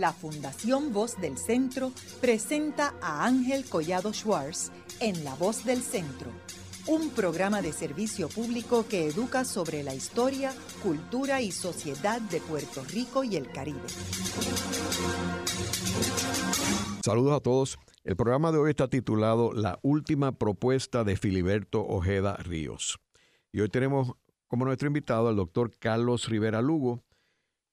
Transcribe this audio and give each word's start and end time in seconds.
la 0.00 0.12
Fundación 0.12 0.92
Voz 0.92 1.18
del 1.20 1.38
Centro 1.38 1.92
presenta 2.20 2.94
a 3.00 3.24
Ángel 3.24 3.64
Collado 3.64 4.12
Schwartz 4.12 4.70
en 5.00 5.24
La 5.24 5.34
Voz 5.34 5.64
del 5.64 5.82
Centro, 5.82 6.30
un 6.86 7.10
programa 7.10 7.62
de 7.62 7.72
servicio 7.72 8.28
público 8.28 8.86
que 8.88 9.06
educa 9.06 9.44
sobre 9.44 9.82
la 9.82 9.94
historia, 9.94 10.52
cultura 10.82 11.40
y 11.40 11.50
sociedad 11.50 12.20
de 12.20 12.40
Puerto 12.40 12.84
Rico 12.84 13.24
y 13.24 13.36
el 13.36 13.50
Caribe. 13.50 13.80
Saludos 17.02 17.36
a 17.36 17.40
todos. 17.40 17.78
El 18.04 18.16
programa 18.16 18.52
de 18.52 18.58
hoy 18.58 18.70
está 18.70 18.88
titulado 18.88 19.52
La 19.52 19.78
última 19.82 20.32
propuesta 20.32 21.04
de 21.04 21.16
Filiberto 21.16 21.84
Ojeda 21.86 22.36
Ríos. 22.36 22.98
Y 23.50 23.60
hoy 23.60 23.68
tenemos 23.68 24.12
como 24.46 24.64
nuestro 24.64 24.86
invitado 24.86 25.28
al 25.28 25.36
doctor 25.36 25.72
Carlos 25.78 26.28
Rivera 26.28 26.62
Lugo, 26.62 27.02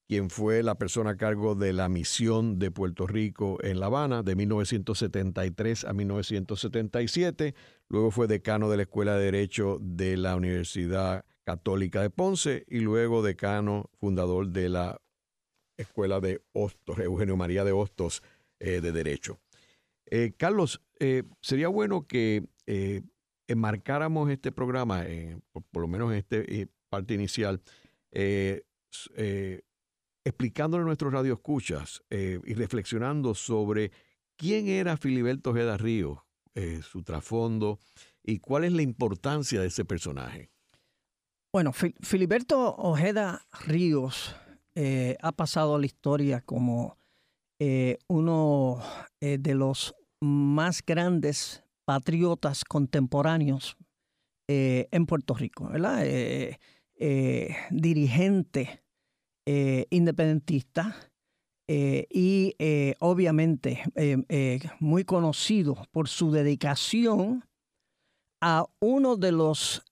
quien 0.06 0.28
fue 0.30 0.62
la 0.62 0.76
persona 0.76 1.10
a 1.10 1.16
cargo 1.16 1.54
de 1.54 1.72
la 1.72 1.88
misión 1.88 2.58
de 2.58 2.70
Puerto 2.70 3.06
Rico 3.06 3.58
en 3.62 3.80
La 3.80 3.86
Habana 3.86 4.22
de 4.22 4.36
1973 4.36 5.84
a 5.84 5.92
1977. 5.92 7.54
Luego 7.88 8.10
fue 8.10 8.26
decano 8.26 8.68
de 8.68 8.76
la 8.76 8.82
Escuela 8.82 9.16
de 9.16 9.24
Derecho 9.24 9.78
de 9.80 10.16
la 10.16 10.36
Universidad 10.36 11.24
Católica 11.44 12.02
de 12.02 12.10
Ponce 12.10 12.64
y 12.68 12.80
luego 12.80 13.22
decano 13.22 13.90
fundador 13.98 14.48
de 14.48 14.68
la 14.68 15.00
Escuela 15.76 16.20
de 16.20 16.42
Hostos, 16.52 16.98
Eugenio 16.98 17.36
María 17.36 17.64
de 17.64 17.72
Hostos 17.72 18.22
eh, 18.60 18.80
de 18.80 18.92
Derecho. 18.92 19.40
Eh, 20.06 20.32
Carlos, 20.36 20.82
eh, 21.00 21.24
sería 21.40 21.68
bueno 21.68 22.06
que 22.06 22.44
enmarcáramos 23.46 24.30
este 24.30 24.52
programa, 24.52 25.04
por, 25.70 25.82
lo 25.82 25.88
menos 25.88 26.12
en 26.12 26.18
esta 26.18 26.36
parte 26.88 27.12
inicial, 27.12 27.60
explicándole 30.24 30.82
a 30.82 30.86
nuestros 30.86 31.12
radioescuchas 31.12 32.02
eh, 32.10 32.40
y 32.44 32.54
reflexionando 32.54 33.34
sobre 33.34 33.92
quién 34.36 34.68
era 34.68 34.96
Filiberto 34.96 35.50
Ojeda 35.50 35.76
Ríos, 35.76 36.18
eh, 36.54 36.80
su 36.82 37.02
trasfondo 37.02 37.78
y 38.22 38.38
cuál 38.38 38.64
es 38.64 38.72
la 38.72 38.82
importancia 38.82 39.60
de 39.60 39.66
ese 39.66 39.84
personaje. 39.84 40.50
Bueno, 41.52 41.72
Filiberto 41.72 42.74
Ojeda 42.76 43.46
Ríos 43.66 44.34
eh, 44.74 45.16
ha 45.20 45.32
pasado 45.32 45.76
a 45.76 45.78
la 45.78 45.86
historia 45.86 46.40
como 46.40 46.98
uno 48.08 48.82
de 49.20 49.54
los 49.54 49.94
más 50.20 50.84
grandes 50.84 51.62
patriotas 51.86 52.62
contemporáneos 52.62 53.78
en 54.46 55.06
Puerto 55.06 55.32
Rico, 55.32 55.70
¿verdad? 55.70 56.04
dirigente 57.70 58.83
eh, 59.46 59.86
independentista 59.90 60.96
eh, 61.68 62.06
y 62.10 62.54
eh, 62.58 62.94
obviamente 62.98 63.82
muy 64.80 65.04
conocido 65.04 65.76
por 65.90 66.08
su 66.08 66.30
dedicación 66.30 67.44
a 68.40 68.64
uno 68.80 69.16
de 69.16 69.32
los 69.32 69.82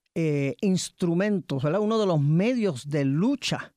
instrumentos, 0.60 1.64
uno 1.64 1.98
de 1.98 2.06
los 2.06 2.20
medios 2.20 2.88
de 2.88 3.04
lucha 3.04 3.74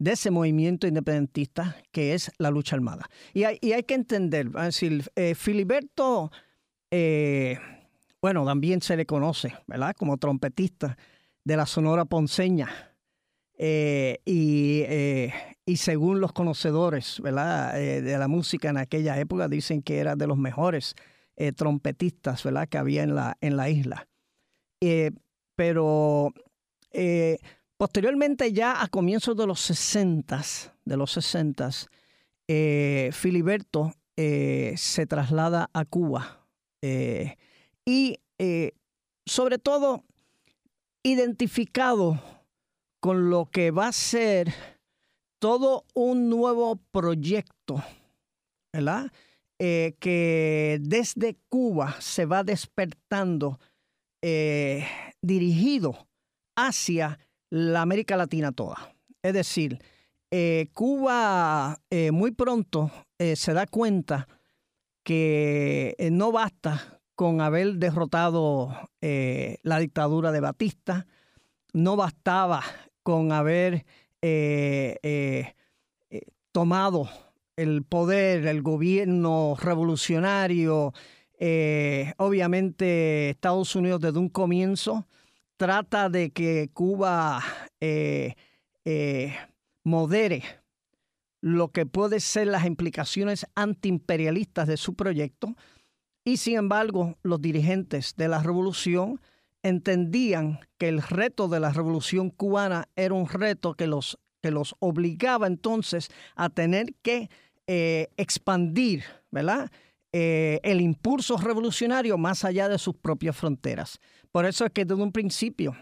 de 0.00 0.12
ese 0.12 0.30
movimiento 0.30 0.86
independentista 0.86 1.76
que 1.92 2.14
es 2.14 2.32
la 2.38 2.50
lucha 2.50 2.76
armada. 2.76 3.08
Y 3.32 3.44
hay, 3.44 3.58
que 3.58 3.94
entender, 3.94 4.50
Filiberto, 5.36 6.32
bueno, 8.20 8.44
también 8.44 8.82
se 8.82 8.96
le 8.96 9.06
conoce, 9.06 9.54
¿verdad? 9.68 9.94
Como 9.96 10.16
trompetista 10.16 10.96
de 11.44 11.56
la 11.56 11.66
Sonora 11.66 12.04
Ponceña, 12.04 12.87
eh, 13.60 14.20
eh, 14.24 15.32
y, 15.66 15.76
según 15.76 16.20
los 16.20 16.32
conocedores 16.32 17.20
¿verdad? 17.20 17.80
Eh, 17.80 18.00
de 18.02 18.16
la 18.16 18.28
música 18.28 18.70
en 18.70 18.76
aquella 18.76 19.18
época, 19.18 19.48
dicen 19.48 19.82
que 19.82 19.98
era 19.98 20.14
de 20.14 20.26
los 20.26 20.38
mejores 20.38 20.94
trompetistas 21.54 22.42
¿verdad? 22.42 22.68
que 22.68 22.78
había 22.78 23.04
en 23.04 23.14
la, 23.14 23.36
en 23.40 23.56
la 23.56 23.70
isla. 23.70 24.08
pero 25.54 26.32
posteriormente, 27.76 28.52
ya 28.52 28.82
a 28.82 28.88
comienzos 28.88 29.36
de 29.36 29.46
los 29.46 29.60
60, 29.60 30.42
de 30.84 30.96
los 30.96 31.12
60, 31.12 31.70
Filiberto 33.12 33.92
se 34.16 35.06
traslada 35.06 35.70
a 35.72 35.84
Cuba 35.84 36.44
y 37.84 38.18
sobre 39.24 39.58
todo 39.58 40.04
identificado 41.04 42.20
con 43.00 43.30
lo 43.30 43.46
que 43.46 43.70
va 43.70 43.88
a 43.88 43.92
ser 43.92 44.52
todo 45.38 45.84
un 45.94 46.28
nuevo 46.28 46.76
proyecto, 46.90 47.82
¿verdad? 48.72 49.10
Eh, 49.60 49.96
que 49.98 50.78
desde 50.80 51.36
Cuba 51.48 51.96
se 52.00 52.26
va 52.26 52.44
despertando 52.44 53.58
eh, 54.22 54.86
dirigido 55.20 56.08
hacia 56.56 57.18
la 57.50 57.82
América 57.82 58.16
Latina 58.16 58.52
toda. 58.52 58.94
Es 59.22 59.32
decir, 59.32 59.80
eh, 60.30 60.68
Cuba 60.74 61.80
muy 62.12 62.30
pronto 62.32 62.90
se 63.18 63.52
da 63.52 63.66
cuenta 63.66 64.28
que 65.02 65.96
no 66.12 66.30
basta 66.30 67.00
con 67.16 67.40
haber 67.40 67.74
derrotado 67.74 68.90
la 69.00 69.78
dictadura 69.78 70.30
de 70.30 70.40
Batista, 70.40 71.06
no 71.72 71.96
bastaba 71.96 72.62
con 73.08 73.32
haber 73.32 73.86
eh, 74.20 74.98
eh, 75.02 75.54
eh, 76.10 76.26
tomado 76.52 77.08
el 77.56 77.82
poder, 77.82 78.46
el 78.46 78.60
gobierno 78.60 79.56
revolucionario. 79.58 80.92
obviamente 82.18 83.30
Estados 83.30 83.74
Unidos 83.74 84.02
desde 84.02 84.18
un 84.18 84.28
comienzo 84.28 85.06
trata 85.56 86.10
de 86.10 86.32
que 86.32 86.68
Cuba 86.74 87.42
modere 89.84 90.42
lo 91.40 91.68
que 91.68 91.86
puede 91.86 92.20
ser 92.20 92.48
las 92.48 92.66
implicaciones 92.66 93.46
antiimperialistas 93.54 94.68
de 94.68 94.76
su 94.76 94.94
proyecto 94.94 95.56
y 96.26 96.36
sin 96.36 96.58
embargo 96.58 97.16
los 97.22 97.40
dirigentes 97.40 98.16
de 98.16 98.28
la 98.28 98.42
revolución 98.42 99.18
entendían 99.62 100.60
que 100.78 100.88
el 100.88 101.02
reto 101.02 101.48
de 101.48 101.60
la 101.60 101.72
revolución 101.72 102.30
cubana 102.30 102.88
era 102.96 103.14
un 103.14 103.28
reto 103.28 103.74
que 103.74 103.86
los, 103.86 104.18
que 104.40 104.50
los 104.50 104.74
obligaba 104.78 105.46
entonces 105.46 106.08
a 106.36 106.48
tener 106.48 106.94
que 107.02 107.28
eh, 107.66 108.08
expandir, 108.16 109.04
¿verdad? 109.30 109.70
Eh, 110.12 110.60
el 110.62 110.80
impulso 110.80 111.36
revolucionario 111.36 112.16
más 112.16 112.44
allá 112.44 112.68
de 112.68 112.78
sus 112.78 112.94
propias 112.96 113.36
fronteras. 113.36 113.98
Por 114.32 114.46
eso 114.46 114.64
es 114.64 114.72
que 114.72 114.84
desde 114.84 115.02
un 115.02 115.12
principio, 115.12 115.76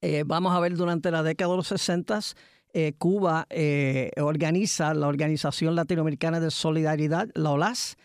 eh, 0.00 0.24
vamos 0.26 0.52
a 0.52 0.60
ver 0.60 0.74
durante 0.74 1.10
la 1.10 1.22
década 1.22 1.52
de 1.52 1.56
los 1.56 1.68
60, 1.68 2.20
Cuba 2.98 3.48
organiza 4.18 4.94
la 4.94 5.08
Organización 5.08 5.74
Latinoamericana 5.74 6.38
de 6.38 6.52
Solidaridad, 6.52 7.28
la 7.34 7.50
OLAS, 7.50 7.96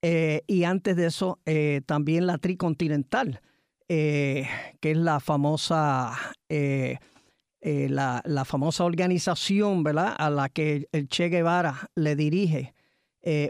y 0.00 0.62
antes 0.62 0.94
de 0.94 1.06
eso 1.06 1.40
también 1.86 2.28
la 2.28 2.38
Tricontinental, 2.38 3.40
eh, 3.94 4.48
que 4.80 4.92
es 4.92 4.96
la 4.96 5.20
famosa, 5.20 6.16
eh, 6.48 6.96
eh, 7.60 7.88
la, 7.90 8.44
famosa 8.46 8.84
organización 8.84 9.82
¿verdad? 9.82 10.14
a 10.16 10.30
la 10.30 10.48
que 10.48 10.88
Che 11.10 11.28
Guevara 11.28 11.90
le 11.94 12.16
dirige 12.16 12.72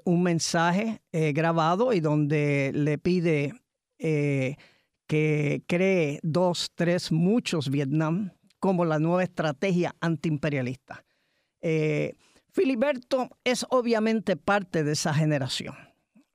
un 0.04 0.24
mensaje 0.24 1.00
grabado 1.12 1.92
y 1.92 2.00
donde 2.00 2.72
le 2.74 2.98
pide 2.98 3.54
que 3.96 5.62
cree 5.68 6.18
dos, 6.24 6.72
tres, 6.74 7.12
muchos 7.12 7.70
Vietnam 7.70 8.32
como 8.58 8.84
la 8.84 8.98
nueva 8.98 9.22
estrategia 9.22 9.94
antiimperialista. 10.00 11.04
Filiberto 12.50 13.30
es 13.44 13.64
obviamente 13.70 14.36
parte 14.36 14.82
de 14.82 14.92
esa 14.92 15.14
generación, 15.14 15.76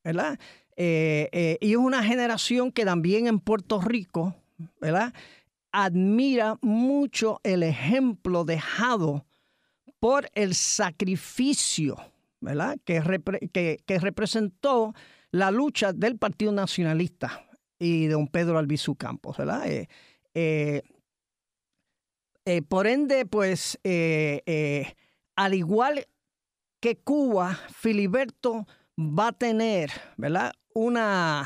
¿verdad? 0.02 0.40
Eh, 0.80 1.28
eh, 1.32 1.58
y 1.60 1.72
es 1.72 1.78
una 1.78 2.04
generación 2.04 2.72
que 2.72 2.86
también 2.86 3.26
en 3.26 3.40
Puerto 3.40 3.82
Rico, 3.82 4.36
¿verdad? 4.80 5.12
Admira 5.72 6.60
mucho 6.62 7.42
el 7.44 7.64
ejemplo 7.64 8.46
dejado 8.46 9.26
por 10.00 10.30
el 10.36 10.54
sacrificio, 10.54 11.98
¿verdad? 12.42 12.78
Que, 12.86 13.02
que, 13.86 14.00
representó 14.00 14.94
la 15.32 15.50
lucha 15.50 15.94
del 15.94 16.20
Partido 16.20 16.52
Nacionalista 16.52 17.44
y 17.80 18.06
de 18.06 18.14
don 18.14 18.28
Pedro 18.28 18.60
Albizu 18.60 18.96
Campos, 18.96 19.38
¿verdad? 19.38 19.64
Eh, 20.36 20.78
por 22.70 22.86
ende, 22.86 23.26
pues, 23.26 23.80
al 25.36 25.54
igual 25.56 26.08
que 26.80 26.98
Cuba, 26.98 27.60
Filiberto 27.74 28.68
va 28.98 29.30
a 29.30 29.32
tener, 29.32 29.92
¿verdad? 30.18 30.54
Una, 30.78 31.44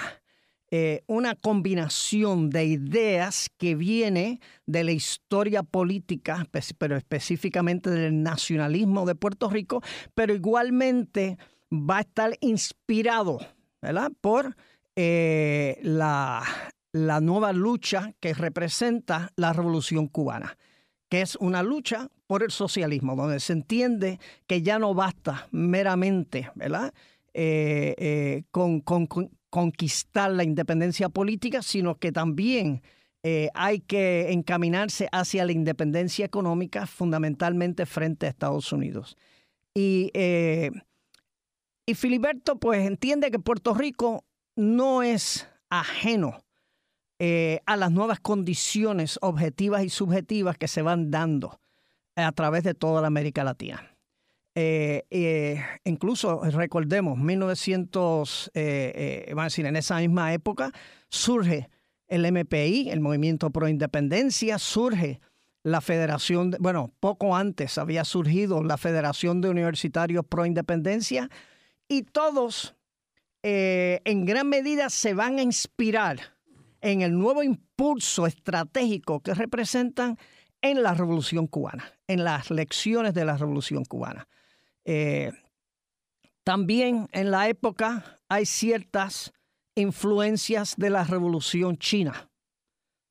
eh, 0.72 1.04
una 1.08 1.36
combinación 1.36 2.50
de 2.50 2.66
ideas 2.66 3.50
que 3.58 3.76
viene 3.76 4.42
de 4.66 4.84
la 4.84 4.92
historia 4.92 5.64
política, 5.64 6.46
pero 6.78 6.98
específicamente 6.98 7.90
del 7.90 8.24
nacionalismo 8.24 9.06
de 9.06 9.16
Puerto 9.16 9.50
Rico, 9.50 9.82
pero 10.14 10.36
igualmente 10.36 11.38
va 11.72 12.00
a 12.00 12.02
estar 12.02 12.38
inspirado 12.42 13.40
¿verdad? 13.82 14.12
por 14.20 14.58
eh, 14.98 15.80
la, 15.82 16.44
la 16.92 17.22
nueva 17.22 17.54
lucha 17.54 18.14
que 18.20 18.34
representa 18.34 19.32
la 19.38 19.54
revolución 19.54 20.10
cubana, 20.10 20.58
que 21.08 21.22
es 21.22 21.38
una 21.38 21.64
lucha 21.64 22.10
por 22.28 22.44
el 22.44 22.52
socialismo, 22.52 23.16
donde 23.16 23.40
se 23.40 23.54
entiende 23.54 24.20
que 24.46 24.62
ya 24.62 24.78
no 24.78 24.94
basta 24.94 25.48
meramente 25.52 26.52
¿verdad? 26.56 26.94
Eh, 27.34 28.44
con, 28.52 28.82
conquistar 29.52 30.32
la 30.32 30.44
independencia 30.44 31.10
política, 31.10 31.62
sino 31.62 32.00
que 32.00 32.12
también 32.12 32.82
eh, 33.24 33.50
hay 33.54 33.82
que 33.82 34.32
encaminarse 34.32 35.08
hacia 35.12 35.46
la 35.46 35.52
independencia 35.52 36.26
económica, 36.26 36.88
fundamentalmente 36.88 37.86
frente 37.86 38.26
a 38.26 38.30
Estados 38.30 38.72
Unidos. 38.72 39.18
Y, 39.76 40.10
eh, 40.14 40.72
y 41.86 41.94
Filiberto 41.94 42.58
pues 42.58 42.88
entiende 42.88 43.30
que 43.30 43.40
Puerto 43.40 43.74
Rico 43.74 44.24
no 44.56 45.04
es 45.04 45.48
ajeno 45.70 46.44
eh, 47.20 47.60
a 47.68 47.78
las 47.78 47.92
nuevas 47.92 48.20
condiciones 48.20 49.20
objetivas 49.22 49.84
y 49.84 49.90
subjetivas 49.90 50.58
que 50.58 50.68
se 50.68 50.82
van 50.82 51.12
dando 51.12 51.60
a 52.16 52.32
través 52.32 52.64
de 52.64 52.74
toda 52.74 53.02
la 53.02 53.08
América 53.08 53.44
Latina. 53.44 53.91
Eh, 54.54 55.06
eh, 55.10 55.64
incluso 55.86 56.42
recordemos, 56.44 57.18
1900, 57.18 58.52
eh, 58.54 59.34
a 59.36 59.44
decir, 59.44 59.66
en 59.66 59.78
esa 59.78 59.98
misma 59.98 60.34
época 60.34 60.72
surge 61.10 61.70
el 62.08 62.26
MPI, 62.26 62.90
el 62.90 63.00
Movimiento 63.00 63.52
Pro 63.52 63.70
Independencia, 63.70 64.60
surge 64.60 65.22
la 65.64 65.80
Federación, 65.80 66.56
bueno, 66.60 66.92
poco 67.00 67.36
antes 67.36 67.78
había 67.78 68.04
surgido 68.04 68.64
la 68.64 68.78
Federación 68.78 69.40
de 69.40 69.50
Universitarios 69.50 70.26
Pro 70.26 70.46
Independencia 70.46 71.30
y 71.88 72.04
todos 72.04 72.76
en 73.44 74.26
gran 74.26 74.50
medida 74.50 74.90
se 74.92 75.16
van 75.16 75.40
a 75.40 75.42
inspirar 75.42 76.20
en 76.82 77.02
el 77.02 77.18
nuevo 77.18 77.42
impulso 77.42 78.28
estratégico 78.28 79.22
que 79.22 79.34
representan 79.34 80.18
en 80.62 80.84
la 80.84 80.94
Revolución 80.94 81.48
Cubana, 81.48 81.92
en 82.08 82.24
las 82.24 82.52
lecciones 82.52 83.14
de 83.14 83.26
la 83.26 83.38
Revolución 83.38 83.84
Cubana. 83.86 84.28
Eh, 84.86 85.32
también 86.44 87.08
en 87.12 87.32
la 87.32 87.50
época 87.50 88.20
hay 88.28 88.46
ciertas 88.46 89.32
influencias 89.76 90.76
de 90.78 90.90
la 90.90 91.04
revolución 91.04 91.78
china, 91.78 92.30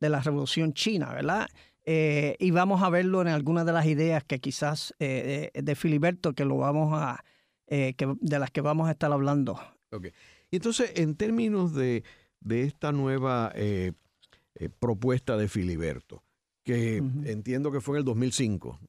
de 0.00 0.08
la 0.08 0.20
revolución 0.20 0.72
china, 0.72 1.12
¿verdad? 1.12 1.48
Eh, 1.84 2.36
y 2.38 2.50
vamos 2.50 2.82
a 2.82 2.90
verlo 2.90 3.22
en 3.22 3.28
algunas 3.28 3.64
de 3.66 3.72
las 3.72 3.86
ideas 3.86 4.24
que 4.24 4.40
quizás 4.40 4.94
eh, 4.98 5.50
de 5.54 5.74
Filiberto, 5.74 6.34
que 6.34 6.44
lo 6.44 6.58
vamos 6.58 6.92
a, 6.94 7.24
que, 7.66 7.94
de 8.20 8.38
las 8.38 8.50
que 8.50 8.60
vamos 8.60 8.88
a 8.88 8.92
estar 8.92 9.12
hablando. 9.12 9.58
Okay. 9.90 10.12
Y 10.50 10.56
entonces, 10.56 10.92
en 10.96 11.14
términos 11.14 11.74
de, 11.74 12.04
de 12.40 12.64
esta 12.64 12.92
nueva 12.92 13.52
propuesta 14.78 15.36
de 15.36 15.48
Filiberto, 15.48 16.22
que 16.64 16.96
entiendo 16.96 17.72
que 17.72 17.80
fue 17.80 17.96
en 17.96 17.98
el 18.00 18.04
2005, 18.04 18.80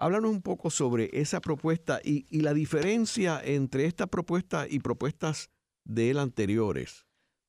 Háblanos 0.00 0.30
un 0.30 0.42
poco 0.42 0.70
sobre 0.70 1.10
esa 1.12 1.40
propuesta 1.40 2.00
y, 2.04 2.24
la 2.40 2.54
diferencia 2.54 3.40
entre 3.44 3.84
esta 3.84 4.06
propuesta 4.06 4.66
y 4.68 4.78
propuestas 4.78 5.50
de 5.84 6.10
él 6.10 6.18
anteriores. 6.20 7.04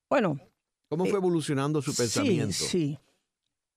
Bueno. 0.10 0.40
¿Cómo 0.90 1.06
fue 1.06 1.14
eh, 1.14 1.18
evolucionando 1.18 1.80
su 1.84 1.96
pensamiento? 1.96 2.54
Sí, 2.54 2.68
sí. 2.68 3.00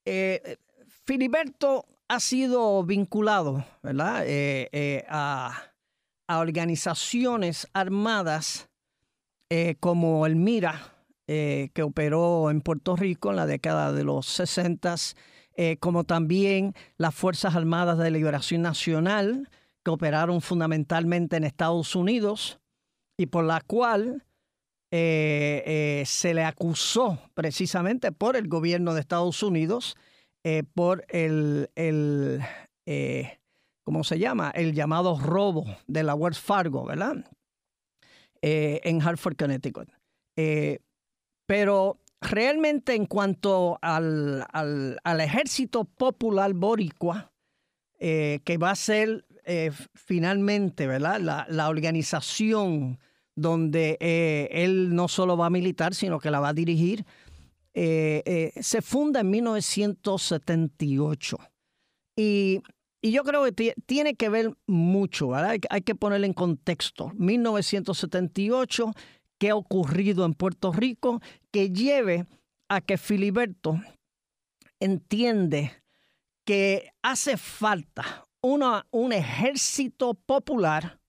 Eh, 0.05 0.57
Filiberto 1.05 1.85
ha 2.07 2.19
sido 2.19 2.83
vinculado, 2.83 3.63
¿verdad? 3.83 4.23
Eh, 4.25 5.05
a, 5.07 5.69
organizaciones 6.27 7.67
armadas 7.73 8.67
como 9.79 10.25
el 10.25 10.35
MIRA, 10.35 10.95
que 11.27 11.83
operó 11.83 12.49
en 12.49 12.61
Puerto 12.61 12.95
Rico 12.95 13.29
en 13.29 13.35
la 13.35 13.45
década 13.45 13.93
de 13.93 14.03
los 14.03 14.25
60 14.25 14.95
eh, 15.55 15.77
como 15.77 16.03
también 16.03 16.73
las 16.97 17.13
Fuerzas 17.13 17.55
Armadas 17.55 17.97
de 17.99 18.09
Liberación 18.09 18.63
Nacional, 18.63 19.49
que 19.83 19.91
operaron 19.91 20.41
fundamentalmente 20.41 21.37
en 21.37 21.43
Estados 21.43 21.95
Unidos 21.95 22.59
y 23.17 23.27
por 23.27 23.43
la 23.43 23.61
cual 23.61 24.25
eh, 24.91 25.63
eh, 25.65 26.03
se 26.05 26.33
le 26.33 26.43
acusó 26.43 27.19
precisamente 27.33 28.11
por 28.11 28.35
el 28.35 28.47
gobierno 28.47 28.93
de 28.93 29.01
Estados 29.01 29.43
Unidos 29.43 29.95
por 30.73 31.05
el, 31.07 31.69
el 31.75 32.41
¿cómo 33.85 34.03
se 34.03 34.19
llama? 34.19 34.51
El 34.53 34.73
llamado 34.73 35.17
robo 35.17 35.63
de 35.87 36.03
la 36.03 36.15
Wells 36.15 36.39
Fargo, 36.39 36.83
¿verdad? 36.83 37.31
en 38.41 39.01
Hartford, 39.01 39.37
Connecticut. 39.37 39.87
pero 41.47 42.02
realmente 42.23 42.95
en 42.95 43.05
cuanto 43.05 43.77
al, 43.81 44.45
ejército 45.19 45.83
popular 45.85 46.53
boricua, 46.53 47.31
eh, 47.99 48.39
que 48.43 48.57
va 48.57 48.71
a 48.71 48.75
ser 48.75 49.25
eh, 49.45 49.71
finalmente 49.93 50.87
¿verdad? 50.87 51.45
La, 51.47 51.69
organización 51.69 52.99
donde 53.35 53.97
eh, 53.99 54.49
él 54.51 54.95
no 54.95 55.07
solo 55.07 55.37
va 55.37 55.45
a 55.47 55.51
militar, 55.51 55.95
sino 55.95 56.19
que 56.19 56.29
la 56.31 56.39
va 56.39 56.49
a 56.49 56.53
dirigir, 56.53 57.05
se 57.73 58.81
funda 58.83 59.21
en 59.21 59.31
1978. 59.31 61.37
Y, 62.15 62.61
y 63.05 63.11
yo 63.11 63.25
creo 63.25 63.43
que 63.43 63.75
tiene 63.85 64.15
que 64.15 64.29
ver 64.29 64.55
mucho, 64.65 65.27
¿verdad? 65.27 65.57
Hay, 65.69 65.81
que 65.81 65.93
ponerle 65.93 66.25
en 66.25 66.33
contexto. 66.33 67.11
1978 67.15 68.93
qué 69.37 69.49
ha 69.49 69.55
ocurrido 69.55 70.25
en 70.25 70.33
Puerto 70.33 70.71
Rico 70.71 71.21
que 71.51 71.69
lleve 71.69 72.25
a 72.69 72.81
que 72.81 72.97
Filiberto 72.97 73.79
entiende 74.79 75.71
que 76.45 76.91
hace 77.01 77.37
falta 77.37 78.25
una, 78.41 78.85
un 78.91 79.13
ejército 79.13 80.13
popular 80.13 80.99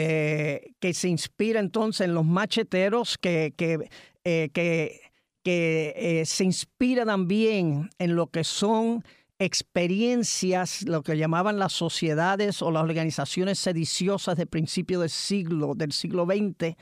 eh, 0.00 0.74
que 0.78 0.94
se 0.94 1.08
inspira 1.08 1.58
entonces 1.58 2.06
en 2.06 2.14
los 2.14 2.24
macheteros, 2.24 3.18
que, 3.18 3.52
que, 3.56 3.90
eh, 4.22 4.48
que, 4.52 5.00
eh, 5.44 6.22
se 6.24 6.44
inspira 6.44 7.04
también 7.04 7.90
en 7.98 8.14
lo 8.14 8.28
que 8.28 8.44
son 8.44 9.02
experiencias, 9.40 10.82
lo 10.82 11.02
que 11.02 11.16
llamaban 11.16 11.58
las 11.58 11.72
sociedades 11.72 12.62
o 12.62 12.70
las 12.70 12.84
organizaciones 12.84 13.58
sediciosas 13.58 14.36
de 14.36 14.46
principio 14.46 15.00
del 15.00 15.10
siglo, 15.10 15.74
del 15.74 15.90
siglo 15.90 16.26
XX, 16.26 16.76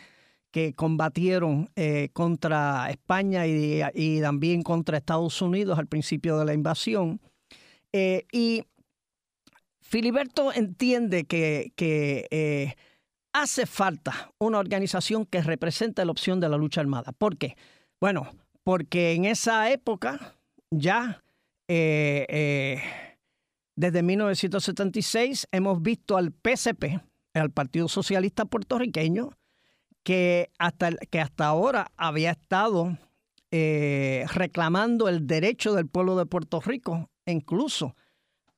que 0.57 0.73
combatieron 0.73 1.69
eh, 1.77 2.09
contra 2.15 2.89
España 2.89 3.47
y, 3.47 4.21
también 4.23 4.63
contra 4.63 4.97
Estados 4.97 5.43
Unidos 5.43 5.79
al 5.79 5.87
principio 5.87 6.39
de 6.39 6.47
la 6.47 6.55
invasión. 6.55 7.21
Eh, 7.93 8.25
y 8.33 8.65
Filiberto 9.83 10.55
entiende 10.55 11.25
que, 11.25 11.75
eh, 11.77 12.75
hace 13.35 13.67
falta 13.67 14.33
una 14.39 14.59
organización 14.59 15.27
que 15.27 15.43
represente 15.43 16.03
la 16.07 16.11
opción 16.11 16.41
de 16.41 16.49
la 16.49 16.57
lucha 16.57 16.81
armada. 16.81 17.13
¿Por 17.13 17.37
qué? 17.37 17.55
Bueno, 18.01 18.31
porque 18.65 19.13
en 19.13 19.27
esa 19.27 19.71
época 19.71 20.39
ya 20.71 21.23
desde 21.69 22.81
1976 23.77 25.49
hemos 25.53 25.83
visto 25.83 26.17
al 26.17 26.33
PSP, 26.33 26.99
al 27.35 27.51
Partido 27.51 27.89
Socialista 27.89 28.47
Puertorriqueño, 28.47 29.37
que 30.07 30.53
hasta, 30.61 30.93
que 30.93 31.21
hasta 31.21 31.47
ahora 31.47 31.91
había 31.97 32.31
estado 32.31 32.97
eh, 33.51 34.25
reclamando 34.33 35.09
el 35.09 35.27
derecho 35.27 35.75
del 35.75 35.89
pueblo 35.89 36.17
de 36.17 36.27
Puerto 36.27 36.61
Rico, 36.61 37.11
incluso 37.27 37.97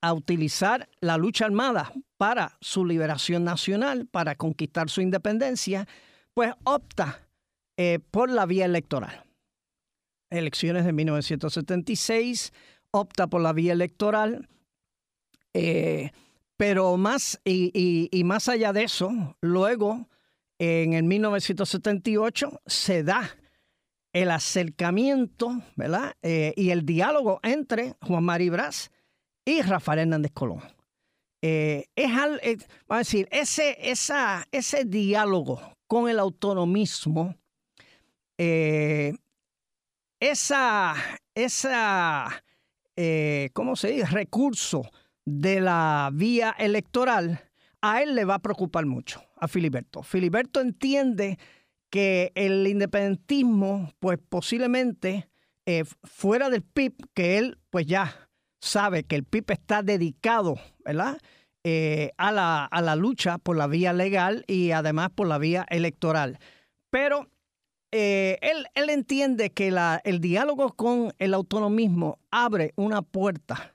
a 0.02 0.12
utilizar 0.12 0.90
la 1.00 1.16
lucha 1.16 1.46
armada 1.46 1.90
para 2.18 2.58
su 2.60 2.84
liberación 2.84 3.44
nacional, 3.44 4.06
para 4.06 4.34
conquistar 4.34 4.90
su 4.90 5.00
independencia, 5.00 5.88
pues 6.34 6.52
opta 6.64 7.26
eh, 7.78 7.98
por 8.10 8.30
la 8.30 8.44
vía 8.44 8.66
electoral. 8.66 9.24
Elecciones 10.28 10.84
de 10.84 10.92
1976, 10.92 12.52
opta 12.90 13.26
por 13.26 13.40
la 13.40 13.54
vía 13.54 13.72
electoral, 13.72 14.50
eh, 15.54 16.10
pero 16.58 16.98
más 16.98 17.40
y, 17.42 18.10
más 18.26 18.50
allá 18.50 18.74
de 18.74 18.82
eso, 18.82 19.34
luego 19.40 20.10
en 20.58 20.92
el 20.92 21.04
1978 21.04 22.60
se 22.66 23.02
da 23.04 23.30
el 24.12 24.30
acercamiento 24.30 25.62
¿verdad? 25.76 26.14
Eh, 26.22 26.52
y 26.56 26.70
el 26.70 26.84
diálogo 26.84 27.40
entre 27.42 27.94
Juan 28.02 28.24
Mari 28.24 28.48
Brás 28.48 28.90
y 29.44 29.62
Rafael 29.62 30.00
Hernández 30.00 30.32
Colón. 30.32 30.62
Eh, 31.40 31.86
es, 31.94 32.10
eh, 32.42 32.56
vamos 32.86 32.88
a 32.88 32.98
decir, 32.98 33.28
ese, 33.30 33.76
esa, 33.90 34.46
ese 34.50 34.84
diálogo 34.84 35.60
con 35.86 36.08
el 36.08 36.18
autonomismo 36.18 37.36
esa, 40.20 40.94
esa 41.34 42.44
¿cómo 43.52 43.76
se 43.76 43.88
dice?, 43.88 44.06
recurso 44.06 44.88
de 45.24 45.60
la 45.60 46.10
vía 46.12 46.54
electoral, 46.58 47.50
a 47.80 48.02
él 48.02 48.14
le 48.14 48.24
va 48.24 48.34
a 48.34 48.38
preocupar 48.38 48.86
mucho, 48.86 49.22
a 49.40 49.48
Filiberto. 49.48 50.02
Filiberto 50.02 50.60
entiende 50.60 51.38
que 51.90 52.32
el 52.34 52.66
independentismo, 52.66 53.92
pues 53.98 54.18
posiblemente 54.28 55.28
eh, 55.66 55.84
fuera 56.04 56.50
del 56.50 56.62
PIB, 56.62 56.94
que 57.14 57.38
él 57.38 57.58
pues 57.70 57.86
ya 57.86 58.28
sabe 58.60 59.04
que 59.04 59.16
el 59.16 59.24
PIB 59.24 59.52
está 59.52 59.82
dedicado, 59.82 60.56
¿verdad? 60.84 61.18
Eh, 61.64 62.12
a, 62.16 62.32
la, 62.32 62.64
a 62.64 62.80
la 62.82 62.96
lucha 62.96 63.38
por 63.38 63.56
la 63.56 63.66
vía 63.66 63.92
legal 63.92 64.44
y 64.46 64.70
además 64.70 65.10
por 65.14 65.26
la 65.26 65.38
vía 65.38 65.66
electoral. 65.68 66.38
Pero 66.90 67.28
eh, 67.90 68.38
él, 68.42 68.66
él, 68.74 68.90
entiende 68.90 69.50
que 69.50 69.70
la, 69.70 70.00
el 70.04 70.20
diálogo 70.20 70.74
con 70.74 71.12
el 71.18 71.34
autonomismo 71.34 72.18
abre 72.30 72.72
una 72.76 73.02
puerta 73.02 73.74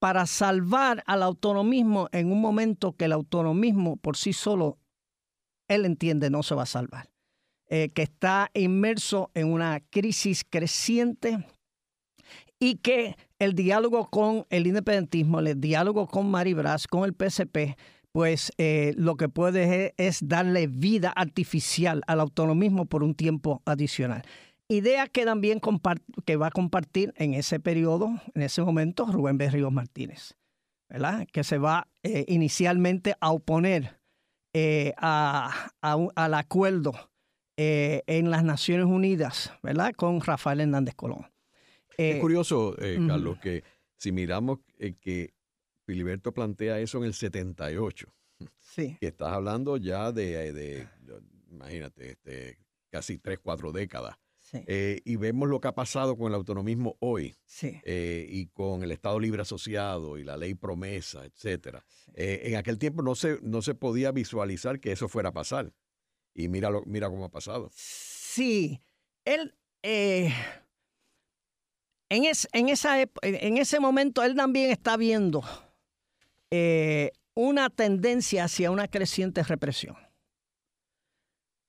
para 0.00 0.26
salvar 0.26 1.02
al 1.06 1.22
autonomismo 1.22 2.08
en 2.12 2.30
un 2.30 2.40
momento 2.40 2.92
que 2.92 3.06
el 3.06 3.12
autonomismo 3.12 3.96
por 3.96 4.16
sí 4.16 4.32
solo, 4.32 4.78
él 5.68 5.84
entiende, 5.84 6.30
no 6.30 6.42
se 6.42 6.54
va 6.54 6.62
a 6.64 6.66
salvar. 6.66 7.10
Eh, 7.68 7.90
que 7.94 8.02
está 8.02 8.50
inmerso 8.52 9.30
en 9.34 9.50
una 9.50 9.80
crisis 9.80 10.44
creciente 10.48 11.46
y 12.60 12.76
que 12.76 13.16
el 13.38 13.54
diálogo 13.54 14.10
con 14.10 14.46
el 14.50 14.66
independentismo, 14.66 15.40
el 15.40 15.60
diálogo 15.60 16.06
con 16.06 16.30
Maribras, 16.30 16.86
con 16.86 17.04
el 17.04 17.14
PSP, 17.14 17.76
pues 18.12 18.52
eh, 18.58 18.94
lo 18.96 19.16
que 19.16 19.28
puede 19.28 19.94
es, 19.96 20.28
darle 20.28 20.66
vida 20.66 21.10
artificial 21.10 22.02
al 22.06 22.20
autonomismo 22.20 22.86
por 22.86 23.02
un 23.02 23.14
tiempo 23.14 23.62
adicional. 23.64 24.22
Idea 24.68 25.08
que 25.08 25.24
también 25.24 25.60
que 26.24 26.36
va 26.36 26.46
a 26.46 26.50
compartir 26.50 27.12
en 27.16 27.34
ese 27.34 27.60
periodo, 27.60 28.20
en 28.34 28.42
ese 28.42 28.62
momento, 28.62 29.06
Rubén 29.06 29.36
Berríos 29.36 29.72
Martínez, 29.72 30.36
¿verdad? 30.88 31.26
Que 31.32 31.44
se 31.44 31.58
va 31.58 31.88
eh, 32.02 32.24
inicialmente 32.28 33.14
a 33.20 33.32
oponer 33.32 33.98
eh, 34.54 34.94
al 34.96 36.34
acuerdo 36.34 36.94
en 37.56 38.30
las 38.30 38.42
Naciones 38.42 38.86
Unidas, 38.86 39.52
¿verdad? 39.62 39.92
Con 39.94 40.20
Rafael 40.20 40.60
Hernández 40.60 40.94
Colón. 40.94 41.26
es 41.96 42.20
curioso, 42.20 42.74
Carlos, 43.06 43.38
que 43.38 43.62
si 43.96 44.10
miramos 44.10 44.60
que 45.00 45.34
Filiberto 45.84 46.32
plantea 46.32 46.80
eso 46.80 46.98
en 46.98 47.04
el 47.04 47.14
78. 47.14 48.08
Sí. 48.58 48.96
Que 49.00 49.08
estás 49.08 49.32
hablando 49.32 49.76
ya 49.76 50.10
de, 50.10 50.88
imagínate, 51.50 52.12
este, 52.12 52.58
casi 52.90 53.18
tres, 53.18 53.38
cuatro 53.38 53.72
décadas. 53.72 54.16
Sí. 54.44 54.62
Eh, 54.66 55.00
y 55.06 55.16
vemos 55.16 55.48
lo 55.48 55.58
que 55.58 55.68
ha 55.68 55.74
pasado 55.74 56.18
con 56.18 56.28
el 56.28 56.34
autonomismo 56.34 56.98
hoy 57.00 57.34
sí. 57.46 57.80
Eh, 57.82 58.26
y 58.28 58.48
con 58.48 58.82
el 58.82 58.92
Estado 58.92 59.18
Libre 59.18 59.40
Asociado 59.40 60.18
y 60.18 60.24
la 60.24 60.36
ley 60.36 60.54
promesa, 60.54 61.24
etcétera. 61.24 61.82
Eh, 62.12 62.42
en 62.44 62.56
aquel 62.56 62.78
tiempo 62.78 63.02
no 63.02 63.14
se, 63.14 63.38
no 63.40 63.62
se 63.62 63.74
podía 63.74 64.12
visualizar 64.12 64.80
que 64.80 64.92
eso 64.92 65.08
fuera 65.08 65.30
a 65.30 65.32
pasar. 65.32 65.72
Y 66.34 66.48
mira, 66.48 66.68
mira 66.84 67.08
cómo 67.08 67.24
ha 67.24 67.30
pasado. 67.30 67.70
Sí, 67.74 68.82
él, 69.24 69.54
en, 69.82 70.30
en, 72.10 72.24
esa, 72.68 73.00
en 73.00 73.56
ese 73.56 73.80
momento 73.80 74.22
él 74.22 74.34
también 74.34 74.70
está 74.70 74.98
viendo 74.98 75.42
una 77.32 77.70
tendencia 77.70 78.44
hacia 78.44 78.70
una 78.70 78.88
creciente 78.88 79.42
represión. 79.42 79.96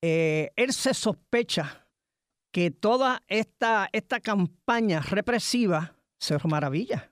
Él 0.02 0.74
se 0.74 0.94
sospecha 0.94 1.85
que 2.56 2.72
toda 2.72 3.22
esta, 3.28 3.90
esta 3.92 4.22
campaña 4.22 5.02
represiva 5.02 5.98
se 6.18 6.38
maravilla. 6.46 7.12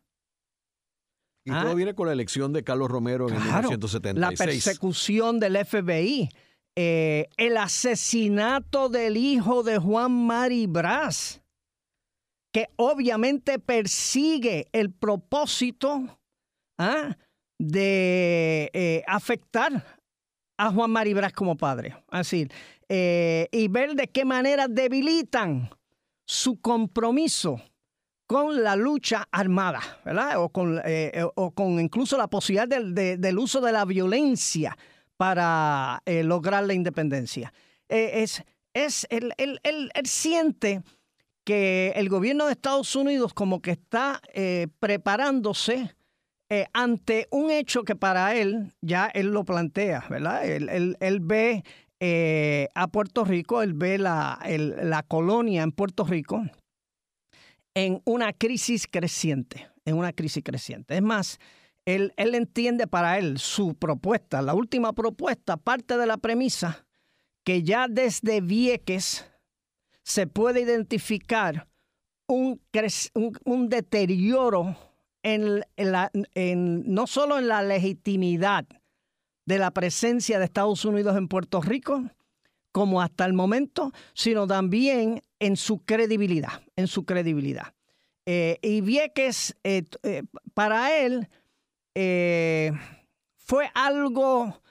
Y 1.44 1.52
todo 1.52 1.72
ah. 1.72 1.74
viene 1.74 1.94
con 1.94 2.08
la 2.08 2.14
elección 2.14 2.54
de 2.54 2.64
Carlos 2.64 2.90
Romero 2.90 3.28
en 3.28 3.34
1976. 3.34 4.16
La 4.18 4.32
persecución 4.32 5.42
del 5.42 5.58
FBI, 5.66 6.30
eh, 6.78 7.28
el 7.36 7.58
asesinato 7.58 8.88
del 8.88 9.18
hijo 9.18 9.64
de 9.64 9.80
Juan 9.80 10.14
Mari 10.14 10.66
Brás, 10.66 11.42
que 12.54 12.70
obviamente 12.78 13.60
persigue 13.60 14.70
el 14.72 14.94
propósito 14.94 16.22
¿ah? 16.78 17.18
de 17.60 18.72
eh, 18.72 19.04
afectar 19.08 19.84
a 20.58 20.72
Juan 20.72 20.92
Maribras 20.92 21.34
como 21.34 21.58
padre. 21.58 22.02
Así, 22.08 22.48
eh, 22.96 23.48
y 23.52 23.70
ver 23.70 23.96
de 23.96 24.08
qué 24.08 24.24
manera 24.24 24.68
debilitan 24.68 25.68
su 26.26 26.62
compromiso 26.62 27.60
con 28.28 28.62
la 28.62 28.76
lucha 28.76 29.28
armada, 29.32 29.82
¿verdad? 30.06 30.40
O 30.44 30.50
con, 30.50 30.80
eh, 30.86 31.26
o 31.34 31.50
con 31.50 31.80
incluso 31.80 32.20
la 32.20 32.28
posibilidad 32.28 32.68
del, 32.68 33.40
uso 33.40 33.62
de 33.62 33.72
la 33.72 33.86
violencia 33.86 34.78
para 35.18 36.04
lograr 36.06 36.66
la 36.66 36.76
independencia. 36.76 37.52
es, 37.90 38.44
es 38.76 39.08
él, 39.10 39.34
él, 39.38 39.90
siente 40.04 40.84
que 41.44 41.94
el 41.96 42.10
gobierno 42.10 42.46
de 42.46 42.52
Estados 42.52 42.96
Unidos 42.96 43.34
como 43.34 43.60
que 43.60 43.72
está 43.72 44.22
preparándose 44.80 45.96
eh, 46.54 46.68
ante 46.72 47.28
un 47.32 47.50
hecho 47.50 47.84
que 47.84 47.96
para 47.96 48.36
él, 48.36 48.74
ya 48.80 49.08
él 49.08 49.32
lo 49.32 49.44
plantea, 49.44 50.06
¿verdad? 50.08 50.46
Él, 50.46 51.20
ve 51.22 51.64
eh, 52.06 52.68
a 52.76 52.90
Puerto 52.90 53.24
Rico, 53.24 53.62
él 53.62 53.74
ve 53.76 53.98
la, 53.98 54.38
la 54.46 55.04
colonia 55.04 55.64
en 55.64 55.72
Puerto 55.72 56.04
Rico 56.04 56.44
en 57.76 58.02
una 58.04 58.34
crisis 58.34 58.88
creciente, 58.92 59.70
en 59.86 59.96
una 59.96 60.12
crisis 60.12 60.44
creciente. 60.44 60.96
Es 60.96 61.02
más, 61.02 61.40
él, 61.86 62.14
él, 62.18 62.36
entiende 62.36 62.88
para 62.88 63.20
él 63.20 63.40
su 63.40 63.76
propuesta, 63.76 64.42
la 64.42 64.54
última 64.54 64.92
propuesta, 64.92 65.56
parte 65.56 65.98
de 65.98 66.06
la 66.06 66.18
premisa 66.18 66.86
que 67.46 67.64
ya 67.64 67.88
desde 67.90 68.42
Vieques 68.42 69.26
se 70.04 70.28
puede 70.28 70.60
identificar 70.60 71.70
un, 72.28 72.62
un, 73.46 73.70
deterioro 73.70 74.76
en, 75.24 75.64
no 76.86 77.08
solo 77.08 77.40
en 77.40 77.48
la 77.48 77.64
legitimidad 77.64 78.66
de 79.46 79.58
la 79.58 79.72
presencia 79.72 80.40
de 80.40 80.46
Estados 80.46 80.86
Unidos 80.86 81.18
en 81.18 81.28
Puerto 81.28 81.62
Rico, 81.62 82.04
como 82.72 83.02
hasta 83.02 83.26
el 83.26 83.34
momento, 83.34 83.92
sino 84.14 84.48
también 84.48 85.22
en 85.40 85.58
su 85.58 85.80
credibilidad, 85.80 86.62
en 86.76 86.88
su 86.88 87.06
credibilidad. 87.06 87.74
Eh, 88.26 88.58
y 88.62 88.82
Vieques, 88.82 89.56
eh, 89.64 89.84
eh, 90.04 90.24
para 90.54 90.98
él, 90.98 91.30
fue 93.36 93.70
algo 93.76 94.62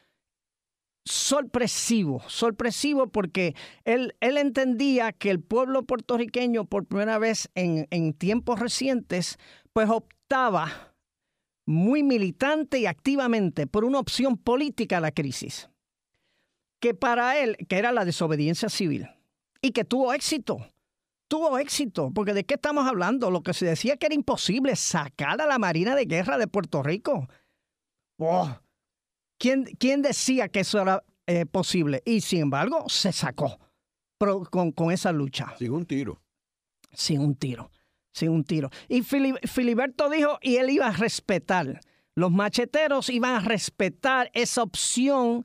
sorpresivo, 1.05 2.23
sorpresivo 2.27 3.09
porque 3.09 3.55
él, 3.85 4.17
él, 4.21 4.39
entendía 4.39 5.13
que 5.13 5.31
el 5.31 5.41
pueblo 5.41 5.85
puertorriqueño 5.85 6.65
por 6.65 6.87
primera 6.87 7.19
vez 7.19 7.49
en, 7.55 8.13
tiempos 8.15 8.59
recientes, 8.59 9.39
pues 9.73 9.89
estaba 10.33 10.92
muy 11.67 12.03
militante 12.03 12.79
y 12.79 12.87
activamente 12.87 13.67
por 13.67 13.85
una 13.85 13.99
opción 13.99 14.37
política 14.37 14.99
a 14.99 15.01
la 15.01 15.13
crisis, 15.13 15.69
que 16.81 16.95
para 16.95 17.39
él, 17.39 17.57
que 17.69 17.77
era 17.77 17.93
la 17.93 18.05
desobediencia 18.05 18.69
civil, 18.69 19.09
y 19.61 19.71
que 19.71 19.85
tuvo 19.85 20.13
éxito, 20.13 20.67
tuvo 21.29 21.59
éxito, 21.59 22.11
porque 22.13 22.35
¿de 22.35 22.45
qué 22.45 22.55
estamos 22.55 22.87
hablando? 22.87 23.31
Lo 23.31 23.43
que 23.43 23.55
se 23.55 23.67
decía 23.67 23.97
que 23.97 24.07
era 24.07 24.15
imposible 24.15 24.75
sacar 24.75 25.41
a 25.41 25.47
la 25.47 25.59
Marina 25.59 25.95
de 25.95 26.07
Guerra 26.07 26.37
de 26.37 26.49
Puerto 26.49 26.83
Rico. 26.83 27.29
Oh, 28.19 28.51
¿quién, 29.39 29.65
¿Quién, 29.79 30.03
decía 30.03 30.49
que 30.49 30.61
eso 30.61 30.81
era 30.81 31.05
eh, 31.27 31.47
posible? 31.47 32.03
Y 32.05 32.21
sin 32.21 32.41
embargo, 32.43 32.89
se 32.89 33.13
sacó 33.13 33.59
con, 34.51 34.73
con 34.73 34.91
esa 34.91 35.13
lucha. 35.13 35.55
Sin 35.59 35.73
un 35.73 35.87
tiro. 35.87 36.21
Sin 36.93 37.21
un 37.21 37.35
tiro 37.37 37.71
sin 38.13 38.31
un 38.31 38.45
tiro. 38.45 38.71
Y 38.89 39.03
Filiberto 39.03 40.09
dijo, 40.09 40.39
y 40.43 40.57
él 40.57 40.71
iba 40.71 40.89
a 40.89 40.93
respetar, 40.93 41.81
los 42.15 42.31
macheteros 42.31 43.09
iban 43.09 43.35
a 43.35 43.41
respetar 43.41 44.31
esa 44.35 44.63
opción 44.63 45.45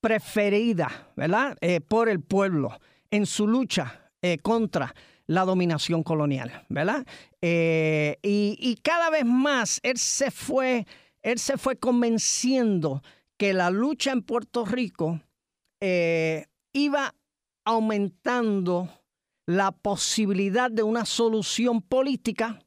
preferida, 0.00 1.12
¿verdad? 1.16 1.56
Eh, 1.60 1.80
por 1.80 2.08
el 2.08 2.20
pueblo 2.20 2.78
en 3.10 3.24
su 3.24 3.46
lucha 3.46 4.10
eh, 4.20 4.38
contra 4.38 4.94
la 5.26 5.44
dominación 5.44 6.02
colonial, 6.02 6.66
¿verdad? 6.68 7.06
Eh, 7.40 8.18
y, 8.22 8.56
y, 8.58 8.74
cada 8.82 9.10
vez 9.10 9.24
más 9.24 9.78
él 9.84 9.96
se 9.96 10.32
fue, 10.32 10.86
él 11.22 11.38
se 11.38 11.56
fue 11.56 11.76
convenciendo 11.76 13.02
que 13.38 13.54
la 13.54 13.70
lucha 13.70 14.10
en 14.10 14.22
Puerto 14.22 14.64
Rico 14.64 15.20
iba 16.72 17.14
aumentando 17.64 18.88
la 19.46 19.72
posibilidad 19.72 20.70
de 20.70 20.82
una 20.82 21.04
solución 21.04 21.82
política 21.82 22.60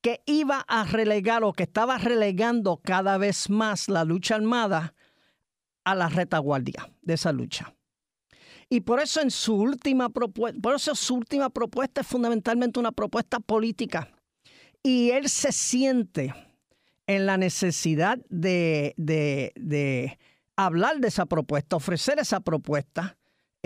que 0.00 0.22
iba 0.26 0.64
a 0.68 0.84
relegar 0.84 1.44
o 1.44 1.52
que 1.52 1.62
estaba 1.62 1.98
relegando 1.98 2.76
cada 2.82 3.16
vez 3.16 3.48
más 3.48 3.88
la 3.88 4.04
lucha 4.04 4.34
armada 4.34 4.94
a 5.84 5.94
la 5.94 6.08
retaguardia 6.08 6.90
de 7.02 7.14
esa 7.14 7.32
lucha. 7.32 7.74
Y 8.68 8.80
por 8.80 9.00
eso 9.00 9.20
en 9.20 9.30
su 9.30 9.54
última 9.54 10.08
propuesta, 10.08 10.60
por 10.60 10.74
eso 10.74 10.94
su 10.94 11.14
última 11.14 11.50
propuesta 11.50 12.00
es 12.00 12.06
fundamentalmente 12.06 12.80
una 12.80 12.92
propuesta 12.92 13.40
política. 13.40 14.10
Y 14.82 15.10
él 15.10 15.28
se 15.28 15.52
siente 15.52 16.34
en 17.06 17.26
la 17.26 17.36
necesidad 17.36 18.18
de, 18.28 18.94
de, 18.96 20.18
hablar 20.56 20.98
de 20.98 21.08
esa 21.08 21.26
propuesta, 21.26 21.76
ofrecer 21.76 22.18
esa 22.18 22.40
propuesta 22.40 23.16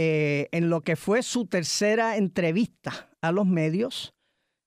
eh, 0.01 0.49
en 0.53 0.71
lo 0.71 0.83
que 0.83 0.95
fue 0.95 1.25
su 1.25 1.47
tercera 1.47 2.17
entrevista 2.17 3.11
a 3.21 3.33
los 3.33 3.47
medios. 3.47 4.15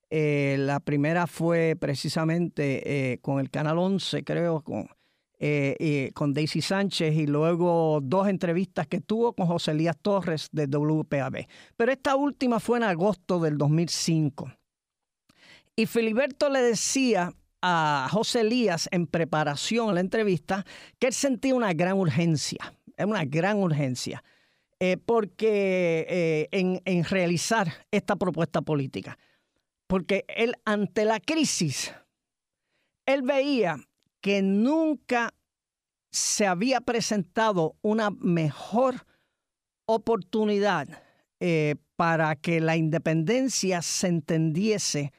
Eh, 0.09 0.57
la 0.59 0.81
primera 0.81 1.25
fue 1.25 1.77
precisamente 1.79 3.13
eh, 3.13 3.19
con 3.19 3.39
el 3.39 3.49
Canal 3.49 3.77
11, 3.77 4.25
creo, 4.25 4.61
con, 4.61 4.89
con 6.13 6.33
Daisy 6.33 6.61
Sánchez 6.61 7.15
y 7.15 7.27
luego 7.27 8.01
dos 8.03 8.27
entrevistas 8.27 8.87
que 8.87 8.99
tuvo 8.99 9.31
con 9.31 9.47
José 9.47 9.71
Elías 9.71 9.97
Torres 10.01 10.49
de 10.51 10.67
WPAB. 10.67 11.47
Pero 11.77 11.91
esta 11.93 12.17
última 12.17 12.59
fue 12.59 12.79
en 12.79 12.83
agosto 12.83 13.39
del 13.39 13.57
2005. 13.57 14.51
Y 15.77 15.85
Filiberto 15.85 16.49
le 16.49 16.61
decía 16.61 17.33
a 17.61 18.09
José 18.11 18.41
Elías 18.41 18.89
en 18.91 19.07
preparación 19.07 19.91
a 19.91 19.93
la 19.93 20.01
entrevista 20.01 20.65
que 20.99 21.07
él 21.07 21.13
sentía 21.13 21.55
una 21.55 21.71
gran 21.71 21.97
urgencia, 21.97 22.75
una 22.97 23.23
gran 23.23 23.59
urgencia, 23.59 24.21
eh, 24.83 24.97
porque 24.97 26.07
eh, 26.09 26.79
en, 26.85 27.03
realizar 27.03 27.85
esta 27.91 28.15
propuesta 28.15 28.63
política. 28.63 29.15
Porque 29.85 30.25
él, 30.27 30.55
ante 30.65 31.05
la 31.05 31.19
crisis, 31.19 31.93
él 33.05 33.21
veía 33.21 33.77
que 34.21 34.41
nunca 34.41 35.35
se 36.11 36.47
había 36.47 36.81
presentado 36.81 37.75
una 37.83 38.09
mejor 38.09 39.05
oportunidad 39.85 40.87
eh, 41.39 41.75
para 41.95 42.35
que 42.35 42.59
la 42.59 42.75
independencia 42.75 43.83
se 43.83 44.07
entendiese 44.07 45.13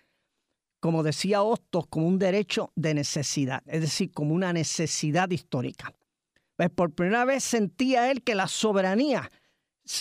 como 0.81 1.05
decía 1.05 1.45
Hostos, 1.45 1.87
como 1.87 2.09
un 2.09 2.19
derecho 2.19 2.73
de 2.75 2.95
necesidad, 2.95 3.63
es 3.67 3.83
decir, 3.83 4.11
como 4.11 4.35
una 4.35 4.53
necesidad 4.53 5.31
histórica. 5.31 5.95
Pues 6.57 6.71
por 6.71 6.93
primera 6.93 7.25
vez 7.25 7.45
sentía 7.45 8.11
él 8.11 8.25
que 8.25 8.35
la 8.35 8.49
soberanía 8.49 9.31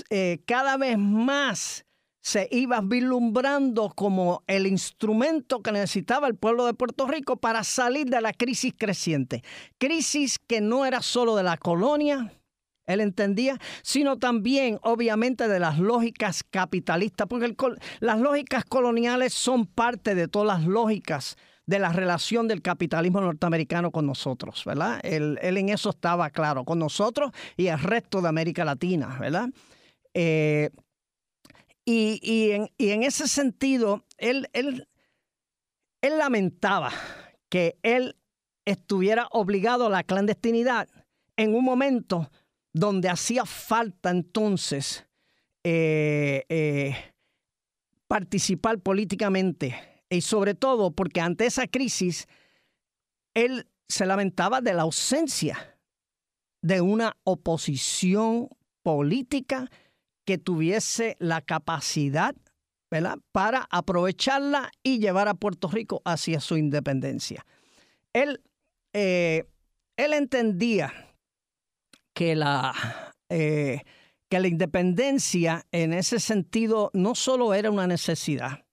eh, 0.10 0.42
cada 0.46 0.78
vez 0.78 0.98
más 0.98 1.86
se 2.22 2.48
iba 2.52 2.82
vislumbrando 2.82 3.92
como 3.96 4.44
el 4.46 4.68
instrumento 4.68 5.62
que 5.62 5.72
necesitaba 5.72 6.28
el 6.28 6.36
pueblo 6.36 6.66
de 6.66 6.76
Puerto 6.76 7.08
Rico 7.08 7.38
para 7.38 7.64
salir 7.64 8.08
de 8.08 8.22
la 8.22 8.32
crisis 8.32 8.74
creciente. 8.78 9.44
Crisis 9.80 10.38
que 10.38 10.62
no 10.62 10.86
era 10.86 11.02
solo 11.02 11.36
de 11.36 11.44
la 11.44 11.58
colonia, 11.58 12.32
él 12.86 13.02
entendía, 13.02 13.60
sino 13.82 14.18
también 14.18 14.80
obviamente 14.84 15.48
de 15.48 15.60
las 15.60 15.80
lógicas 15.80 16.44
capitalistas, 16.44 17.28
porque 17.28 17.56
las 18.00 18.20
lógicas 18.20 18.66
coloniales 18.66 19.34
son 19.34 19.66
parte 19.66 20.14
de 20.14 20.28
todas 20.28 20.60
las 20.60 20.68
lógicas 20.68 21.38
de 21.66 21.80
la 21.80 21.92
relación 21.92 22.48
del 22.48 22.62
capitalismo 22.62 23.22
norteamericano 23.22 23.92
con 23.92 24.06
nosotros, 24.06 24.64
¿verdad? 24.66 25.00
Él, 25.04 25.38
en 25.42 25.70
eso 25.70 25.92
estaba 25.92 26.30
claro, 26.30 26.66
con 26.66 26.80
nosotros 26.80 27.32
y 27.56 27.68
el 27.68 27.80
resto 27.80 28.22
de 28.22 28.30
América 28.30 28.66
Latina, 28.66 29.18
¿verdad? 29.20 29.50
Eh, 30.14 30.70
y, 31.86 32.52
en, 32.52 33.04
ese 33.04 33.28
sentido, 33.28 34.06
él, 34.18 34.50
él, 34.54 34.88
él 36.02 36.18
lamentaba 36.18 36.92
que 37.50 37.78
él 37.84 38.16
estuviera 38.66 39.28
obligado 39.32 39.88
a 39.88 39.90
la 39.90 40.04
clandestinidad 40.04 40.88
en 41.36 41.56
un 41.56 41.64
momento 41.64 42.30
donde 42.74 43.10
hacía 43.10 43.46
falta 43.46 44.10
entonces 44.10 45.06
eh, 45.64 46.46
eh, 46.50 46.96
participar 48.08 48.80
políticamente 48.80 49.91
y 50.12 50.22
sobre 50.22 50.54
todo 50.54 50.92
porque 50.92 51.22
ante 51.22 51.46
esa 51.48 51.66
crisis 51.68 52.28
él 53.34 53.68
se 53.88 54.06
lamentaba 54.06 54.62
de 54.62 54.74
la 54.74 54.84
ausencia 54.84 55.80
de 56.62 56.82
una 56.82 57.18
oposición 57.24 58.50
política 58.84 59.72
que 60.26 60.38
tuviese 60.38 61.16
la 61.20 61.42
capacidad 61.42 62.36
para 63.32 63.68
aprovecharla 63.72 64.70
y 64.84 65.00
llevar 65.00 65.30
a 65.30 65.34
Puerto 65.34 65.70
Rico 65.70 66.02
hacia 66.04 66.42
su 66.42 66.58
independencia. 66.58 67.46
Él, 68.12 68.44
eh, 68.94 69.46
él 69.96 70.14
entendía 70.14 70.94
que 72.14 72.36
la, 72.36 72.74
eh, 73.30 73.82
que 74.28 74.40
la 74.42 74.48
independencia 74.50 75.66
en 75.72 75.94
ese 75.94 76.20
sentido 76.20 76.92
no 76.94 77.16
solo 77.16 77.54
era 77.54 77.72
una 77.72 77.88
necesidad, 77.88 78.66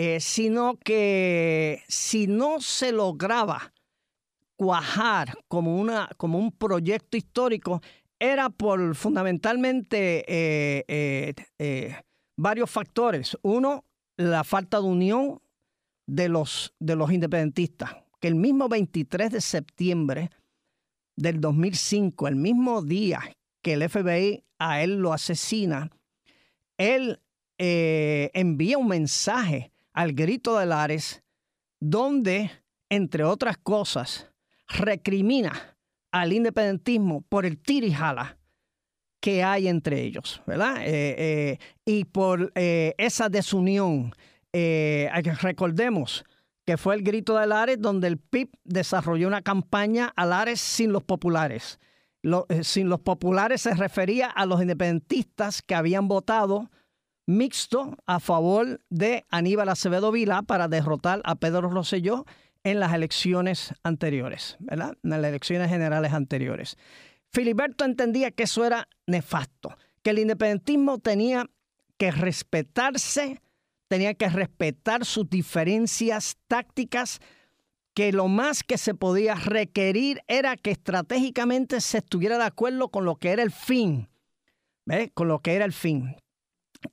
eh, 0.00 0.20
sino 0.20 0.76
que 0.76 1.82
si 1.88 2.28
no 2.28 2.60
se 2.60 2.92
lograba 2.92 3.74
cuajar 4.54 5.36
como, 5.48 5.76
una, 5.76 6.08
como 6.16 6.38
un 6.38 6.52
proyecto 6.52 7.16
histórico, 7.16 7.80
era 8.20 8.48
por 8.48 8.94
fundamentalmente 8.94 10.24
eh, 10.28 11.96
varios 12.36 12.70
factores. 12.70 13.36
Uno, 13.42 13.86
la 14.16 14.44
falta 14.44 14.76
de 14.80 14.84
unión 14.84 15.42
de 16.06 16.28
los, 16.28 16.72
de 16.78 16.94
los 16.94 17.10
independentistas, 17.10 17.96
que 18.20 18.28
el 18.28 18.36
mismo 18.36 18.68
23 18.68 19.32
de 19.32 19.40
septiembre 19.40 20.30
del 21.16 21.40
2005, 21.40 22.28
el 22.28 22.36
mismo 22.36 22.82
día 22.82 23.20
que 23.62 23.72
el 23.72 23.88
FBI 23.88 24.44
a 24.60 24.80
él 24.80 24.98
lo 25.00 25.12
asesina, 25.12 25.90
él 26.76 27.20
eh, 27.58 28.30
envía 28.34 28.78
un 28.78 28.86
mensaje 28.86 29.72
al 29.98 30.12
grito 30.12 30.56
de 30.56 30.66
Lares 30.66 31.24
donde, 31.80 32.52
entre 32.88 33.24
otras 33.24 33.58
cosas, 33.58 34.30
recrimina 34.68 35.76
al 36.12 36.32
independentismo 36.32 37.22
por 37.22 37.44
el 37.44 37.58
tirijala 37.58 38.38
que 39.20 39.42
hay 39.42 39.66
entre 39.66 40.02
ellos, 40.02 40.40
¿verdad? 40.46 40.76
Eh, 40.82 41.16
eh, 41.18 41.58
y 41.84 42.04
por 42.04 42.52
esa 42.54 43.28
desunión. 43.28 44.12
recordemos, 44.52 46.24
que 46.64 46.76
fue 46.76 46.94
el 46.94 47.02
grito 47.02 47.36
de 47.36 47.48
Lares, 47.48 47.80
donde 47.80 48.06
el 48.06 48.18
PIB 48.18 48.50
desarrolló 48.62 49.26
una 49.26 49.42
campaña 49.42 50.12
a 50.14 50.24
Lares 50.26 50.60
sin 50.60 50.92
los 50.92 51.02
populares. 51.02 51.80
Eh, 52.22 52.64
sin 52.64 52.88
los 52.88 53.00
populares 53.00 53.62
se 53.62 53.74
refería 53.74 54.28
a 54.28 54.46
los 54.46 54.60
independentistas 54.60 55.62
que 55.62 55.74
habían 55.74 56.08
votado 56.08 56.70
mixto 57.28 57.94
a 58.06 58.20
favor 58.20 58.80
de 58.88 59.26
Aníbal 59.28 59.68
Acevedo 59.68 60.10
Vila 60.10 60.42
para 60.42 60.66
derrotar 60.66 61.20
a 61.24 61.34
Pedro 61.34 61.68
Rosselló 61.68 62.24
en 62.64 62.80
las 62.80 62.94
elecciones 62.94 63.74
anteriores, 63.82 64.56
¿verdad? 64.58 64.96
En 65.02 65.10
las 65.10 65.24
elecciones 65.24 65.68
generales 65.68 66.14
anteriores. 66.14 66.78
Filiberto 67.30 67.84
entendía 67.84 68.30
que 68.30 68.44
eso 68.44 68.64
era 68.64 68.88
nefasto, 69.06 69.76
que 70.02 70.10
el 70.10 70.20
independentismo 70.20 70.98
tenía 70.98 71.44
que 71.98 72.10
respetarse 72.10 73.42
tenía 73.88 74.14
que 74.14 74.28
respetar 74.28 75.04
sus 75.04 75.28
diferencias 75.28 76.36
tácticas, 76.46 77.20
que 77.94 78.12
lo 78.12 78.28
más 78.28 78.62
que 78.62 78.78
se 78.78 78.94
podía 78.94 79.34
requerir 79.34 80.22
era 80.28 80.56
que 80.56 80.70
estratégicamente 80.70 81.80
se 81.80 81.98
estuviera 81.98 82.38
de 82.38 82.44
acuerdo 82.44 82.90
con 82.90 83.04
lo 83.04 83.16
que 83.16 83.30
era 83.30 83.42
el 83.42 83.50
fin, 83.50 84.08
con 85.14 85.28
lo 85.28 85.40
que 85.40 85.54
era 85.54 85.64
el 85.64 85.72
fin, 85.72 86.16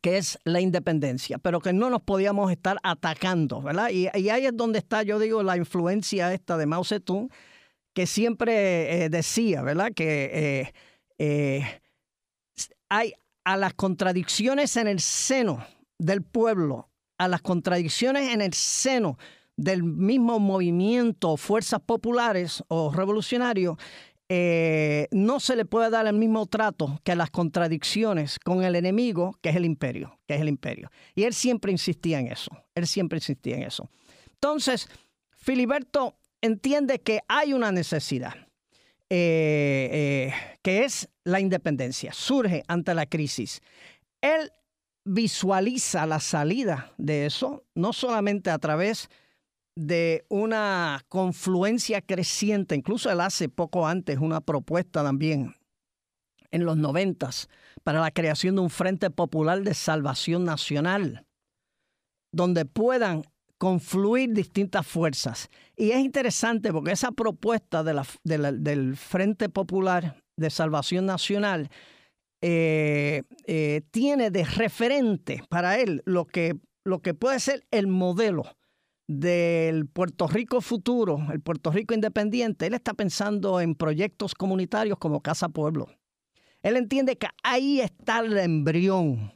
que 0.01 0.17
es 0.17 0.39
la 0.43 0.61
independencia, 0.61 1.37
pero 1.37 1.59
que 1.59 1.73
no 1.73 1.89
nos 1.89 2.01
podíamos 2.01 2.51
estar 2.51 2.77
atacando, 2.83 3.61
¿verdad? 3.61 3.89
Y, 3.89 4.07
ahí 4.07 4.45
es 4.45 4.55
donde 4.55 4.79
está, 4.79 5.03
yo 5.03 5.19
digo, 5.19 5.43
la 5.43 5.57
influencia 5.57 6.33
esta 6.33 6.57
de 6.57 6.65
Mao 6.65 6.83
Zedong, 6.83 7.29
que 7.93 8.07
siempre 8.07 9.05
eh, 9.05 9.09
decía, 9.09 9.61
¿verdad? 9.61 9.91
Que 9.95 10.29
eh, 10.33 10.73
eh, 11.17 11.81
hay 12.89 13.13
a 13.43 13.57
las 13.57 13.73
contradicciones 13.73 14.75
en 14.77 14.87
el 14.87 14.99
seno 14.99 15.65
del 15.97 16.23
pueblo 16.23 16.89
a 17.17 17.27
las 17.27 17.41
contradicciones 17.41 18.33
en 18.33 18.41
el 18.41 18.53
seno 18.53 19.17
del 19.55 19.83
mismo 19.83 20.39
movimiento, 20.39 21.37
fuerzas 21.37 21.79
populares 21.79 22.63
o 22.67 22.91
revolucionarios, 22.91 23.77
eh, 24.27 25.07
no 25.11 25.39
se 25.39 25.55
le 25.55 25.65
puede 25.65 25.89
dar 25.91 26.07
el 26.07 26.15
mismo 26.15 26.47
trato 26.47 26.99
que 27.03 27.15
las 27.15 27.29
contradicciones 27.29 28.39
con 28.39 28.63
el 28.63 28.75
enemigo, 28.75 29.37
que 29.41 29.49
es 29.49 29.55
el 29.55 29.65
imperio, 29.65 30.19
que 30.27 30.35
es 30.35 30.41
el 30.41 30.49
imperio. 30.49 30.89
Y 31.13 31.23
él 31.23 31.33
siempre 31.33 31.71
insistía 31.71 32.19
en 32.19 32.27
eso, 32.27 32.51
él 32.73 32.87
siempre 32.87 33.17
insistía 33.17 33.55
en 33.55 33.63
eso. 33.63 33.89
Entonces, 34.33 34.89
Filiberto 35.37 36.17
entiende 36.41 36.99
que 36.99 37.21
hay 37.27 37.53
una 37.53 37.71
necesidad, 37.71 38.33
eh, 39.09 39.89
eh, 39.91 40.33
que 40.63 40.85
es 40.85 41.07
la 41.23 41.39
independencia, 41.39 42.11
surge 42.11 42.63
ante 42.67 42.95
la 42.95 43.05
crisis. 43.05 43.61
Él 44.21 44.51
visualiza 45.03 46.07
la 46.07 46.19
salida 46.19 46.91
de 46.97 47.27
eso, 47.27 47.63
no 47.75 47.93
solamente 47.93 48.49
a 48.49 48.57
través 48.57 49.07
de 49.07 49.15
una 50.29 51.03
confluencia 51.09 52.01
creciente, 52.01 52.75
incluso 52.75 53.11
él 53.11 53.19
hace 53.19 53.49
poco 53.49 53.87
antes 53.87 54.19
una 54.19 54.41
propuesta 54.41 55.03
también 55.03 55.53
en 56.51 56.65
los 56.65 56.77
noventas 56.77 57.49
para 57.83 57.99
la 57.99 58.11
creación 58.11 58.55
de 58.55 58.61
un 58.61 58.69
Frente 58.69 59.09
Popular 59.09 59.61
de 59.61 59.73
Salvación 59.73 60.45
Nacional, 60.45 61.25
donde 62.31 62.65
puedan 62.65 63.23
confluir 63.57 64.33
distintas 64.33 64.87
fuerzas. 64.87 65.49
Y 65.75 65.91
es 65.91 65.99
interesante 65.99 66.71
porque 66.71 66.91
esa 66.91 67.11
propuesta 67.11 67.83
del 67.83 68.95
Frente 68.95 69.49
Popular 69.49 70.21
de 70.37 70.49
Salvación 70.49 71.05
Nacional 71.05 71.69
eh, 72.41 73.23
eh, 73.45 73.81
tiene 73.91 74.29
de 74.29 74.43
referente 74.43 75.43
para 75.49 75.79
él 75.79 76.01
lo 76.05 76.25
que, 76.25 76.55
lo 76.85 77.01
que 77.01 77.13
puede 77.13 77.39
ser 77.39 77.65
el 77.71 77.87
modelo 77.87 78.43
del 79.07 79.87
Puerto 79.87 80.27
Rico 80.27 80.61
futuro, 80.61 81.19
el 81.31 81.41
Puerto 81.41 81.71
Rico 81.71 81.93
independiente. 81.93 82.67
Él 82.67 82.73
está 82.73 82.93
pensando 82.93 83.61
en 83.61 83.75
proyectos 83.75 84.33
comunitarios 84.33 84.97
como 84.97 85.21
Casa 85.21 85.49
Pueblo. 85.49 85.87
Él 86.61 86.77
entiende 86.77 87.17
que 87.17 87.27
ahí 87.43 87.79
está 87.79 88.19
el 88.19 88.37
embrión, 88.37 89.33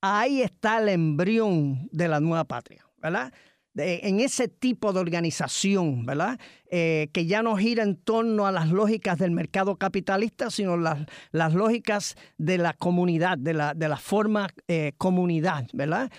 ahí 0.00 0.40
está 0.40 0.78
el 0.78 0.88
embrión 0.88 1.88
de 1.92 2.08
la 2.08 2.20
nueva 2.20 2.44
patria, 2.44 2.86
¿verdad? 2.96 3.32
en 3.78 4.20
ese 4.20 4.48
tipo 4.48 4.92
de 4.92 5.00
organización, 5.00 6.06
¿verdad? 6.06 6.40
Eh, 6.70 7.08
que 7.12 7.26
ya 7.26 7.42
no 7.42 7.56
gira 7.56 7.82
en 7.82 7.96
torno 7.96 8.46
a 8.46 8.52
las 8.52 8.70
lógicas 8.70 9.18
del 9.18 9.32
mercado 9.32 9.76
capitalista, 9.76 10.50
sino 10.50 10.76
las, 10.76 11.04
las 11.30 11.54
lógicas 11.54 12.16
de 12.38 12.58
la 12.58 12.72
comunidad, 12.72 13.36
de 13.38 13.54
la, 13.54 13.74
de 13.74 13.94
forma 13.96 14.48
eh, 14.68 14.92
comunidad, 14.96 15.66
¿verdad? 15.72 16.10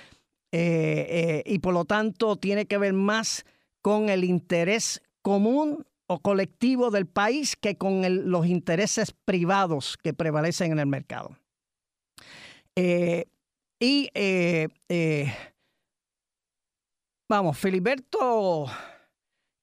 Eh, 0.51 1.43
y 1.45 1.59
por 1.59 1.73
lo 1.73 1.85
tanto 1.85 2.37
tiene 2.37 2.65
que 2.65 2.77
ver 2.77 2.93
más 2.93 3.45
con 3.81 4.09
el 4.09 4.23
interés 4.23 5.01
común 5.21 5.85
o 6.07 6.19
colectivo 6.19 6.89
del 6.89 7.05
país 7.05 7.55
que 7.55 7.77
con 7.77 8.31
los 8.31 8.47
intereses 8.47 9.13
privados 9.25 9.97
que 10.01 10.13
prevalecen 10.13 10.71
en 10.71 10.79
el 10.79 10.87
mercado. 10.87 11.37
y 13.79 14.09
Vamos, 17.29 17.57
Filiberto 17.57 18.67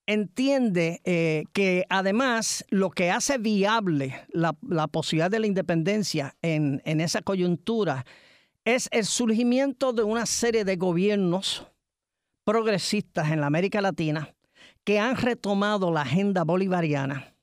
entiende 0.05 1.01
eh, 1.03 1.45
que 1.51 1.85
además 1.89 2.63
lo 2.69 2.91
que 2.91 3.09
hace 3.09 3.39
viable 3.39 4.23
la, 4.29 4.53
posibilidad 4.87 5.31
de 5.31 5.39
la 5.39 5.47
independencia 5.47 6.35
en, 6.43 6.79
esa 6.85 7.23
coyuntura 7.23 8.05
es 8.65 8.89
el 8.91 9.05
surgimiento 9.05 9.93
de 9.93 10.03
una 10.03 10.25
serie 10.25 10.65
de 10.65 10.75
gobiernos 10.75 11.67
progresistas 12.43 13.31
en 13.31 13.39
la 13.39 13.47
América 13.47 13.79
Latina 13.79 14.35
que 14.83 14.99
han 14.99 15.15
retomado 15.15 15.91
la 15.91 16.01
agenda 16.01 16.43
bolivariana, 16.43 17.35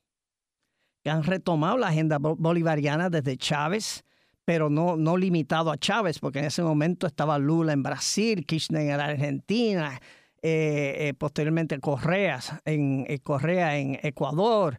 que 1.03 1.09
han 1.09 1.23
retomado 1.23 1.77
la 1.77 1.87
agenda 1.87 2.17
bolivariana 2.19 3.09
desde 3.09 3.37
Chávez, 3.37 4.03
pero 4.45 4.69
no, 4.69 4.97
no 4.97 5.17
limitado 5.17 5.71
a 5.71 5.77
Chávez, 5.77 6.19
porque 6.19 6.39
en 6.39 6.45
ese 6.45 6.61
momento 6.61 7.07
estaba 7.07 7.37
Lula 7.37 7.73
en 7.73 7.83
Brasil, 7.83 8.45
Kirchner 8.45 8.81
en 8.81 8.99
Argentina, 8.99 9.99
eh, 10.41 10.95
eh, 10.99 11.13
posteriormente 11.13 11.75
en, 11.75 13.05
eh, 13.07 13.19
Correa 13.19 13.77
en 13.77 13.99
Ecuador, 14.03 14.77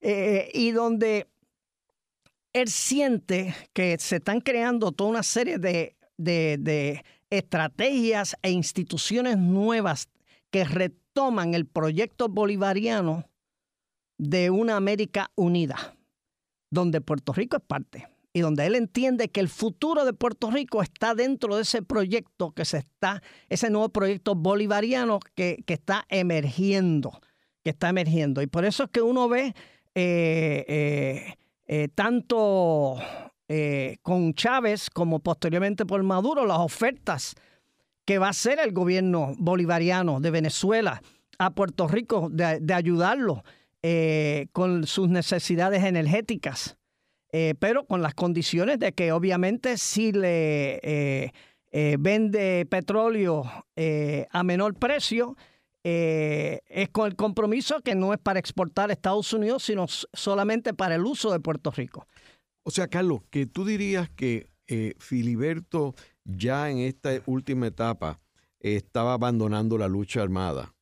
y 0.00 0.70
donde 0.70 1.26
él 2.60 2.68
siente 2.68 3.54
que 3.72 3.96
se 3.98 4.16
están 4.16 4.40
creando 4.40 4.92
toda 4.92 5.10
una 5.10 5.22
serie 5.22 5.58
de, 5.58 5.96
de 6.16 7.04
estrategias 7.30 8.36
e 8.42 8.50
instituciones 8.50 9.38
nuevas 9.38 10.08
que 10.50 10.64
retoman 10.64 11.54
el 11.54 11.66
proyecto 11.66 12.28
bolivariano 12.28 13.28
de 14.18 14.50
una 14.50 14.76
América 14.76 15.30
unida, 15.36 15.96
donde 16.70 17.00
Puerto 17.00 17.32
Rico 17.32 17.56
es 17.56 17.62
parte 17.62 18.08
y 18.32 18.40
donde 18.40 18.66
él 18.66 18.74
entiende 18.74 19.30
que 19.30 19.40
el 19.40 19.48
futuro 19.48 20.04
de 20.04 20.12
Puerto 20.12 20.50
Rico 20.50 20.82
está 20.82 21.14
dentro 21.14 21.56
de 21.56 21.62
ese 21.62 21.82
proyecto 21.82 22.52
que 22.52 22.64
se 22.64 22.78
está, 22.78 23.22
ese 23.48 23.70
nuevo 23.70 23.88
proyecto 23.88 24.34
bolivariano 24.34 25.18
que, 25.34 25.64
está 25.66 26.04
emergiendo, 26.08 27.20
que 27.64 27.70
está 27.70 27.88
emergiendo. 27.88 28.42
Y 28.42 28.46
por 28.46 28.64
eso 28.64 28.84
es 28.84 28.90
que 28.90 29.02
uno 29.02 29.28
ve 29.28 29.54
eh, 29.94 30.64
eh, 30.68 31.34
eh, 31.68 31.88
tanto 31.94 32.96
con 34.02 34.34
Chávez 34.34 34.90
como 34.90 35.20
posteriormente 35.20 35.86
por 35.86 36.02
Maduro 36.02 36.44
las 36.44 36.58
ofertas 36.58 37.34
que 38.04 38.18
va 38.18 38.26
a 38.26 38.30
hacer 38.30 38.58
el 38.58 38.72
gobierno 38.72 39.32
bolivariano 39.38 40.20
de 40.20 40.30
Venezuela 40.30 41.00
a 41.38 41.54
Puerto 41.54 41.88
Rico 41.88 42.28
de, 42.30 42.74
ayudarlo 42.74 43.42
con 44.52 44.86
sus 44.86 45.08
necesidades 45.08 45.82
energéticas. 45.82 46.78
Eh, 47.30 47.54
pero 47.58 47.84
con 47.84 48.00
las 48.00 48.14
condiciones 48.14 48.78
de 48.78 48.92
que 48.92 49.12
obviamente 49.12 49.76
si 49.76 50.12
le 50.12 50.80
eh, 50.82 51.32
eh, 51.72 51.96
vende 52.00 52.66
petróleo 52.70 53.44
a 54.30 54.42
menor 54.42 54.74
precio, 54.74 55.36
es 56.66 56.88
con 56.90 57.06
el 57.06 57.16
compromiso 57.16 57.80
que 57.80 57.94
no 57.94 58.12
es 58.12 58.18
para 58.18 58.38
exportar 58.38 58.90
a 58.90 58.92
Estados 58.92 59.32
Unidos, 59.32 59.62
sino 59.62 59.86
solamente 59.88 60.74
para 60.74 60.94
el 60.94 61.04
uso 61.04 61.32
de 61.32 61.40
Puerto 61.40 61.70
Rico. 61.70 62.06
O 62.62 62.70
sea, 62.70 62.88
Carlos, 62.88 63.22
que 63.30 63.46
tú 63.46 63.64
dirías 63.64 64.10
que 64.10 64.50
Filiberto 64.98 65.94
ya 66.24 66.70
en 66.70 66.78
esta 66.78 67.10
última 67.26 67.66
etapa 67.68 68.20
estaba 68.60 69.14
abandonando 69.14 69.78
la 69.78 69.88
lucha 69.88 70.22
armada 70.22 70.74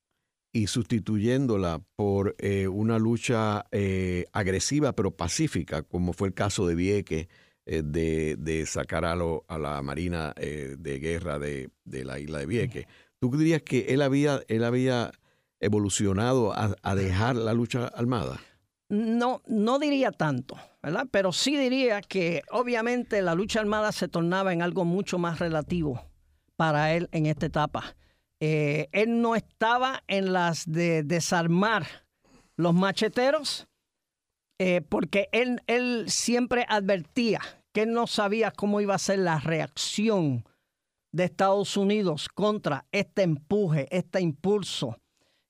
y 0.52 0.68
sustituyéndola 0.68 1.82
por 1.96 2.34
eh, 2.38 2.66
una 2.66 2.98
lucha 2.98 3.66
eh, 3.70 4.24
agresiva 4.32 4.94
pero 4.94 5.10
pacífica, 5.10 5.82
como 5.82 6.14
fue 6.14 6.28
el 6.28 6.34
caso 6.34 6.66
de 6.66 6.74
Vieques, 6.74 7.28
eh, 7.66 7.82
de, 7.84 8.64
sacar 8.66 9.04
a, 9.04 9.12
a 9.12 9.58
la 9.58 9.82
Marina 9.82 10.32
de 10.36 10.98
Guerra 10.98 11.38
de, 11.38 11.70
la 11.84 12.18
isla 12.18 12.38
de 12.38 12.46
Vieques. 12.46 12.86
¿Tú 13.30 13.38
dirías 13.38 13.62
que 13.62 13.86
él 13.88 14.02
había, 14.02 14.42
él 14.48 14.64
había 14.64 15.12
evolucionado 15.60 16.52
a, 16.54 16.94
dejar 16.94 17.36
la 17.36 17.54
lucha 17.54 17.86
armada? 17.88 18.40
No, 18.88 19.42
no 19.46 19.78
diría 19.78 20.12
tanto, 20.12 20.56
¿verdad? 20.82 21.06
Pero 21.10 21.32
sí 21.32 21.56
diría 21.56 22.02
que 22.02 22.42
obviamente 22.50 23.20
la 23.22 23.34
lucha 23.34 23.60
armada 23.60 23.90
se 23.92 24.08
tornaba 24.08 24.52
en 24.52 24.62
algo 24.62 24.84
mucho 24.84 25.18
más 25.18 25.38
relativo 25.38 26.02
para 26.56 26.94
él 26.94 27.08
en 27.12 27.26
esta 27.26 27.46
etapa 27.46 27.96
eh, 28.40 28.88
él 28.92 29.22
no 29.22 29.34
estaba 29.34 30.02
en 30.08 30.32
las 30.32 30.70
de 30.70 31.02
desarmar 31.02 31.86
los 32.56 32.74
macheteros, 32.74 33.66
eh, 34.58 34.82
porque 34.88 35.28
él, 35.32 35.62
él 35.66 36.06
siempre 36.08 36.66
advertía 36.68 37.40
que 37.72 37.82
él 37.82 37.92
no 37.92 38.06
sabía 38.06 38.50
cómo 38.50 38.80
iba 38.80 38.94
a 38.94 38.98
ser 38.98 39.20
la 39.20 39.38
reacción 39.38 40.44
de 41.16 41.24
Estados 41.24 41.76
Unidos 41.76 42.28
contra 42.28 42.84
este 42.92 43.22
empuje, 43.22 43.88
este 43.90 44.20
impulso, 44.20 45.00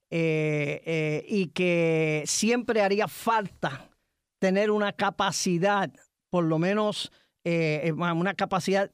eh, 0.09 1.25
y 1.27 1.47
que 1.47 2.23
siempre 2.25 2.81
haría 2.81 3.07
falta 3.07 3.89
tener 4.39 4.71
una 4.71 4.93
capacidad, 4.93 5.91
por 6.29 6.45
lo 6.45 6.57
menos 6.59 7.11
una 7.45 8.33
capacidad 8.33 8.91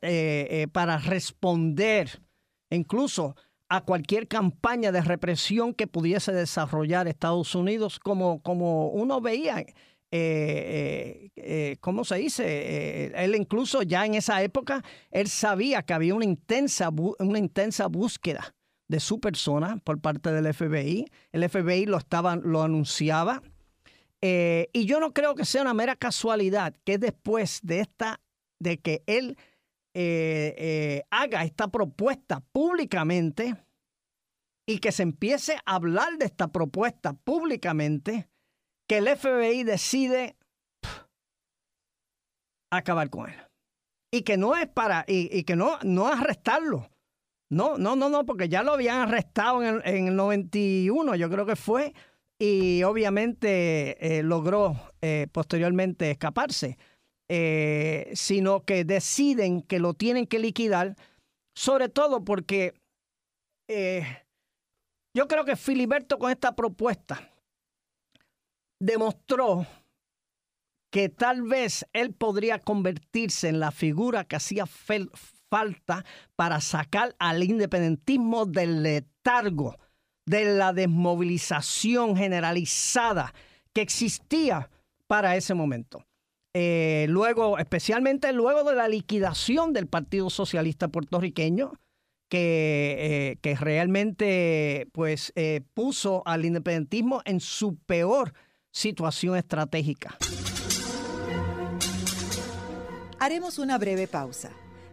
para 0.71 0.99
responder, 0.99 2.21
incluso 2.69 3.35
a 3.67 3.81
cualquier 3.81 4.27
campaña 4.27 4.91
de 4.91 5.01
represión 5.01 5.73
que 5.73 5.87
pudiese 5.87 6.31
desarrollar 6.31 7.07
Estados 7.07 7.55
Unidos, 7.55 7.99
como, 7.99 8.43
como 8.43 8.89
uno 8.89 9.21
veía, 9.21 9.65
eh, 10.15 11.31
eh, 11.35 11.41
eh, 11.71 11.77
¿cómo 11.81 12.05
se 12.05 12.17
dice? 12.17 13.11
él 13.15 13.33
incluso 13.33 13.81
ya 13.81 14.05
en 14.05 14.13
esa 14.13 14.43
época, 14.43 14.83
él 15.09 15.27
sabía 15.27 15.81
que 15.81 15.93
había 15.93 16.13
una 16.13 16.25
intensa, 16.25 16.91
una 16.91 17.39
intensa 17.39 17.87
búsqueda 17.87 18.53
de 18.87 18.99
su 18.99 19.19
persona 19.19 19.77
por 19.83 19.99
parte 20.01 20.31
del 20.31 20.53
FBI. 20.53 21.07
El 21.31 21.49
FBI 21.49 21.87
lo, 21.87 21.97
lo 22.43 22.61
anunciaba. 22.61 23.41
y 24.21 24.85
yo 24.85 24.99
no 24.99 25.13
creo 25.13 25.33
que 25.33 25.45
sea 25.45 25.63
una 25.63 25.73
mera 25.73 25.95
casualidad 25.95 26.75
que 26.83 26.99
después 26.99 27.59
de 27.63 27.79
esta, 27.79 28.21
de 28.59 28.77
que 28.77 29.01
él 29.07 29.35
haga 31.09 31.43
esta 31.43 31.69
propuesta 31.69 32.43
públicamente 32.51 33.55
y 34.67 34.77
que 34.77 34.91
se 34.91 35.01
empiece 35.01 35.55
a 35.65 35.73
hablar 35.73 36.19
de 36.19 36.25
esta 36.25 36.49
propuesta 36.49 37.13
públicamente, 37.13 38.29
que 38.87 38.97
el 38.97 39.07
FBI 39.07 39.63
decide 39.63 40.35
acabar 42.71 43.09
con 43.09 43.29
él. 43.29 43.35
Y 44.11 44.21
que 44.21 44.37
no 44.37 44.55
es 44.55 44.67
para, 44.67 45.05
y, 45.07 45.43
que 45.43 45.55
no, 45.55 45.79
no 45.83 46.07
arrestarlo. 46.07 46.89
No, 47.49 47.77
no, 47.77 47.95
no, 47.95 48.09
no, 48.09 48.25
porque 48.25 48.49
ya 48.49 48.63
lo 48.63 48.73
habían 48.73 48.99
arrestado 48.99 49.63
en 49.63 49.75
el, 49.75 49.81
en 49.85 50.07
el 50.09 50.15
91, 50.15 51.15
yo 51.15 51.29
creo 51.29 51.45
que 51.45 51.55
fue, 51.55 51.93
y 52.39 52.83
obviamente 52.83 54.17
eh, 54.17 54.23
logró 54.23 54.75
posteriormente 55.31 56.11
escaparse. 56.11 56.77
Eh, 57.29 58.11
sino 58.13 58.63
que 58.63 58.83
deciden 58.83 59.61
que 59.61 59.79
lo 59.79 59.93
tienen 59.93 60.27
que 60.27 60.39
liquidar, 60.39 60.95
sobre 61.55 61.87
todo 61.89 62.23
porque 62.23 62.73
eh, 63.67 64.05
yo 65.15 65.27
creo 65.27 65.45
que 65.45 65.55
Filiberto 65.55 66.19
con 66.19 66.31
esta 66.31 66.55
propuesta 66.55 67.32
demostró 68.83 69.65
que 70.91 71.09
tal 71.09 71.43
vez 71.43 71.85
él 71.93 72.13
podría 72.13 72.59
convertirse 72.59 73.47
en 73.47 73.59
la 73.59 73.71
figura 73.71 74.25
que 74.25 74.35
hacía 74.35 74.65
falta 74.65 76.05
para 76.35 76.59
sacar 76.59 77.15
al 77.17 77.43
independentismo 77.43 78.45
del 78.45 78.83
letargo, 78.83 79.77
de 80.25 80.55
la 80.55 80.73
desmovilización 80.73 82.17
generalizada 82.17 83.33
que 83.71 83.81
existía 83.81 84.69
para 85.07 85.35
ese 85.37 85.53
momento. 85.53 86.05
Eh, 86.53 87.07
luego, 87.09 87.57
especialmente 87.57 88.31
luego 88.33 88.69
de 88.69 88.75
la 88.75 88.87
liquidación 88.87 89.73
del 89.73 89.87
Partido 89.87 90.29
Socialista 90.29 90.89
puertorriqueño, 90.89 91.73
que, 92.29 93.37
eh, 93.41 93.55
realmente 93.55 94.87
pues, 94.91 95.31
eh, 95.35 95.61
puso 95.73 96.21
al 96.25 96.45
independentismo 96.45 97.21
en 97.25 97.39
su 97.39 97.77
peor 97.77 98.33
situación 98.73 99.37
estratégica. 99.37 100.17
Haremos 103.19 103.57
una 103.57 103.77
breve 103.77 104.07
pausa, 104.07 104.49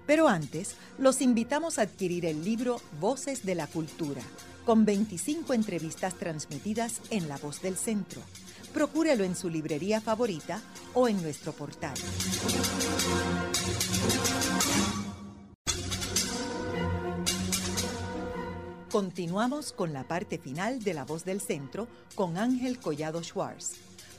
pero 0.07 0.29
antes 0.29 0.77
los 0.99 1.21
invitamos 1.21 1.81
a 1.81 1.83
adquirir 1.83 2.25
el 2.27 2.45
libro 2.45 2.81
Voces 3.01 3.45
de 3.45 3.57
la 3.57 3.67
Cultura, 3.67 4.23
con 4.65 4.85
25 4.85 5.53
entrevistas 5.55 6.15
transmitidas 6.15 7.01
en 7.11 7.29
La 7.29 7.39
Voz 7.39 7.61
del 7.61 7.77
Centro 7.77 8.23
procúrelo 8.73 9.25
en 9.25 9.37
su 9.37 9.51
librería 9.51 10.01
favorita 10.01 10.61
o 10.95 11.09
en 11.09 11.21
nuestro 11.23 11.53
portal. 11.53 11.95
Continuamos 18.91 19.73
con 19.73 19.93
la 19.93 20.03
parte 20.03 20.37
final 20.37 20.83
de 20.83 20.95
La 20.95 21.05
Voz 21.05 21.25
del 21.25 21.41
Centro 21.41 21.87
con 22.17 22.37
Ángel 22.37 22.81
Collado 22.81 23.23
Schwartz. 23.23 23.77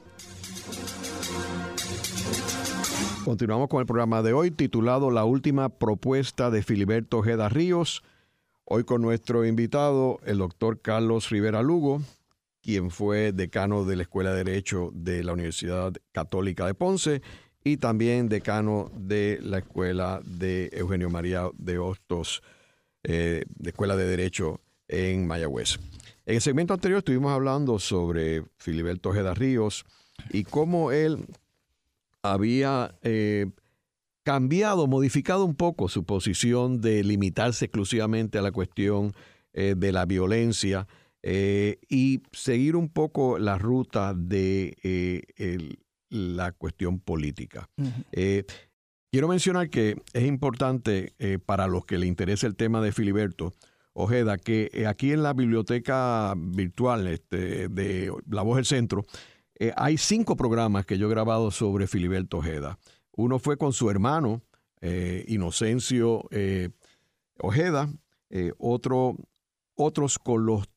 Continuamos 3.24 3.68
con 3.68 3.80
el 3.80 3.86
programa 3.86 4.20
de 4.20 4.34
hoy 4.34 4.50
titulado 4.50 5.10
La 5.10 5.24
última 5.24 5.70
propuesta 5.70 6.50
de 6.50 6.62
Filiberto 6.62 7.16
Ojeda 7.18 7.48
Ríos. 7.48 8.02
Hoy 8.66 8.84
con 8.84 9.00
nuestro 9.00 9.46
invitado, 9.46 10.20
el 10.26 10.36
doctor 10.38 10.82
Carlos 10.82 11.30
Rivera 11.30 11.62
Lugo, 11.62 12.02
quien 12.66 12.90
fue 12.90 13.30
decano 13.30 13.84
de 13.84 13.94
la 13.94 14.02
Escuela 14.02 14.32
de 14.32 14.42
Derecho 14.42 14.90
de 14.92 15.22
la 15.22 15.34
Universidad 15.34 15.92
Católica 16.10 16.66
de 16.66 16.74
Ponce 16.74 17.22
y 17.62 17.76
también 17.76 18.28
decano 18.28 18.90
de 18.96 19.38
la 19.40 19.58
Escuela 19.58 20.20
de 20.24 20.70
Eugenio 20.72 21.08
María 21.08 21.48
de 21.58 21.78
Hostos, 21.78 22.42
eh, 23.04 23.44
de 23.48 23.70
Escuela 23.70 23.94
de 23.94 24.06
Derecho 24.06 24.62
en 24.88 25.28
Mayagüez. 25.28 25.78
En 26.26 26.34
el 26.34 26.40
segmento 26.40 26.74
anterior 26.74 26.98
estuvimos 26.98 27.30
hablando 27.30 27.78
sobre 27.78 28.42
Filiberto 28.56 29.10
Ojeda 29.10 29.32
Ríos 29.32 29.84
y 30.30 30.42
cómo 30.42 30.90
él 30.90 31.24
había 32.20 32.96
eh, 33.02 33.46
cambiado, 34.24 34.88
modificado 34.88 35.44
un 35.44 35.54
poco 35.54 35.88
su 35.88 36.02
posición 36.02 36.80
de 36.80 37.04
limitarse 37.04 37.66
exclusivamente 37.66 38.38
a 38.38 38.42
la 38.42 38.50
cuestión 38.50 39.12
eh, 39.52 39.76
de 39.76 39.92
la 39.92 40.04
violencia 40.04 40.88
eh, 41.28 41.78
y 41.88 42.22
seguir 42.32 42.76
un 42.76 42.88
poco 42.88 43.38
la 43.38 43.58
ruta 43.58 44.14
de 44.14 45.24
la 46.08 46.52
cuestión 46.52 47.00
política. 47.00 47.68
quiero 49.10 49.28
mencionar 49.28 49.70
que 49.70 50.00
es 50.12 50.24
importante 50.24 51.14
para 51.46 51.66
los 51.66 51.84
que 51.84 51.98
le 51.98 52.06
interesa 52.06 52.46
el 52.46 52.54
tema 52.54 52.80
de 52.80 52.92
Filiberto, 52.92 53.54
Ojeda, 53.92 54.36
que 54.36 54.84
aquí 54.86 55.12
en 55.12 55.22
la 55.22 55.32
biblioteca 55.32 56.34
virtual 56.36 57.06
este, 57.06 57.68
de 57.68 58.12
La 58.28 58.42
Voz 58.42 58.56
del 58.56 58.66
Centro 58.66 59.06
eh, 59.58 59.72
hay 59.76 59.96
cinco 59.96 60.36
programas 60.36 60.84
que 60.84 60.98
yo 60.98 61.06
he 61.06 61.10
grabado 61.10 61.50
sobre 61.50 61.86
Filiberto 61.86 62.38
Ojeda. 62.38 62.78
Uno 63.12 63.38
fue 63.38 63.56
con 63.56 63.72
su 63.72 63.88
hermano, 63.90 64.42
eh, 64.80 65.24
Inocencio 65.28 66.28
eh, 66.30 66.70
Ojeda, 67.38 67.88
otro, 68.58 69.16
otros 69.74 70.18
con 70.18 70.44
los 70.44 70.68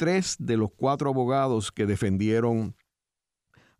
tres 0.00 0.36
de 0.38 0.56
los 0.56 0.70
cuatro 0.74 1.10
abogados 1.10 1.70
que 1.70 1.84
defendieron 1.84 2.74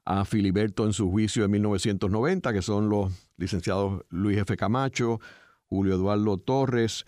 a 0.05 0.27
Filiberto 0.27 0.85
en 0.85 0.93
su 0.93 1.11
juicio 1.11 1.41
de 1.41 1.49
1990, 1.49 2.53
que 2.53 2.61
son 2.61 2.91
los 2.91 3.11
licenciados 3.39 4.03
Luis 4.11 4.37
F. 4.37 4.55
Camacho, 4.59 5.19
Julio 5.65 5.95
Eduardo 5.95 6.37
Torres 6.37 7.07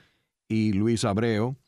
y 0.49 0.73
Luis 0.73 1.05
Abreu. 1.05 1.59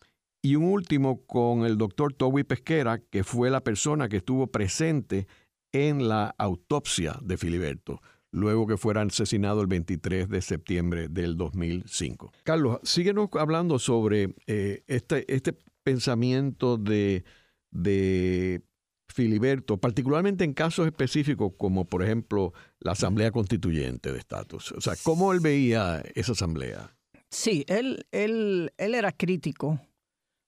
Y 0.40 0.56
un 0.56 0.64
último 0.64 1.26
con 1.26 1.66
el 1.66 1.76
doctor 1.76 2.14
Toby 2.14 2.44
Pesquera, 2.44 2.96
que 2.98 3.24
fue 3.24 3.50
la 3.50 3.60
persona 3.60 4.08
que 4.08 4.16
estuvo 4.16 4.46
presente 4.46 5.26
en 5.70 6.08
la 6.08 6.34
autopsia 6.38 7.18
de 7.20 7.36
Filiberto, 7.36 8.00
luego 8.30 8.66
que 8.66 8.78
fuera 8.78 9.02
asesinado 9.02 9.60
el 9.60 9.66
23 9.66 10.30
de 10.30 10.40
septiembre 10.40 11.08
del 11.10 11.36
2005. 11.36 12.32
Carlos, 12.42 12.78
síguenos 12.84 13.28
hablando 13.34 13.78
sobre 13.78 14.34
eh, 14.46 14.82
este, 14.86 15.30
este 15.30 15.58
pensamiento 15.84 16.76
de, 16.76 17.24
de 17.70 18.62
Filiberto, 19.08 19.78
particularmente 19.78 20.42
en 20.42 20.54
casos 20.54 20.86
específicos 20.86 21.52
como 21.56 21.84
por 21.84 22.02
ejemplo 22.02 22.52
la 22.80 22.92
Asamblea 22.92 23.30
Constituyente 23.30 24.10
de 24.10 24.18
Estatus. 24.18 24.72
O 24.72 24.80
sea, 24.80 24.94
¿cómo 25.04 25.32
él 25.32 25.40
veía 25.40 26.02
esa 26.14 26.32
asamblea? 26.32 26.96
Sí, 27.30 27.64
él, 27.68 28.06
él, 28.10 28.72
él 28.76 28.94
era 28.94 29.12
crítico 29.12 29.80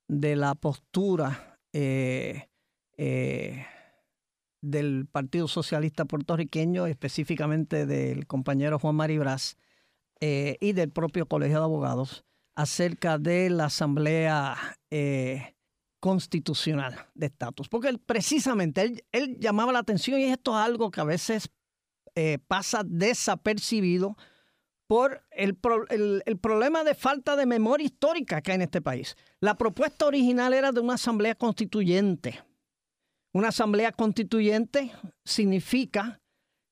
de 0.08 0.36
la 0.36 0.54
postura 0.54 1.58
eh, 1.72 2.48
eh, 2.96 3.66
del 4.62 5.06
Partido 5.06 5.48
Socialista 5.48 6.04
Puertorriqueño, 6.04 6.86
específicamente 6.86 7.86
del 7.86 8.26
compañero 8.26 8.78
Juan 8.78 8.96
Maribras 8.96 9.58
eh, 10.20 10.56
y 10.60 10.72
del 10.72 10.90
propio 10.90 11.26
Colegio 11.26 11.58
de 11.58 11.64
Abogados, 11.64 12.24
acerca 12.56 13.18
de 13.18 13.50
la 13.50 13.66
Asamblea 13.66 14.56
eh, 14.90 15.54
Constitucional 16.00 17.06
de 17.14 17.26
Estatus. 17.26 17.68
Porque 17.68 17.88
él, 17.88 18.00
precisamente 18.00 19.04
él, 19.12 19.38
llamaba 19.38 19.72
la 19.72 19.78
atención 19.78 20.18
y 20.18 20.24
esto 20.24 20.58
es 20.58 20.64
algo 20.64 20.90
que 20.90 21.00
a 21.00 21.04
veces 21.04 21.50
eh, 22.14 22.38
pasa 22.48 22.82
desapercibido 22.84 24.16
por 24.88 25.22
el, 25.30 25.58
el, 26.26 26.38
problema 26.38 26.82
de 26.82 26.94
falta 26.94 27.36
de 27.36 27.46
memoria 27.46 27.86
histórica 27.86 28.40
que 28.40 28.52
hay 28.52 28.56
en 28.56 28.62
este 28.62 28.80
país. 28.80 29.16
La 29.40 29.56
propuesta 29.56 30.06
original 30.06 30.54
era 30.54 30.72
de 30.72 30.80
una 30.80 30.94
asamblea 30.94 31.34
constituyente 31.34 32.40
una 33.36 33.48
asamblea 33.48 33.92
constituyente 33.92 34.92
significa 35.22 36.22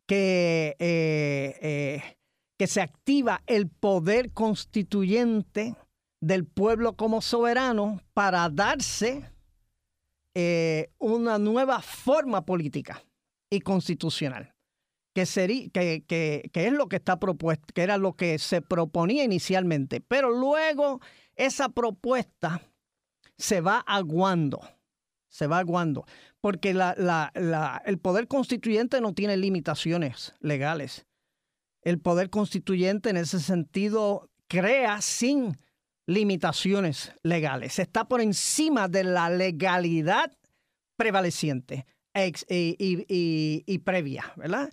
que, 0.09 0.75
eh, 0.79 2.16
que 2.59 2.67
se 2.67 2.81
activa 2.81 3.43
el 3.47 3.69
poder 3.69 4.33
constituyente 4.33 5.77
del 6.21 6.47
pueblo 6.47 6.97
como 6.97 7.21
soberano 7.21 8.01
para 8.14 8.49
darse 8.49 9.31
eh, 10.35 10.90
una 10.99 11.38
nueva 11.38 11.81
forma 11.81 12.45
política 12.45 13.03
y 13.51 13.61
constitucional, 13.61 14.55
que, 15.14 15.27
sería, 15.27 15.69
que, 15.71 16.05
que, 16.07 16.51
es 16.55 16.73
lo 16.73 16.88
que 16.88 16.97
está 16.97 17.19
propuesto, 17.19 17.67
que 17.75 17.83
era 17.83 17.99
lo 17.99 18.14
que 18.14 18.38
se 18.38 18.62
proponía 18.62 19.25
inicialmente, 19.25 20.01
pero 20.01 20.31
luego 20.31 21.01
esa 21.37 21.69
propuesta 21.69 22.62
se 23.37 23.61
va 23.61 23.79
aguando, 23.79 24.61
se 25.29 25.47
va 25.47 25.59
aguando 25.59 26.05
porque 26.40 26.71
el 27.85 27.99
poder 27.99 28.29
constituyente 28.29 29.01
no 29.01 29.14
tiene 29.14 29.37
limitaciones 29.37 30.35
legales. 30.40 31.07
El 31.85 32.01
poder 32.01 32.31
constituyente 32.31 33.11
en 33.11 33.18
ese 33.18 33.38
sentido 33.38 34.29
crea 34.49 35.01
sin 35.01 35.59
limitaciones 36.07 37.12
legales. 37.23 37.79
Está 37.79 38.07
por 38.09 38.20
encima 38.20 38.88
de 38.88 39.05
la 39.05 39.31
legalidad 39.31 40.33
prevaleciente 40.97 41.87
y, 42.14 43.79
previa, 43.79 44.33
¿verdad? 44.37 44.73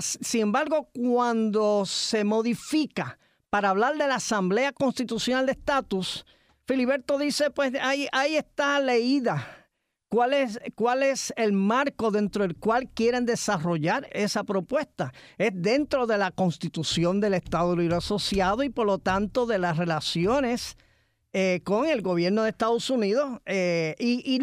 sin 0.00 0.42
embargo, 0.42 0.90
cuando 0.92 1.86
se 1.86 2.24
modifica 2.24 3.18
para 3.48 3.70
hablar 3.70 3.96
de 3.96 4.08
la 4.08 4.16
Asamblea 4.16 4.72
Constitucional 4.72 5.46
de 5.46 5.52
Estatus, 5.52 6.26
Filiberto 6.66 7.18
dice, 7.18 7.50
pues 7.50 7.72
ahí, 7.80 8.06
ahí 8.12 8.36
está 8.36 8.78
leída 8.80 9.59
¿Cuál 10.10 10.34
es, 10.34 10.58
¿Cuál 10.74 11.04
es 11.04 11.32
el 11.36 11.52
marco 11.52 12.10
dentro 12.10 12.42
del 12.42 12.56
cual 12.56 12.88
quieren 12.88 13.26
desarrollar 13.26 14.08
esa 14.10 14.42
propuesta? 14.42 15.12
Es 15.38 15.52
dentro 15.54 16.06
de 16.06 16.18
la 16.18 16.32
constitución 16.32 17.20
del 17.20 17.34
Estado 17.34 17.76
Libre 17.76 17.94
Asociado 17.94 18.64
y 18.64 18.70
por 18.70 18.86
lo 18.86 18.98
tanto 18.98 19.46
de 19.46 19.60
las 19.60 19.76
relaciones 19.76 20.76
eh, 21.32 21.60
con 21.62 21.86
el 21.86 22.02
gobierno 22.02 22.42
de 22.42 22.50
Estados 22.50 22.90
Unidos. 22.90 23.40
Eh, 23.46 23.94
y, 24.00 24.40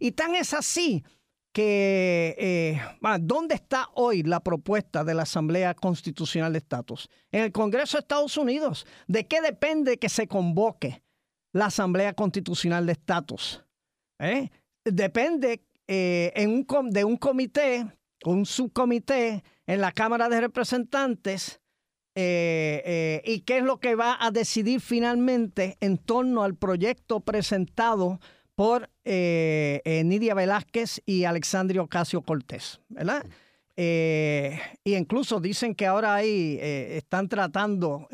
y, 0.00 0.12
tan 0.12 0.34
es 0.34 0.52
así 0.52 1.04
que, 1.52 2.34
eh, 2.36 2.80
¿dónde 3.20 3.54
está 3.54 3.88
hoy 3.94 4.24
la 4.24 4.40
propuesta 4.40 5.04
de 5.04 5.14
la 5.14 5.22
Asamblea 5.22 5.74
Constitucional 5.74 6.52
de 6.52 6.58
Estatus? 6.58 7.08
En 7.30 7.44
el 7.44 7.52
Congreso 7.52 7.98
de 7.98 8.00
Estados 8.00 8.36
Unidos. 8.36 8.84
¿De 9.06 9.28
qué 9.28 9.40
depende 9.40 9.98
que 9.98 10.08
se 10.08 10.26
convoque? 10.26 11.02
la 11.52 11.66
Asamblea 11.66 12.14
Constitucional 12.14 12.86
de 12.86 12.92
Estatus. 12.92 13.62
¿eh? 14.18 14.50
Depende 14.84 15.62
eh, 15.86 16.32
en 16.34 16.50
un, 16.50 16.90
de 16.90 17.04
un 17.04 17.16
comité, 17.16 17.86
un 18.24 18.44
subcomité 18.46 19.42
en 19.66 19.80
la 19.80 19.92
Cámara 19.92 20.28
de 20.28 20.40
Representantes 20.40 21.60
eh, 22.14 23.22
y 23.24 23.40
qué 23.40 23.58
es 23.58 23.64
lo 23.64 23.78
que 23.78 23.94
va 23.94 24.16
a 24.20 24.30
decidir 24.30 24.80
finalmente 24.80 25.76
en 25.80 25.98
torno 25.98 26.42
al 26.42 26.56
proyecto 26.56 27.20
presentado 27.20 28.20
por 28.54 28.90
Nidia 29.04 30.34
Velázquez 30.34 31.00
y 31.06 31.24
Alexandria 31.24 31.82
Ocasio 31.82 32.22
Cortés, 32.22 32.80
¿verdad? 32.88 33.24
y 33.74 34.94
incluso 34.94 35.40
dicen 35.40 35.74
que 35.74 35.86
ahora 35.86 36.14
ahí 36.14 36.58
están 36.60 37.28
tratando 37.28 38.08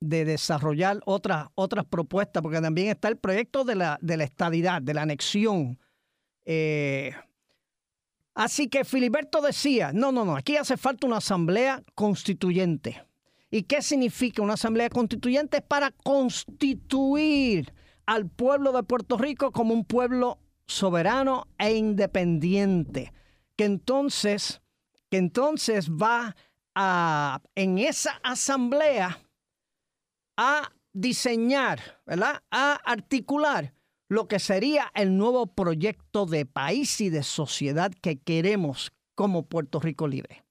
de 0.00 0.24
desarrollar 0.24 1.00
otras, 1.06 1.48
otras 1.54 1.84
propuestas, 1.84 2.42
porque 2.42 2.60
también 2.60 2.88
está 2.88 3.08
el 3.08 3.16
proyecto 3.16 3.64
de 3.64 3.74
la, 3.74 3.98
de 4.00 4.16
la 4.16 4.24
estadidad, 4.24 4.80
de 4.80 4.94
la 4.94 5.02
anexión. 5.02 5.78
Eh, 6.44 7.12
así 8.34 8.68
que 8.68 8.84
Filiberto 8.84 9.40
decía, 9.40 9.92
no, 9.92 10.12
no, 10.12 10.24
no, 10.24 10.36
aquí 10.36 10.56
hace 10.56 10.76
falta 10.76 11.06
una 11.06 11.18
asamblea 11.18 11.82
constituyente. 11.94 13.02
¿Y 13.50 13.62
qué 13.62 13.82
significa 13.82 14.42
una 14.42 14.54
asamblea 14.54 14.90
constituyente? 14.90 15.62
Para 15.62 15.90
constituir 15.90 17.72
al 18.06 18.28
pueblo 18.28 18.72
de 18.72 18.82
Puerto 18.82 19.16
Rico 19.16 19.52
como 19.52 19.74
un 19.74 19.84
pueblo 19.84 20.38
soberano 20.66 21.48
e 21.58 21.74
independiente, 21.74 23.12
que 23.56 23.64
entonces, 23.64 24.60
que 25.10 25.16
entonces 25.16 25.90
va 25.90 26.36
a, 26.74 27.40
en 27.54 27.78
esa 27.78 28.20
asamblea, 28.22 29.18
a 30.38 30.72
diseñar, 30.94 32.00
¿verdad? 32.06 32.42
A 32.50 32.74
articular 32.84 33.74
lo 34.08 34.28
que 34.28 34.38
sería 34.38 34.90
el 34.94 35.18
nuevo 35.18 35.48
proyecto 35.48 36.24
de 36.24 36.46
país 36.46 37.00
y 37.02 37.10
de 37.10 37.22
sociedad 37.22 37.92
que 38.00 38.18
queremos 38.18 38.92
como 39.14 39.46
Puerto 39.46 39.80
Rico 39.80 40.06
libre. 40.08 40.44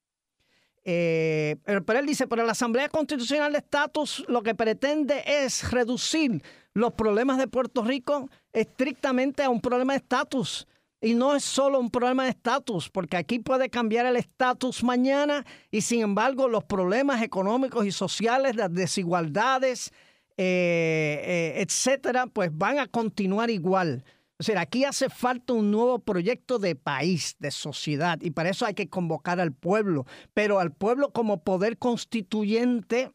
Eh, 0.84 1.56
pero 1.64 1.98
él 1.98 2.06
dice, 2.06 2.26
pero 2.28 2.44
la 2.44 2.52
Asamblea 2.52 2.88
Constitucional 2.88 3.52
de 3.52 3.58
Estatus 3.58 4.24
lo 4.28 4.42
que 4.42 4.54
pretende 4.54 5.24
es 5.26 5.70
reducir 5.70 6.42
los 6.74 6.92
problemas 6.92 7.38
de 7.38 7.48
Puerto 7.48 7.82
Rico 7.82 8.30
estrictamente 8.52 9.42
a 9.42 9.50
un 9.50 9.60
problema 9.60 9.94
de 9.94 9.98
estatus. 9.98 10.66
Y 11.00 11.14
no 11.14 11.34
es 11.34 11.44
solo 11.44 11.78
un 11.78 11.90
problema 11.90 12.24
de 12.24 12.30
estatus, 12.30 12.90
porque 12.90 13.16
aquí 13.16 13.38
puede 13.38 13.70
cambiar 13.70 14.06
el 14.06 14.16
estatus 14.16 14.82
mañana 14.82 15.46
y 15.70 15.82
sin 15.82 16.00
embargo 16.00 16.48
los 16.48 16.64
problemas 16.64 17.22
económicos 17.22 17.86
y 17.86 17.92
sociales, 17.92 18.56
las 18.56 18.72
desigualdades, 18.72 19.92
eh, 20.36 21.22
eh, 21.24 21.62
etcétera, 21.62 22.26
pues 22.26 22.50
van 22.52 22.80
a 22.80 22.88
continuar 22.88 23.48
igual. 23.50 24.04
O 24.40 24.42
sea, 24.44 24.60
aquí 24.60 24.84
hace 24.84 25.08
falta 25.08 25.52
un 25.52 25.70
nuevo 25.70 25.98
proyecto 25.98 26.58
de 26.58 26.76
país, 26.76 27.36
de 27.40 27.50
sociedad, 27.50 28.18
y 28.20 28.30
para 28.30 28.50
eso 28.50 28.66
hay 28.66 28.74
que 28.74 28.88
convocar 28.88 29.40
al 29.40 29.52
pueblo, 29.52 30.06
pero 30.34 30.60
al 30.60 30.72
pueblo 30.72 31.12
como 31.12 31.42
poder 31.42 31.78
constituyente 31.78 33.10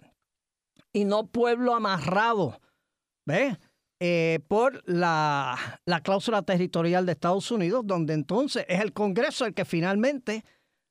y 0.93 1.05
no 1.05 1.27
pueblo 1.27 1.75
amarrado. 1.75 2.59
¿Ves? 3.25 3.57
Eh, 4.05 4.41
por 4.49 4.83
la, 4.85 5.79
cláusula 6.03 6.41
territorial 6.41 7.05
de 7.05 7.13
Estados 7.13 7.49
Unidos, 7.51 7.87
donde 7.87 8.13
entonces 8.13 8.65
es 8.67 8.81
el 8.81 8.91
Congreso 8.91 9.45
el 9.45 9.53
que 9.53 9.63
finalmente 9.63 10.43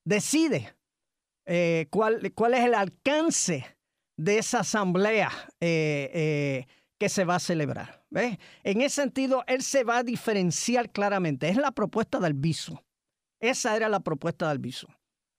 decide 0.03 0.75
eh, 1.45 1.89
cuál, 1.91 2.33
cuál, 2.33 2.55
es 2.55 2.65
el 2.65 2.73
alcance 2.73 3.67
de 4.17 4.39
esa 4.39 4.61
asamblea 4.61 5.31
eh, 5.61 6.65
que 6.99 7.11
se 7.11 7.27
va 7.27 7.35
a 7.35 7.41
celebrar. 7.41 8.03
En 8.13 8.81
ese 8.81 9.03
sentido, 9.03 9.45
él 9.47 9.61
se 9.61 9.85
va 9.85 9.99
a 9.99 10.05
diferenciar 10.05 10.91
claramente. 10.91 11.51
Es 11.51 11.59
la 11.59 11.73
propuesta 11.73 12.19
del 12.19 12.33
viso. 12.33 12.83
Esa 13.43 13.77
era 13.77 13.91
la 13.91 14.01
propuesta 14.01 14.49
del 14.49 14.59
viso. 14.59 14.89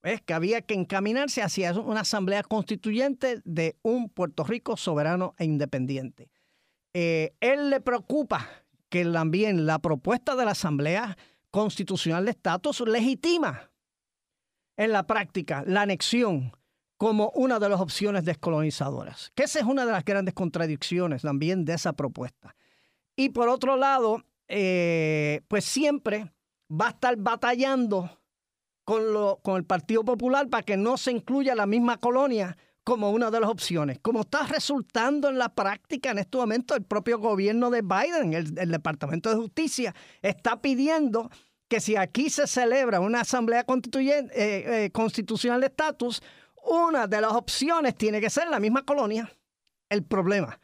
Es 0.03 0.21
que 0.21 0.35
había 0.35 0.61
que 0.61 0.75
encaminarse 0.75 1.41
hacia 1.41 1.73
una 1.73 2.01
asamblea 2.01 2.43
constituyente 2.43 3.41
de 3.45 3.77
un 3.81 4.09
Puerto 4.09 4.43
Rico 4.43 4.77
soberano 4.77 5.33
e 5.39 5.45
independiente. 5.45 6.29
Eh, 6.93 7.35
él 7.39 7.69
le 7.69 7.81
preocupa 7.81 8.47
que 8.89 9.03
también 9.05 9.65
la 9.65 9.79
propuesta 9.79 10.35
de 10.35 10.45
la 10.45 10.51
Asamblea 10.51 11.17
Constitucional 11.49 12.25
de 12.25 12.31
Estatus 12.31 12.81
legitima 12.81 13.71
en 14.77 14.91
la 14.91 15.05
práctica 15.07 15.63
la 15.65 15.81
anexión 15.81 16.51
como 16.97 17.31
una 17.35 17.59
de 17.59 17.69
las 17.69 17.81
opciones 17.81 18.23
descolonizadoras, 18.23 19.31
que 19.35 19.43
esa 19.43 19.59
es 19.59 19.65
una 19.65 19.85
de 19.85 19.91
las 19.91 20.05
grandes 20.05 20.33
contradicciones 20.33 21.23
también 21.23 21.65
de 21.65 21.73
esa 21.73 21.93
propuesta. 21.93 22.55
Y 23.15 23.29
por 23.29 23.49
otro 23.49 23.75
lado, 23.75 24.23
eh, 24.47 25.41
pues 25.47 25.65
siempre 25.65 26.31
va 26.71 26.87
a 26.87 26.89
estar 26.91 27.15
batallando 27.17 28.21
con, 28.83 29.11
lo, 29.11 29.39
con 29.43 29.57
el 29.57 29.65
Partido 29.65 30.05
Popular 30.05 30.49
para 30.49 30.63
que 30.63 30.77
no 30.77 30.97
se 30.97 31.11
incluya 31.11 31.55
la 31.55 31.65
misma 31.65 31.97
colonia 31.97 32.57
como 32.83 33.11
una 33.11 33.31
de 33.31 33.39
las 33.39 33.49
opciones. 33.49 33.99
Como 34.01 34.21
está 34.21 34.43
resultando 34.43 35.29
en 35.29 35.37
la 35.37 35.49
práctica 35.49 36.11
en 36.11 36.19
este 36.19 36.37
momento, 36.37 36.75
el 36.75 36.83
propio 36.83 37.19
gobierno 37.19 37.69
de 37.69 37.81
Biden, 37.81 38.33
el, 38.33 38.71
Departamento 38.71 39.29
de 39.29 39.37
Justicia, 39.37 39.95
está 40.21 40.61
pidiendo 40.61 41.29
que 41.67 41.79
si 41.79 41.95
aquí 41.95 42.29
se 42.29 42.45
celebra 42.45 42.99
una 42.99 43.21
asamblea 43.21 43.63
constituyente, 43.63 44.33
eh, 44.35 44.85
eh, 44.85 44.91
constitucional 44.91 45.61
de 45.61 45.67
estatus, 45.67 46.21
una 46.65 47.07
de 47.07 47.21
las 47.21 47.33
opciones 47.33 47.95
tiene 47.95 48.21
que 48.21 48.29
ser 48.29 48.47
la 48.49 48.59
misma 48.59 48.83
colonia. 48.83 49.31
El 49.89 50.03
problema. 50.03 50.59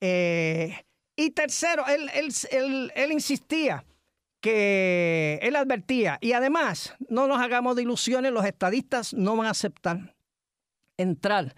Eh, 0.00 0.74
y 1.16 1.30
tercero, 1.30 1.84
él, 1.86 2.10
él 2.94 3.12
insistía 3.12 3.84
que 4.40 5.38
él 5.42 5.56
advertía, 5.56 6.18
y 6.20 6.32
además, 6.32 6.94
no 7.08 7.26
nos 7.26 7.40
hagamos 7.40 7.76
de 7.76 7.82
ilusiones, 7.82 8.32
los 8.32 8.44
estadistas 8.44 9.14
no 9.14 9.36
van 9.36 9.46
a 9.46 9.50
aceptar 9.50 10.13
entrar 10.96 11.54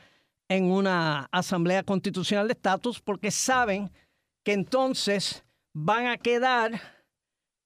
en 0.48 0.70
una 0.70 1.28
asamblea 1.32 1.82
constitucional 1.82 2.46
de 2.48 2.52
estatus 2.52 3.00
porque 3.00 3.30
saben 3.30 3.90
que 4.44 4.52
entonces 4.52 5.44
van 5.72 6.06
a 6.06 6.16
quedar, 6.18 6.74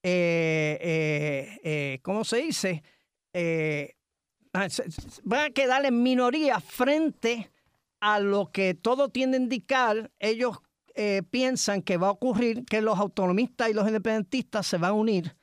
eh, 0.03 0.77
eh, 0.81 1.59
eh, 1.63 1.99
¿cómo 2.01 2.25
se 2.25 2.37
dice? 2.37 2.83
Ah, 4.53 4.67
van 5.23 5.45
a 5.45 5.49
quedar 5.51 5.85
en 5.85 6.03
minoría 6.03 6.59
frente 6.59 7.51
a 8.01 8.19
lo 8.19 8.51
que 8.51 8.73
todo 8.73 9.09
tiende 9.09 9.37
a 9.37 9.41
indicar. 9.41 10.11
Ellos 10.19 10.57
piensan 11.29 11.81
que 11.81 11.97
va 11.97 12.07
a 12.07 12.11
ocurrir 12.11 12.65
que 12.65 12.81
los 12.81 12.99
autonomistas 12.99 13.69
y 13.69 13.73
los 13.73 13.87
independentistas 13.87 14.67
se 14.67 14.77
van 14.77 14.91
a 14.91 14.93
unir 14.93 15.37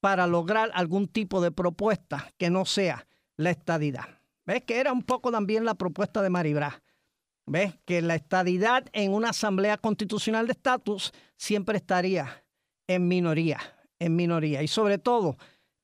para 0.00 0.26
lograr 0.26 0.70
algún 0.74 1.08
tipo 1.08 1.42
de 1.42 1.50
propuesta 1.50 2.32
que 2.38 2.48
no 2.48 2.64
sea 2.64 3.06
la 3.36 3.50
estadidad. 3.50 4.23
¿Ves? 4.46 4.62
Que 4.64 4.78
era 4.78 4.92
un 4.92 5.02
poco 5.02 5.30
también 5.30 5.64
la 5.64 5.74
propuesta 5.74 6.22
de 6.22 6.30
Maribra. 6.30 6.82
¿Ves? 7.46 7.74
Que 7.84 8.02
la 8.02 8.14
estadidad 8.14 8.86
en 8.92 9.12
una 9.12 9.30
asamblea 9.30 9.76
constitucional 9.76 10.46
de 10.46 10.52
estatus 10.52 11.12
siempre 11.36 11.76
estaría 11.76 12.44
en 12.86 13.08
minoría, 13.08 13.60
en 13.98 14.16
minoría. 14.16 14.62
Y 14.62 14.68
sobre 14.68 14.98
todo, 14.98 15.36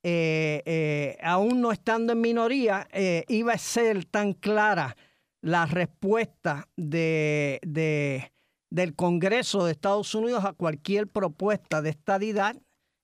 eh, 0.03 0.63
eh, 0.65 1.19
aún 1.23 1.61
no 1.61 1.73
estando 1.73 2.13
en 2.13 2.21
minoría, 2.21 2.89
eh, 2.93 3.25
iba 3.29 3.53
a 3.53 3.59
ser 3.59 4.05
tan 4.07 4.33
clara 4.33 4.97
la 5.43 5.67
respuesta 5.67 6.69
de, 6.77 8.31
del 8.71 8.95
Congreso 8.95 9.65
de 9.65 9.73
Estados 9.73 10.15
Unidos 10.15 10.45
a 10.45 10.53
cualquier 10.53 11.09
propuesta 11.09 11.83
de 11.83 11.91
estadidad 11.91 12.57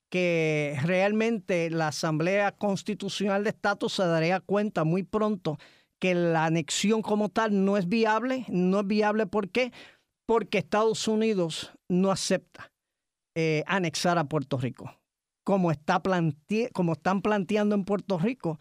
que 0.09 0.79
realmente 0.85 1.71
la 1.71 1.88
Asamblea 1.88 2.53
Constitucional 2.53 3.45
de 3.45 3.51
Estatus 3.51 3.95
se 3.95 4.07
daría 4.07 4.40
cuenta 4.40 4.85
muy 4.85 5.03
pronto 5.03 5.59
que 5.99 6.14
la 6.14 6.45
anexión 6.45 7.03
como 7.03 7.29
tal 7.29 7.64
no 7.64 7.77
es 7.77 7.88
viable. 7.88 8.45
No 8.49 8.81
es 8.81 8.87
viable 8.87 9.27
¿por 9.27 9.49
qué? 9.49 9.73
Porque 10.27 10.59
Estados 10.59 11.09
Unidos 11.09 11.73
no 11.88 12.11
acepta 12.11 12.73
eh, 13.35 13.62
anexar 13.66 14.19
a 14.19 14.25
Puerto 14.25 14.59
Rico. 14.59 14.92
Como, 15.45 15.71
está 15.71 16.03
como 16.73 16.95
están 16.95 17.23
planteando 17.23 17.76
en 17.76 17.85
Puerto 17.85 18.18
Rico, 18.18 18.59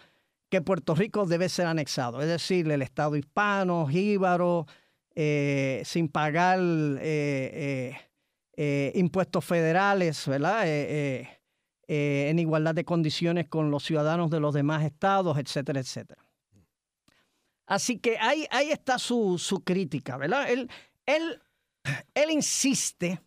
que 0.51 0.61
Puerto 0.61 0.93
Rico 0.93 1.25
debe 1.25 1.49
ser 1.49 1.65
anexado. 1.65 2.21
Es 2.21 2.27
decir, 2.27 2.69
el 2.69 2.83
Estado 2.83 3.15
hispano, 3.15 3.87
jíbaro, 3.87 4.67
eh, 5.15 5.81
sin 5.83 6.09
pagar 6.09 6.59
eh, 6.61 7.97
impuestos 8.93 9.43
federales, 9.43 10.27
¿verdad? 10.27 10.67
Eh, 11.87 12.29
en 12.29 12.39
igualdad 12.39 12.73
de 12.73 12.83
condiciones 12.83 13.47
con 13.47 13.69
los 13.69 13.83
ciudadanos 13.83 14.31
de 14.31 14.39
los 14.39 14.55
demás 14.55 14.83
estados, 14.83 15.37
etcétera, 15.37 15.79
etcétera. 15.79 16.25
Así 17.67 17.99
que 17.99 18.17
ahí, 18.17 18.47
ahí 18.49 18.71
está 18.71 18.97
su, 18.97 19.61
crítica, 19.63 20.17
¿verdad? 20.17 20.49
Él, 20.49 20.67
él, 21.05 21.43
él 22.15 22.31
insiste 22.31 23.21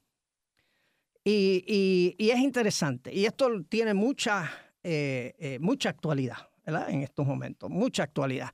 y, 1.25 2.17
es 2.19 2.39
interesante. 2.39 3.15
Y 3.15 3.27
esto 3.27 3.63
tiene 3.69 3.95
mucha, 3.95 4.51
eh, 4.83 5.37
eh, 5.39 5.59
mucha 5.61 5.91
actualidad, 5.91 6.51
¿verdad? 6.67 6.91
En 6.91 7.03
estos 7.03 7.25
momentos, 7.25 7.71
mucha 7.71 8.03
actualidad. 8.03 8.51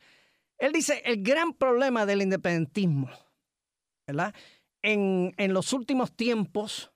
Él 0.58 0.72
dice, 0.72 1.00
el 1.06 1.22
gran 1.22 1.54
problema 1.54 2.04
del 2.04 2.20
independentismo, 2.20 3.08
¿verdad? 4.06 4.34
en, 4.82 5.32
los 5.48 5.72
últimos 5.72 6.14
tiempos 6.14 6.92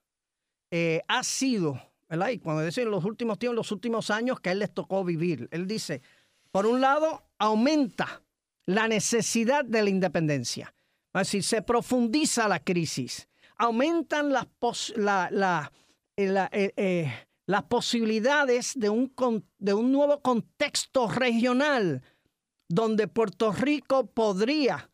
ha 1.09 1.23
sido, 1.25 1.88
¿verdad? 2.09 2.31
Y 2.31 2.39
cuando 2.39 2.65
dice 2.65 2.83
en 2.83 2.91
los 2.91 3.05
últimos 3.05 3.39
tiempos, 3.39 3.57
los 3.57 3.73
últimos 3.73 4.11
años 4.11 4.41
que 4.41 4.49
a 4.49 4.53
él 4.53 4.61
les 4.61 4.73
tocó 4.73 5.05
vivir, 5.05 5.49
él 5.51 5.67
dice, 5.67 6.03
por 6.51 6.67
un 6.67 6.81
lado, 6.81 7.25
aumenta 7.39 8.23
la 8.67 8.89
necesidad 8.89 9.65
de 9.65 9.83
la 9.83 9.91
independencia. 9.91 10.75
Es 11.15 11.21
decir, 11.21 11.43
se 11.43 11.63
profundiza 11.63 12.49
la 12.49 12.61
crisis, 12.61 13.29
aumentan 13.57 14.33
las, 14.33 14.47
la, 14.97 15.73
eh, 16.17 16.73
eh, 16.77 17.13
las 17.47 17.63
posibilidades 17.65 18.73
de 18.77 18.91
un, 18.91 19.13
de 19.59 19.75
un 19.75 19.91
nuevo 19.91 20.21
contexto 20.21 21.09
regional 21.09 22.03
donde 22.69 23.09
Puerto 23.09 23.53
Rico 23.53 24.07
podría 24.07 24.91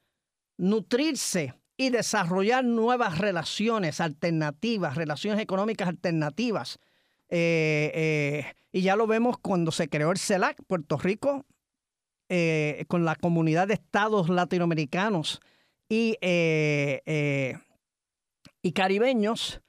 nutrirse 0.56 1.54
y 1.76 1.90
desarrollar 1.90 2.64
nuevas 2.64 3.18
relaciones 3.18 4.00
alternativas, 4.00 4.94
relaciones 4.94 5.40
económicas 5.40 5.88
alternativas. 5.88 6.78
Eh, 7.28 8.44
y 8.72 8.82
ya 8.82 8.96
lo 8.96 9.06
vemos 9.06 9.38
cuando 9.38 9.72
se 9.72 9.88
creó 9.88 10.10
el 10.10 10.18
CELAC, 10.18 10.62
Puerto 10.66 10.96
Rico, 10.98 11.44
con 12.88 13.04
la 13.04 13.14
comunidad 13.14 13.68
de 13.68 13.74
estados 13.74 14.28
latinoamericanos 14.28 15.40
y, 15.88 16.16
y 18.62 18.72
caribeños, 18.72 19.62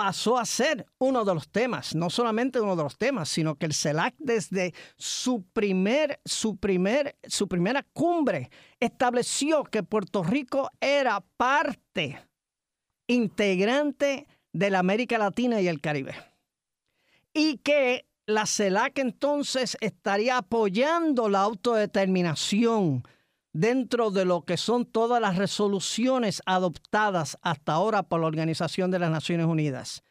pasó 0.00 0.38
a 0.38 0.46
ser 0.46 0.86
uno 0.96 1.26
de 1.26 1.34
los 1.34 1.50
temas, 1.50 1.94
no 1.94 2.08
solamente 2.08 2.58
uno 2.58 2.74
de 2.74 2.84
los 2.84 2.96
temas, 2.96 3.28
sino 3.28 3.56
que 3.56 3.66
el 3.66 3.74
CELAC 3.74 4.14
desde 4.16 4.72
su, 4.96 5.44
primer, 5.52 6.20
su, 6.24 6.56
primer, 6.56 7.18
su 7.24 7.48
primera 7.48 7.82
cumbre 7.92 8.48
estableció 8.80 9.62
que 9.62 9.82
Puerto 9.82 10.22
Rico 10.22 10.70
era 10.80 11.22
parte 11.36 12.18
integrante 13.08 14.26
de 14.54 14.70
la 14.70 14.78
América 14.78 15.18
Latina 15.18 15.60
y 15.60 15.68
el 15.68 15.82
Caribe. 15.82 16.14
Y 17.32 17.58
que 17.58 18.06
la 18.26 18.46
CELAC 18.46 18.98
entonces 18.98 19.76
estaría 19.80 20.38
apoyando 20.38 21.28
la 21.28 21.40
autodeterminación 21.40 23.02
dentro 23.52 24.10
de 24.10 24.24
lo 24.24 24.44
que 24.44 24.56
son 24.56 24.84
todas 24.84 25.20
las 25.20 25.36
resoluciones 25.36 26.42
adoptadas 26.46 27.36
hasta 27.42 27.72
ahora 27.72 28.04
por 28.04 28.20
la 28.20 28.26
Organización 28.26 28.90
de 28.90 29.00
las 29.00 29.10
Naciones 29.10 29.46
Unidas 29.46 30.02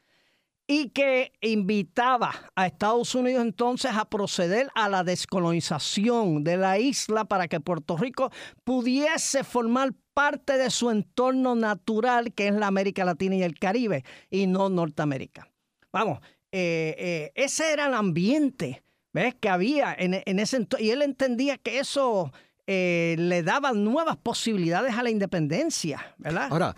y 0.72 0.90
que 0.90 1.34
invitaba 1.42 2.32
a 2.56 2.68
Estados 2.68 3.16
Unidos 3.16 3.42
entonces 3.42 3.92
a 3.92 4.06
proceder 4.06 4.70
a 4.76 4.88
la 4.88 5.04
descolonización 5.04 6.44
de 6.44 6.58
la 6.58 6.78
isla 6.78 7.26
para 7.26 7.48
que 7.48 7.60
Puerto 7.60 7.98
Rico 7.98 8.30
pudiese 8.64 9.44
formar 9.44 9.94
parte 10.14 10.60
de 10.60 10.70
su 10.70 10.92
entorno 10.92 11.56
natural, 11.56 12.36
que 12.36 12.50
es 12.50 12.54
la 12.54 12.68
América 12.68 13.04
Latina 13.04 13.36
y 13.36 13.42
el 13.42 13.58
Caribe, 13.58 14.04
y 14.30 14.46
no 14.46 14.70
Norteamérica. 14.70 15.50
Vamos, 15.92 16.20
eh, 16.52 16.96
eh, 16.98 17.32
ese 17.36 17.72
era 17.72 17.88
el 17.88 17.94
ambiente 17.94 18.84
¿ves? 19.14 19.36
que 19.36 19.50
había 19.50 19.94
en, 19.94 20.22
en 20.26 20.40
ese 20.40 20.58
entorno, 20.58 20.84
y 20.84 20.90
él 20.90 21.04
entendía 21.04 21.58
que 21.58 21.80
eso 21.80 22.32
eh, 22.66 23.16
le 23.20 23.44
daban 23.44 23.84
nuevas 23.84 24.18
posibilidades 24.18 24.96
a 24.96 25.04
la 25.04 25.12
independencia, 25.12 26.16
¿verdad? 26.18 26.48
Ahora, 26.50 26.76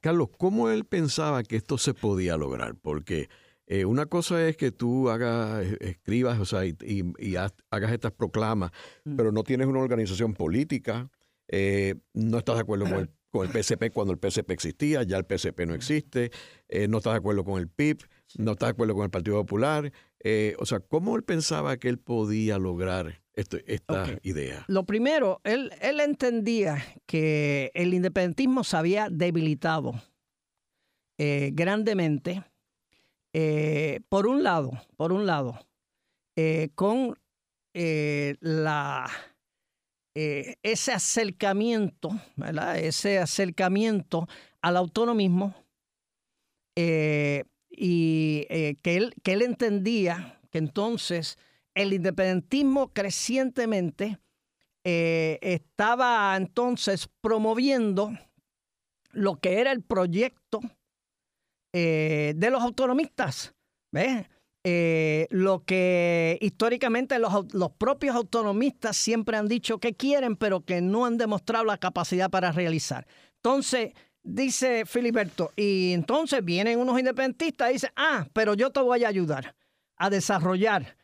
Carlos, 0.00 0.28
¿cómo 0.38 0.70
él 0.70 0.84
pensaba 0.84 1.42
que 1.42 1.56
esto 1.56 1.78
se 1.78 1.94
podía 1.94 2.36
lograr? 2.36 2.76
Porque 2.76 3.28
una 3.84 4.06
cosa 4.06 4.46
es 4.46 4.56
que 4.56 4.70
tú 4.70 5.10
hagas, 5.10 5.66
escribas, 5.80 6.38
o 6.38 6.44
sea, 6.44 6.64
y, 6.64 6.74
hagas 7.70 7.92
estas 7.92 8.12
proclamas, 8.12 8.70
mm. 9.04 9.16
pero 9.16 9.32
no 9.32 9.42
tienes 9.42 9.66
una 9.66 9.80
organización 9.80 10.34
política, 10.34 11.10
no 12.14 12.38
estás 12.38 12.54
de 12.54 12.60
acuerdo 12.60 12.84
con 12.84 12.94
el, 13.00 13.10
con 13.30 13.48
el, 13.48 13.52
PSP 13.52 13.90
cuando 13.92 14.12
el 14.12 14.20
PSP 14.20 14.52
existía, 14.52 15.02
ya 15.02 15.16
el 15.16 15.26
PSP 15.28 15.66
no 15.66 15.74
existe, 15.74 16.30
no 16.88 16.98
estás 16.98 17.14
de 17.14 17.18
acuerdo 17.18 17.44
con 17.44 17.60
el 17.60 17.68
PIB, 17.68 18.04
no 18.38 18.52
estás 18.52 18.68
de 18.68 18.70
acuerdo 18.72 18.94
con 18.94 19.04
el 19.04 19.10
Partido 19.10 19.36
Popular. 19.38 19.92
o 20.58 20.66
sea, 20.66 20.80
¿cómo 20.80 21.16
él 21.16 21.22
pensaba 21.22 21.76
que 21.76 21.88
él 21.88 21.98
podía 21.98 22.58
lograr 22.58 23.22
esta 23.34 24.18
idea? 24.22 24.64
Lo 24.68 24.84
primero, 24.84 25.40
él, 25.44 25.72
él 25.80 26.00
entendía 26.00 26.82
que 27.06 27.70
el 27.74 27.94
independentismo 27.94 28.64
se 28.64 28.76
había 28.76 29.08
debilitado 29.10 29.94
eh, 31.18 31.50
grandemente, 31.54 32.44
eh, 33.32 34.00
por 34.10 34.26
un 34.26 34.42
lado, 34.42 34.72
por 34.96 35.12
un 35.12 35.24
lado, 35.24 35.58
eh, 36.36 36.68
con 36.74 37.18
la, 37.72 39.10
ese 40.14 40.92
acercamiento, 40.92 42.10
¿verdad? 42.36 42.78
ese 42.78 43.18
acercamiento 43.18 44.26
al 44.62 44.78
autonomismo 44.78 45.54
y 47.76 48.46
que, 48.82 48.96
él, 48.96 49.14
que 49.22 49.32
él 49.32 49.42
entendía 49.42 50.40
que 50.50 50.58
entonces 50.58 51.38
el 51.74 51.92
independentismo 51.92 52.92
crecientemente 52.92 54.18
eh, 54.88 55.38
estaba 55.42 56.36
entonces 56.36 57.08
promoviendo 57.20 58.12
lo 59.10 59.40
que 59.40 59.60
era 59.60 59.72
el 59.72 59.82
proyecto 59.82 60.60
eh, 61.72 62.34
de 62.36 62.50
los 62.50 62.62
autonomistas. 62.62 63.52
Eh, 64.62 65.26
lo 65.30 65.64
que 65.64 66.38
históricamente 66.40 67.18
los, 67.18 67.32
propios 67.78 68.14
autonomistas 68.14 68.96
siempre 68.96 69.36
han 69.36 69.48
dicho 69.48 69.78
que 69.78 69.94
quieren, 69.94 70.36
pero 70.36 70.60
que 70.60 70.80
no 70.80 71.04
han 71.04 71.18
demostrado 71.18 71.64
la 71.64 71.78
capacidad 71.78 72.30
para 72.30 72.52
realizar. 72.52 73.08
Entonces, 73.36 73.92
dice 74.26 74.84
Filiberto, 74.84 75.52
y 75.56 75.92
entonces 75.92 76.44
vienen 76.44 76.78
unos 76.78 76.98
independentistas 76.98 77.70
y 77.70 77.72
dicen, 77.74 77.90
ah, 77.96 78.26
pero 78.32 78.54
yo 78.54 78.70
te 78.70 78.80
voy 78.80 79.04
a 79.04 79.08
ayudar 79.08 79.54
a 79.96 80.10
desarrollar 80.10 80.96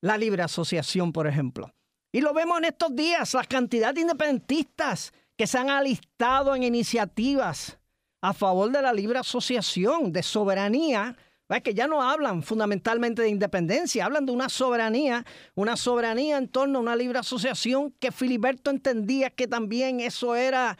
la 0.00 0.16
libre 0.16 0.42
asociación, 0.42 1.12
por 1.12 1.26
ejemplo. 1.26 1.72
Y 2.10 2.22
lo 2.22 2.32
vemos 2.32 2.58
en 2.58 2.64
estos 2.64 2.96
días, 2.96 3.34
la 3.34 3.44
cantidad 3.44 3.94
de 3.94 4.00
independentistas 4.00 5.12
que 5.36 5.46
se 5.46 5.58
han 5.58 5.70
alistado 5.70 6.56
en 6.56 6.64
iniciativas 6.64 7.78
a 8.22 8.32
favor 8.32 8.70
de 8.72 8.82
la 8.82 8.92
libre 8.92 9.18
asociación, 9.18 10.12
de 10.12 10.22
soberanía, 10.22 11.16
que 11.60 11.74
ya 11.74 11.88
no 11.88 12.02
hablan 12.02 12.44
fundamentalmente 12.44 13.22
de 13.22 13.28
independencia, 13.28 14.04
hablan 14.04 14.24
de 14.24 14.32
una 14.32 14.48
soberanía, 14.48 15.26
una 15.56 15.76
soberanía 15.76 16.38
en 16.38 16.46
torno 16.46 16.78
a 16.78 16.82
una 16.82 16.94
libre 16.94 17.18
asociación 17.18 17.92
que 17.98 18.12
Filiberto 18.12 18.70
entendía 18.70 19.30
que 19.30 19.48
también 19.48 19.98
eso 19.98 20.36
era 20.36 20.78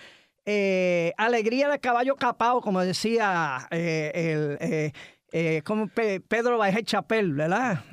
eh, 0.53 1.15
alegría 1.17 1.69
de 1.69 1.79
caballo 1.79 2.17
capao, 2.17 2.61
como 2.61 2.81
decía 2.81 3.69
eh, 3.71 4.11
el, 4.13 4.93
eh, 5.31 5.63
Pedro 6.27 6.59
Baje 6.59 6.83
Chapel, 6.83 7.35
¿verdad? 7.35 7.85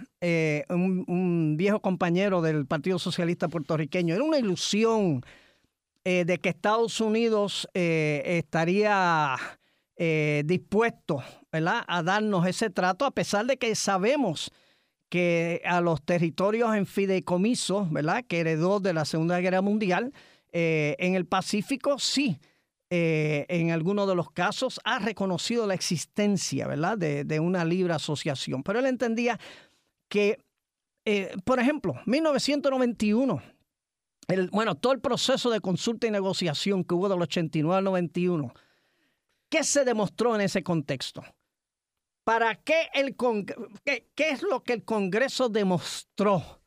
Un, 0.70 1.55
viejo 1.55 1.80
compañero 1.82 2.41
del 2.41 2.66
Partido 2.66 2.97
Socialista 2.97 3.47
puertorriqueño. 3.47 4.16
Era 4.16 4.24
una 4.24 4.39
ilusión 4.39 5.22
de 6.03 6.39
que 6.41 6.49
Estados 6.49 6.99
Unidos 6.99 7.70
estaría 7.76 9.36
dispuesto 10.43 11.22
a 11.51 12.03
darnos 12.03 12.47
ese 12.47 12.72
trato, 12.72 13.05
a 13.05 13.12
pesar 13.12 13.45
de 13.45 13.58
que 13.58 13.76
sabemos 13.76 14.51
que 15.10 15.62
a 15.64 15.80
los 15.80 16.01
territorios 16.01 16.76
en 16.76 16.88
fideicomiso, 16.88 17.88
¿verdad? 17.91 18.26
que 18.28 18.39
heredó 18.39 18.80
de 18.80 18.93
la 18.93 19.05
Segunda 19.05 19.39
Guerra 19.41 19.62
Mundial, 19.62 20.12
en 20.51 21.14
el 21.14 21.28
Pacífico 21.28 21.99
sí. 21.99 22.39
En 22.90 23.72
algunos 23.72 24.08
de 24.08 24.16
los 24.16 24.32
casos 24.32 24.80
ha 24.84 25.00
reconocido 25.00 25.68
la 25.68 25.74
existencia 25.74 26.68
¿verdad? 26.68 26.98
De, 26.98 27.40
una 27.40 27.66
libre 27.66 27.94
asociación. 27.94 28.64
Pero 28.64 28.80
él 28.80 28.86
entendía 28.86 29.40
que, 30.10 30.40
eh, 31.06 31.36
por 31.44 31.60
ejemplo, 31.60 31.96
1991, 32.06 33.42
el, 34.28 34.50
bueno, 34.50 34.76
todo 34.76 34.94
el 34.94 35.02
proceso 35.02 35.50
de 35.50 35.62
consulta 35.62 36.08
y 36.08 36.12
negociación 36.12 36.84
que 36.84 36.94
hubo 36.94 37.10
del 37.10 37.22
89 37.22 37.78
al 37.78 37.84
91, 37.84 38.54
¿qué 39.50 39.64
se 39.64 39.86
demostró 39.86 40.36
en 40.36 40.42
ese 40.42 40.64
contexto? 40.64 41.24
¿Para 42.24 42.56
qué, 42.56 42.90
el 42.94 43.16
qué, 43.86 44.10
qué 44.14 44.30
es 44.32 44.42
lo 44.44 44.62
que 44.64 44.74
el 44.74 44.84
Congreso 44.84 45.48
demostró 45.48 46.62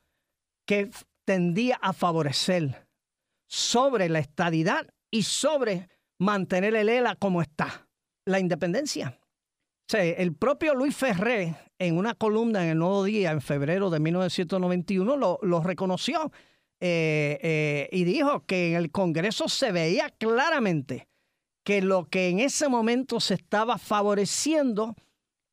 que 0.66 0.90
tendía 1.26 1.76
a 1.76 1.92
favorecer 1.92 2.88
sobre 3.46 4.08
la 4.08 4.20
estadidad 4.20 4.86
y 5.10 5.24
sobre 5.24 5.88
mantener 6.20 6.76
el 6.76 6.88
ELA 6.88 7.16
como 7.16 7.42
está? 7.42 7.88
La 8.24 8.38
independencia 8.38 9.20
el 9.98 10.34
propio 10.34 10.74
Luis 10.74 10.94
Ferré, 10.94 11.56
en 11.78 11.96
una 11.96 12.14
columna 12.14 12.62
en 12.64 12.70
el 12.70 12.78
Nuevo 12.78 13.04
Día 13.04 13.32
en 13.32 13.40
febrero 13.40 13.90
de 13.90 14.00
1991, 14.00 15.16
lo, 15.16 15.60
reconoció 15.60 16.30
eh, 16.80 17.38
eh, 17.42 17.88
y 17.90 18.04
dijo 18.04 18.44
que 18.46 18.70
en 18.70 18.76
el 18.76 18.90
Congreso 18.90 19.48
se 19.48 19.72
veía 19.72 20.10
claramente 20.10 21.08
que 21.64 21.82
lo 21.82 22.04
que 22.04 22.28
en 22.28 22.40
ese 22.40 22.68
momento 22.68 23.20
se 23.20 23.34
estaba 23.34 23.78
favoreciendo 23.78 24.94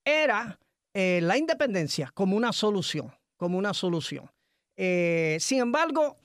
era 0.06 0.60
eh, 0.94 1.20
la 1.22 1.38
independencia 1.38 2.12
como 2.14 2.38
una 2.38 2.54
solución, 2.54 3.12
como 3.38 3.58
una 3.58 3.74
solución. 3.74 4.30
sin 4.76 5.60
embargo, 5.60 6.18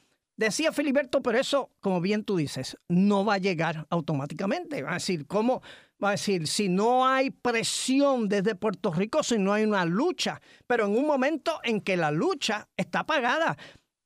Decía 0.43 0.72
Filiberto, 0.72 1.22
pero 1.22 1.38
eso, 1.38 1.70
como 1.78 2.01
bien 2.01 2.24
tú 2.24 2.36
dices, 2.36 2.76
no 2.88 3.24
va 3.24 3.34
a 3.34 3.38
llegar 3.38 3.86
automáticamente. 3.90 4.82
Va 4.82 4.90
a 4.90 4.95
decir, 4.95 5.24
¿cómo? 5.28 5.62
Va 6.03 6.09
a 6.09 6.11
decir, 6.12 6.49
si 6.49 6.68
no 6.68 7.07
hay 7.07 7.30
presión 7.30 8.28
desde 8.28 8.57
Puerto 8.57 8.93
Rico, 8.93 9.22
si 9.22 9.38
no 9.38 9.53
hay 9.53 9.62
una 9.62 9.84
lucha, 9.84 10.43
pero 10.66 10.86
en 10.86 10.99
un 10.99 11.07
momento 11.07 11.61
en 11.62 11.80
que 11.80 11.97
la 11.97 12.11
lucha 12.11 12.68
está 12.76 13.07
pagada, 13.07 13.57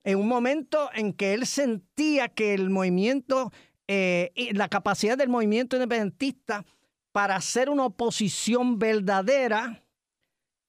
en 0.05 0.19
un 0.19 0.29
momento 0.29 0.91
en 0.93 1.15
que 1.15 1.33
él 1.33 1.47
sentía 1.47 2.29
que 2.29 2.53
el 2.53 2.69
movimiento, 2.69 3.51
eh, 3.89 4.31
la 4.53 4.69
capacidad 4.69 5.17
del 5.17 5.31
movimiento 5.31 5.77
independentista 5.77 6.67
para 7.13 7.37
hacer 7.37 7.71
una 7.71 7.87
oposición 7.87 8.79
verdadera, 8.79 9.83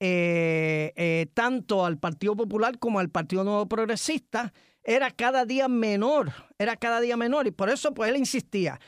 eh, 0.00 0.94
eh, 0.96 1.26
tanto 1.34 1.84
al 1.84 1.98
Partido 1.98 2.34
Popular 2.36 2.78
como 2.78 3.00
al 3.00 3.10
Partido 3.10 3.44
Nuevo 3.44 3.68
Progresista, 3.68 4.54
era 4.82 5.10
cada 5.10 5.44
día 5.44 5.68
menor, 5.68 6.32
era 6.58 6.76
cada 6.76 7.00
día 7.00 7.16
menor. 7.16 7.46
Y 7.46 7.50
por 7.50 7.70
eso 7.70 7.94
pues 7.94 8.10
él 8.10 8.16
insistía, 8.16 8.80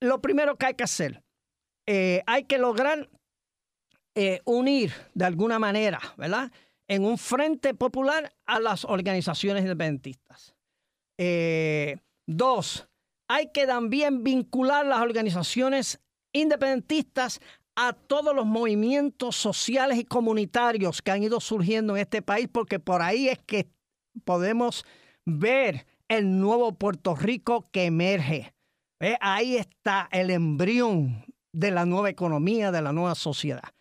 lo 0.00 0.20
primero 0.20 0.56
que 0.56 0.66
hay 0.66 0.74
que 0.74 0.84
hacer, 0.84 1.22
eh, 1.86 2.22
hay 2.26 2.44
que 2.44 2.58
lograr 2.58 3.08
eh, 4.14 4.40
unir 4.44 4.92
de 5.14 5.24
alguna 5.24 5.58
manera, 5.58 6.00
¿verdad? 6.16 6.50
En 6.88 7.04
un 7.04 7.18
frente 7.18 7.74
popular 7.74 8.32
a 8.46 8.60
las 8.60 8.84
organizaciones 8.84 9.62
independentistas. 9.62 10.54
Eh, 11.18 11.98
dos, 12.26 12.88
hay 13.28 13.50
que 13.52 13.66
también 13.66 14.22
vincular 14.22 14.86
las 14.86 15.00
organizaciones 15.00 16.00
independentistas 16.32 17.40
a 17.76 17.92
todos 17.92 18.34
los 18.34 18.46
movimientos 18.46 19.36
sociales 19.36 19.98
y 19.98 20.04
comunitarios 20.04 21.02
que 21.02 21.10
han 21.10 21.22
ido 21.22 21.40
surgiendo 21.40 21.94
en 21.94 22.02
este 22.02 22.22
país, 22.22 22.48
porque 22.50 22.78
por 22.78 23.02
ahí 23.02 23.28
es 23.28 23.38
que 23.38 23.68
podemos 24.24 24.84
ver 25.26 25.86
el 26.08 26.38
nuevo 26.38 26.72
Puerto 26.72 27.14
Rico 27.14 27.68
que 27.70 27.84
emerge. 27.84 28.54
Ahí 29.20 29.56
está 29.56 30.08
el 30.10 30.30
embrión 30.30 31.26
de 31.52 31.70
la 31.70 31.84
nueva 31.84 32.08
economía, 32.08 32.72
de 32.72 32.80
la 32.80 32.92
nueva 32.92 33.14
sociedad. 33.14 33.74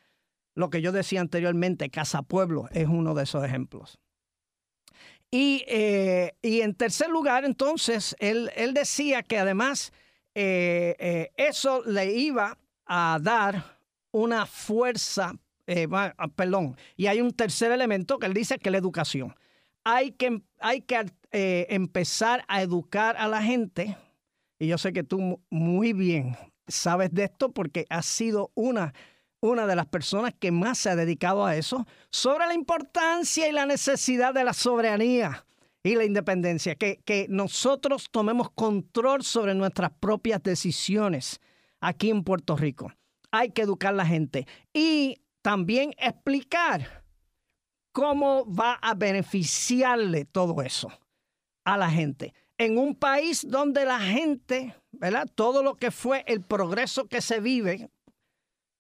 Lo 0.56 0.70
que 0.70 0.82
yo 0.82 0.92
decía 0.92 1.22
anteriormente, 1.22 1.90
Casa 1.90 2.22
Pueblo 2.22 2.68
es 2.72 2.88
uno 2.88 3.14
de 3.14 3.24
esos 3.24 3.44
ejemplos. 3.44 4.00
Y, 5.30 5.66
eh, 5.68 6.38
en 6.42 6.74
tercer 6.76 7.10
lugar, 7.10 7.44
entonces, 7.44 8.16
él, 8.20 8.50
decía 8.74 9.22
que 9.22 9.38
además 9.38 9.92
eh, 10.34 10.96
eh, 11.00 11.32
eso 11.36 11.84
le 11.86 12.14
iba 12.14 12.58
a 12.86 13.20
dar 13.22 13.80
una 14.12 14.46
fuerza, 14.46 15.34
perdón, 16.36 16.78
y 16.96 17.08
hay 17.08 17.20
un 17.20 17.32
tercer 17.32 17.74
elemento 17.74 18.18
que 18.18 18.28
él 18.28 18.34
dice 18.34 18.58
que 18.58 18.70
es 18.70 18.72
la 18.72 18.78
educación. 18.78 19.36
Hay 19.88 20.14
que, 20.14 20.42
hay 20.60 20.82
que 20.82 21.06
eh, 21.32 21.68
empezar 21.70 22.44
a 22.48 22.64
educar 22.64 23.16
a 23.18 23.28
la 23.28 23.42
gente, 23.42 23.96
y 24.58 24.68
yo 24.68 24.80
sé 24.80 24.94
que 24.94 25.04
tú 25.04 25.40
muy 25.52 25.94
bien 25.94 26.36
sabes 26.68 27.14
de 27.14 27.26
esto 27.26 27.52
porque 27.52 27.86
has 27.92 28.08
sido 28.08 28.52
una, 28.56 28.96
una 29.42 29.68
de 29.68 29.76
las 29.76 29.86
personas 29.86 30.34
que 30.34 30.52
más 30.52 30.80
se 30.80 30.90
ha 30.90 30.96
dedicado 30.96 31.46
a 31.46 31.56
eso, 31.56 31.86
sobre 32.10 32.48
la 32.48 32.56
importancia 32.56 33.48
y 33.48 33.52
la 33.52 33.68
necesidad 33.68 34.34
de 34.34 34.44
la 34.44 34.54
soberanía 34.54 35.46
y 35.84 35.94
la 35.94 36.04
independencia, 36.04 36.74
que, 36.74 36.98
que 37.06 37.28
nosotros 37.30 38.08
tomemos 38.10 38.50
control 38.50 39.24
sobre 39.24 39.54
nuestras 39.54 39.92
propias 40.00 40.42
decisiones 40.42 41.40
aquí 41.80 42.10
en 42.10 42.24
Puerto 42.24 42.58
Rico. 42.58 42.92
Hay 43.30 43.52
que 43.52 43.62
educar 43.62 43.94
a 43.94 43.98
la 43.98 44.06
gente 44.08 44.48
y 44.74 45.22
también 45.44 45.94
explicar 46.00 47.05
cómo 47.96 48.46
va 48.54 48.74
a 48.82 48.94
beneficiarle 48.94 50.26
todo 50.26 50.62
eso 50.62 50.92
a 51.64 51.78
la 51.78 51.90
gente. 51.90 52.34
En 52.58 52.78
un 52.78 52.94
país 52.94 53.48
donde 53.50 53.86
la 53.86 54.02
gente, 54.02 54.76
¿verdad? 54.92 55.30
Todo 55.34 55.64
lo 55.64 55.76
que 55.76 55.92
fue 55.92 56.26
el 56.28 56.42
progreso 56.42 57.08
que 57.08 57.22
se 57.22 57.40
vive, 57.40 57.90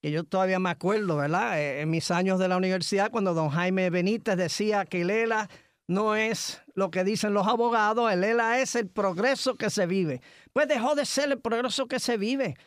que 0.01 0.11
yo 0.11 0.25
todavía 0.25 0.59
me 0.59 0.69
acuerdo, 0.69 1.15
¿verdad? 1.15 1.57
Eh, 1.61 1.79
en 1.79 1.91
mis 1.91 2.11
años 2.11 2.39
de 2.39 2.49
la 2.49 2.57
universidad, 2.57 3.09
cuando 3.09 3.33
don 3.33 3.51
Jaime 3.51 3.89
Benítez 3.89 4.35
decía 4.35 4.83
que 4.83 5.03
el 5.03 5.09
ELA 5.09 5.49
no 5.87 6.17
es 6.17 6.61
lo 6.73 6.91
que 6.91 7.05
dicen 7.05 7.33
los 7.33 7.47
abogados, 7.47 8.11
el 8.11 8.21
ELA 8.21 8.59
es 8.59 8.75
el 8.75 8.89
progreso 8.89 9.55
que 9.55 9.69
se 9.69 9.85
vive. 9.85 10.21
Pues 10.51 10.67
dejó 10.67 10.93
de 10.93 11.05
ser 11.05 11.31
el 11.31 11.39
progreso 11.39 11.87
que 11.87 12.01
se 12.01 12.17
vive. 12.17 12.57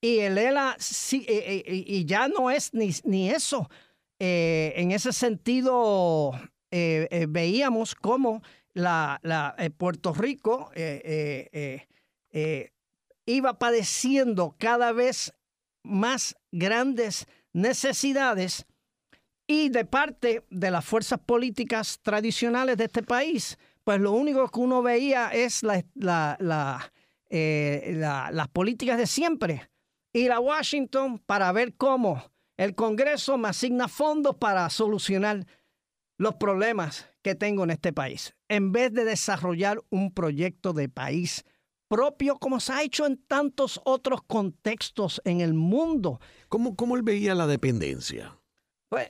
Y 0.00 0.20
el 0.20 0.38
ELA, 0.38 0.76
sí, 0.78 1.26
eh, 1.28 1.64
eh, 1.66 1.84
y 1.84 2.04
ya 2.04 2.28
no 2.28 2.52
es 2.52 2.72
ni, 2.72 2.92
ni 3.02 3.30
eso. 3.30 3.68
En 4.18 4.90
ese 4.90 5.12
sentido, 5.12 6.32
veíamos 6.70 7.94
cómo 7.94 8.42
la, 8.78 9.54
eh, 9.58 9.70
Puerto 9.70 10.12
Rico 10.14 10.70
eh, 10.74 11.86
eh, 12.32 12.70
iba 13.26 13.58
padeciendo 13.58 14.54
cada 14.58 14.92
vez 14.92 15.34
más 15.82 16.36
grandes 16.52 17.26
necesidades 17.52 18.66
y 19.46 19.70
de 19.70 19.84
parte 19.84 20.44
de 20.50 20.70
las 20.70 20.84
fuerzas 20.84 21.18
políticas 21.20 21.98
tradicionales 22.02 22.76
de 22.76 22.84
este 22.84 23.02
país, 23.02 23.58
pues 23.82 24.00
lo 24.00 24.12
único 24.12 24.46
que 24.48 24.60
uno 24.60 24.82
veía 24.82 25.30
es 25.30 25.62
la, 25.62 25.84
las 27.28 28.48
políticas 28.52 28.98
de 28.98 29.06
siempre. 29.06 29.70
Ir 30.12 30.32
a 30.32 30.40
Washington 30.40 31.18
para 31.18 31.50
ver 31.52 31.74
cómo 31.76 32.22
el 32.58 32.74
Congreso 32.74 33.38
me 33.38 33.48
asigna 33.48 33.88
fondos 33.88 34.36
para 34.36 34.68
solucionar 34.68 35.46
los 36.18 36.34
problemas 36.34 37.08
que 37.22 37.34
tengo 37.34 37.64
en 37.64 37.70
este 37.70 37.92
país, 37.92 38.34
en 38.48 38.72
vez 38.72 38.92
de 38.92 39.04
desarrollar 39.04 39.80
un 39.90 40.12
proyecto 40.12 40.72
de 40.72 40.88
país 40.88 41.44
propio 41.88 42.36
como 42.36 42.60
se 42.60 42.72
ha 42.72 42.82
hecho 42.82 43.06
en 43.06 43.16
tantos 43.16 43.80
otros 43.84 44.20
contextos 44.26 45.22
en 45.24 45.40
el 45.40 45.54
mundo. 45.54 46.20
¿Cómo, 46.48 46.76
cómo 46.76 46.96
él 46.96 47.02
veía 47.02 47.34
la 47.34 47.46
dependencia? 47.46 48.38
Pues, 48.90 49.08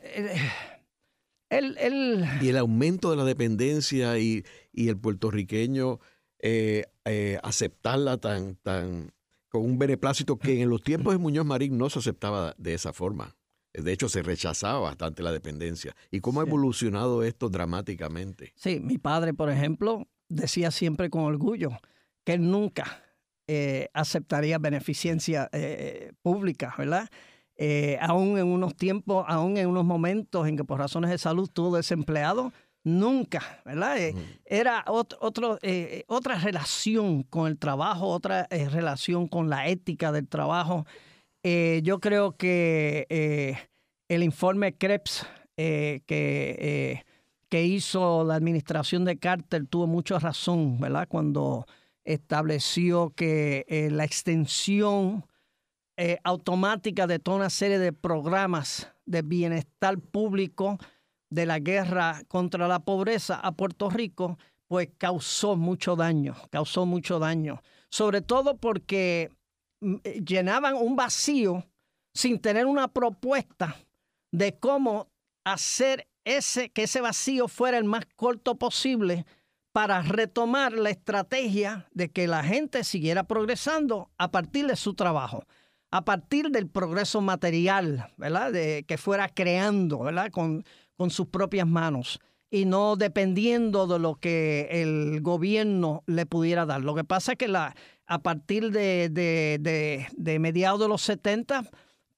Y 2.43 2.49
el 2.49 2.57
aumento 2.59 3.11
de 3.11 3.17
la 3.17 3.25
dependencia 3.25 4.19
y, 4.19 4.45
el 4.75 4.99
puertorriqueño 4.99 5.99
eh, 6.41 6.85
eh, 7.05 7.39
aceptarla 7.43 8.19
tan, 8.19 8.57
tan, 8.57 9.13
con 9.49 9.63
un 9.63 9.79
beneplácito 9.79 10.39
que 10.39 10.61
en 10.61 10.69
los 10.69 10.83
tiempos 10.83 11.15
de 11.15 11.19
Muñoz 11.19 11.47
Marín 11.47 11.79
no 11.79 11.91
se 11.91 11.99
aceptaba 11.99 12.55
de 12.59 12.75
esa 12.75 12.93
forma. 12.93 13.38
De 13.83 13.93
hecho, 13.93 14.09
se 14.09 14.23
rechazaba 14.23 14.81
bastante 14.81 15.23
la 15.23 15.33
dependencia. 15.33 15.95
¿Y 16.11 16.21
cómo 16.21 16.41
ha 16.41 16.45
evolucionado 16.45 17.23
esto 17.23 17.49
dramáticamente? 17.49 18.53
Sí, 18.57 18.81
mi 18.81 18.99
padre, 18.99 19.35
por 19.35 19.51
ejemplo, 19.51 20.07
decía 20.29 20.71
siempre 20.71 21.11
con 21.11 21.23
orgullo 21.23 21.71
que 22.25 22.39
nunca 22.39 23.03
eh, 23.47 23.89
aceptaría 23.95 24.59
beneficencia 24.59 25.49
eh, 25.53 26.13
pública, 26.21 26.75
¿verdad? 26.77 27.09
Eh, 27.57 27.99
aún 28.03 28.39
en 28.39 28.47
unos 28.47 28.77
tiempos, 28.77 29.25
aún 29.27 29.57
en 29.57 29.69
unos 29.69 29.87
momentos 29.87 30.47
en 30.47 30.57
que 30.57 30.65
por 30.65 30.79
razones 30.79 31.11
de 31.11 31.17
salud 31.17 31.45
estuvo 31.45 31.75
desempleado, 31.75 32.53
nunca, 32.85 33.63
¿verdad? 33.65 33.97
Era 34.45 34.85
otro, 34.87 35.59
otra 36.07 36.35
relación 36.39 37.23
con 37.23 37.47
el 37.47 37.59
trabajo, 37.59 38.09
otra 38.09 38.47
relación 38.51 39.27
con 39.27 39.49
la 39.49 39.67
ética 39.69 40.13
del 40.13 40.29
trabajo. 40.29 40.87
Eh, 41.43 41.81
yo 41.85 42.01
creo 42.01 42.37
que 42.37 43.07
eh, 43.11 43.57
el 44.09 44.23
informe 44.23 44.77
Krebs 44.77 45.27
eh, 45.57 46.03
que, 46.07 47.05
que 47.49 47.65
hizo 47.65 48.25
la 48.25 48.35
administración 48.35 49.05
de 49.05 49.19
Carter 49.19 49.67
tuvo 49.67 49.87
mucha 49.87 50.19
razón, 50.19 50.81
¿verdad? 50.81 51.07
Cuando 51.09 51.67
estableció 52.05 53.11
que 53.11 53.89
la 53.91 54.05
extensión 54.05 55.27
automática 56.23 57.07
de 57.07 57.19
toda 57.19 57.39
una 57.39 57.51
serie 57.51 57.79
de 57.79 57.93
programas 57.93 58.93
de 59.05 59.23
bienestar 59.23 59.99
público 59.99 60.79
de 61.29 61.45
la 61.45 61.59
guerra 61.59 62.23
contra 62.29 62.69
la 62.69 62.79
pobreza 62.79 63.35
a 63.35 63.53
Puerto 63.53 63.91
Rico, 63.91 64.39
pues 64.69 64.91
causó 64.97 65.57
mucho 65.57 65.97
daño, 65.97 66.37
causó 66.51 66.87
mucho 66.87 67.19
daño, 67.19 67.63
sobre 67.91 68.21
todo 68.21 68.57
porque 68.57 69.31
llenaban 69.81 70.75
un 70.75 70.97
vacío 70.97 71.65
sin 72.15 72.41
tener 72.41 72.67
una 72.67 72.89
propuesta 72.89 73.77
de 74.33 74.59
cómo 74.59 75.09
hacer 75.45 76.09
ese, 76.25 76.71
que 76.71 76.85
ese 76.85 77.01
vacío 77.01 77.49
fuera 77.49 77.79
el 77.79 77.85
más 77.85 78.07
corto 78.17 78.57
posible 78.57 79.25
para 79.73 80.03
retomar 80.03 80.73
la 80.73 80.91
estrategia 80.91 81.89
de 81.93 82.11
que 82.11 82.27
la 82.27 82.43
gente 82.43 82.85
siguiera 82.85 83.25
progresando 83.25 84.11
a 84.19 84.31
partir 84.31 84.67
de 84.67 84.77
su 84.77 84.95
trabajo, 84.95 85.45
a 85.91 86.05
partir 86.05 86.51
del 86.51 86.69
progreso 86.69 87.21
material, 87.21 88.13
¿verdad? 88.17 88.53
De 88.53 88.85
que 88.87 88.99
fuera 88.99 89.29
creando, 89.29 90.01
¿verdad? 90.01 90.31
Con, 90.31 90.65
con 90.97 91.11
sus 91.11 91.29
propias 91.29 91.67
manos 91.67 92.19
y 92.51 92.65
no 92.65 92.97
dependiendo 92.97 93.87
de 93.87 93.99
lo 93.99 94.17
que 94.17 94.69
el 94.71 95.21
gobierno 95.21 96.03
le 96.07 96.27
pudiera 96.27 96.67
dar. 96.67 96.83
Lo 96.83 96.95
que 96.95 97.05
pasa 97.05 97.33
es 97.33 97.39
que 97.39 97.49
la, 97.49 97.75
a 98.09 98.19
partir 98.21 98.71
de, 98.71 100.39
mediados 100.41 100.81
de 100.81 100.89
los 100.89 101.03
70, 101.03 101.65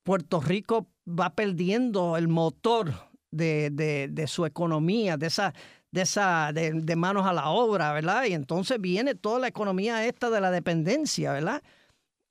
Puerto 0.05 0.41
Rico 0.41 0.87
va 1.07 1.35
perdiendo 1.35 2.17
el 2.17 2.29
motor 2.29 2.95
de, 3.33 4.25
su 4.29 4.47
economía, 4.47 5.17
de 5.17 5.27
esa, 5.27 5.53
de, 5.91 6.03
esa, 6.03 6.53
de, 6.53 6.97
manos 6.97 7.27
a 7.27 7.33
la 7.33 7.51
obra, 7.51 7.93
¿verdad? 7.93 8.25
Y 8.27 8.35
entonces 8.35 8.81
viene 8.81 9.17
toda 9.17 9.41
la 9.41 9.49
economía 9.49 10.07
esta 10.07 10.31
de 10.31 10.41
la 10.41 10.53
dependencia, 10.53 11.33
¿verdad? 11.33 11.61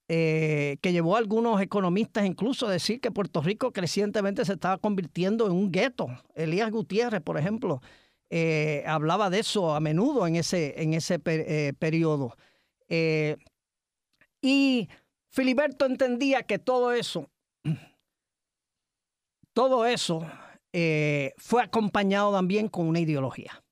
Eh, 0.08 0.78
que 0.82 0.94
llevó 0.94 1.18
a 1.18 1.20
algunos 1.20 1.62
economistas 1.62 2.26
incluso 2.26 2.66
a 2.66 2.72
decir 2.72 3.00
que 3.00 3.12
Puerto 3.12 3.42
Rico 3.42 3.72
crecientemente 3.72 4.44
se 4.46 4.54
estaba 4.54 4.78
convirtiendo 4.78 5.46
en 5.46 5.52
un 5.52 5.70
gueto. 5.70 6.08
Elías 6.34 6.72
Gutiérrez, 6.72 7.22
por 7.22 7.38
ejemplo, 7.38 7.82
eh, 8.30 8.84
hablaba 8.88 9.30
de 9.30 9.40
eso 9.40 9.76
a 9.76 9.82
menudo 9.82 10.26
en 10.26 10.38
ese, 10.38 10.82
en 10.82 10.94
ese 10.94 11.20
eh, 11.26 11.74
periodo. 11.78 12.36
Y 12.90 14.90
Filiberto 15.30 15.86
entendía 15.86 16.44
que 16.44 16.60
todo 16.60 16.92
eso, 16.92 17.30
todo 19.54 19.86
eso 19.86 20.26
eh, 20.74 21.34
fue 21.38 21.64
acompañado 21.64 22.32
también 22.32 22.68
con 22.68 22.88
una 22.88 23.00
ideología. 23.00 23.64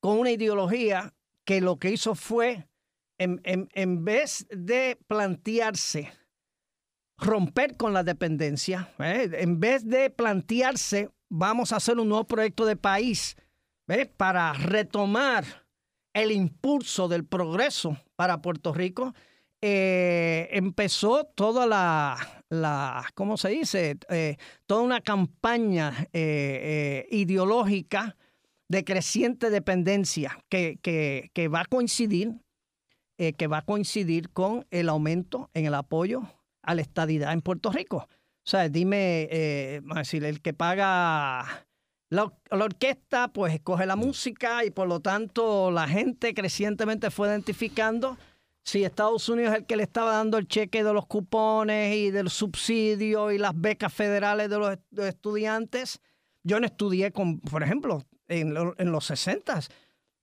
Con 0.00 0.18
una 0.18 0.30
ideología 0.30 1.14
que 1.44 1.60
lo 1.60 1.78
que 1.78 1.90
hizo 1.90 2.14
fue, 2.14 2.66
en, 3.18 4.04
vez 4.04 4.46
de 4.50 4.98
plantearse 5.06 6.12
romper 7.16 7.76
con 7.76 7.92
la 7.92 8.02
dependencia, 8.02 8.92
¿eh? 8.98 9.30
en 9.34 9.60
vez 9.60 9.86
de 9.86 10.10
plantearse, 10.10 11.10
vamos 11.28 11.72
a 11.72 11.76
hacer 11.76 11.98
un 11.98 12.08
nuevo 12.08 12.24
proyecto 12.24 12.66
de 12.66 12.76
país 12.76 13.36
para 14.16 14.52
retomar 14.52 15.44
el 16.12 16.32
impulso 16.32 17.08
del 17.08 17.24
progreso 17.24 17.98
para 18.16 18.40
Puerto 18.40 18.72
Rico, 18.72 19.14
eh, 19.66 20.48
empezó 20.50 21.24
toda 21.24 21.66
la, 21.66 22.44
la, 22.50 23.06
¿cómo 23.14 23.38
se 23.38 23.48
dice? 23.48 23.96
Eh, 24.10 24.36
toda 24.66 24.82
una 24.82 25.00
campaña 25.00 26.06
eh, 26.12 27.06
ideológica 27.10 28.14
de 28.68 28.84
creciente 28.84 29.48
dependencia 29.48 30.38
que, 30.50 30.78
que, 30.82 31.48
va 31.48 31.60
a 31.60 31.64
coincidir, 31.64 32.42
que 33.16 33.46
va 33.46 33.58
a 33.58 33.64
coincidir 33.64 34.28
con 34.30 34.66
el 34.70 34.90
aumento 34.90 35.48
en 35.54 35.64
el 35.64 35.72
apoyo 35.72 36.24
a 36.62 36.74
la 36.74 36.82
estadidad 36.82 37.32
en 37.32 37.40
Puerto 37.40 37.70
Rico. 37.70 38.06
O 38.06 38.46
sea, 38.46 38.68
dime, 38.68 39.80
vamos 39.82 40.12
a 40.12 40.16
el 40.18 40.42
que 40.42 40.52
paga 40.52 41.66
la, 42.10 42.32
la, 42.50 42.64
orquesta, 42.64 43.28
pues 43.28 43.54
escoge 43.54 43.86
la 43.86 43.96
música 43.96 44.64
y 44.64 44.70
por 44.70 44.88
lo 44.88 45.00
tanto 45.00 45.70
la 45.70 45.88
gente 45.88 46.34
crecientemente 46.34 47.10
fue 47.10 47.28
identificando 47.28 48.16
si 48.64 48.82
Estados 48.82 49.28
Unidos 49.28 49.52
es 49.52 49.58
el 49.58 49.66
que 49.66 49.76
le 49.76 49.82
estaba 49.82 50.12
dando 50.12 50.38
el 50.38 50.48
cheque 50.48 50.82
de 50.82 50.92
los 50.94 51.06
cupones 51.06 51.94
y 51.96 52.10
del 52.10 52.30
subsidio 52.30 53.30
y 53.30 53.38
las 53.38 53.52
becas 53.54 53.92
federales 53.92 54.48
de 54.48 54.58
los, 54.58 54.78
estudiantes, 55.06 56.00
yo 56.42 56.58
no 56.58 56.66
estudié 56.66 57.12
con, 57.12 57.40
por 57.40 57.62
ejemplo, 57.62 58.02
en, 58.26 58.54
los 58.54 59.04
60 59.04 59.60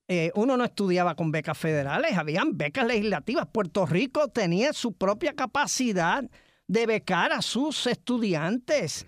eh, 0.07 0.31
uno 0.35 0.57
no 0.57 0.65
estudiaba 0.65 1.15
con 1.15 1.31
becas 1.31 1.57
federales, 1.57 2.17
habían 2.17 2.57
becas 2.57 2.85
legislativas. 2.85 3.47
Puerto 3.47 3.85
Rico 3.85 4.27
tenía 4.27 4.73
su 4.73 4.91
propia 4.93 5.33
capacidad 5.33 6.23
de 6.67 6.85
becar 6.85 7.31
a 7.31 7.41
sus 7.41 7.87
estudiantes. 7.87 9.05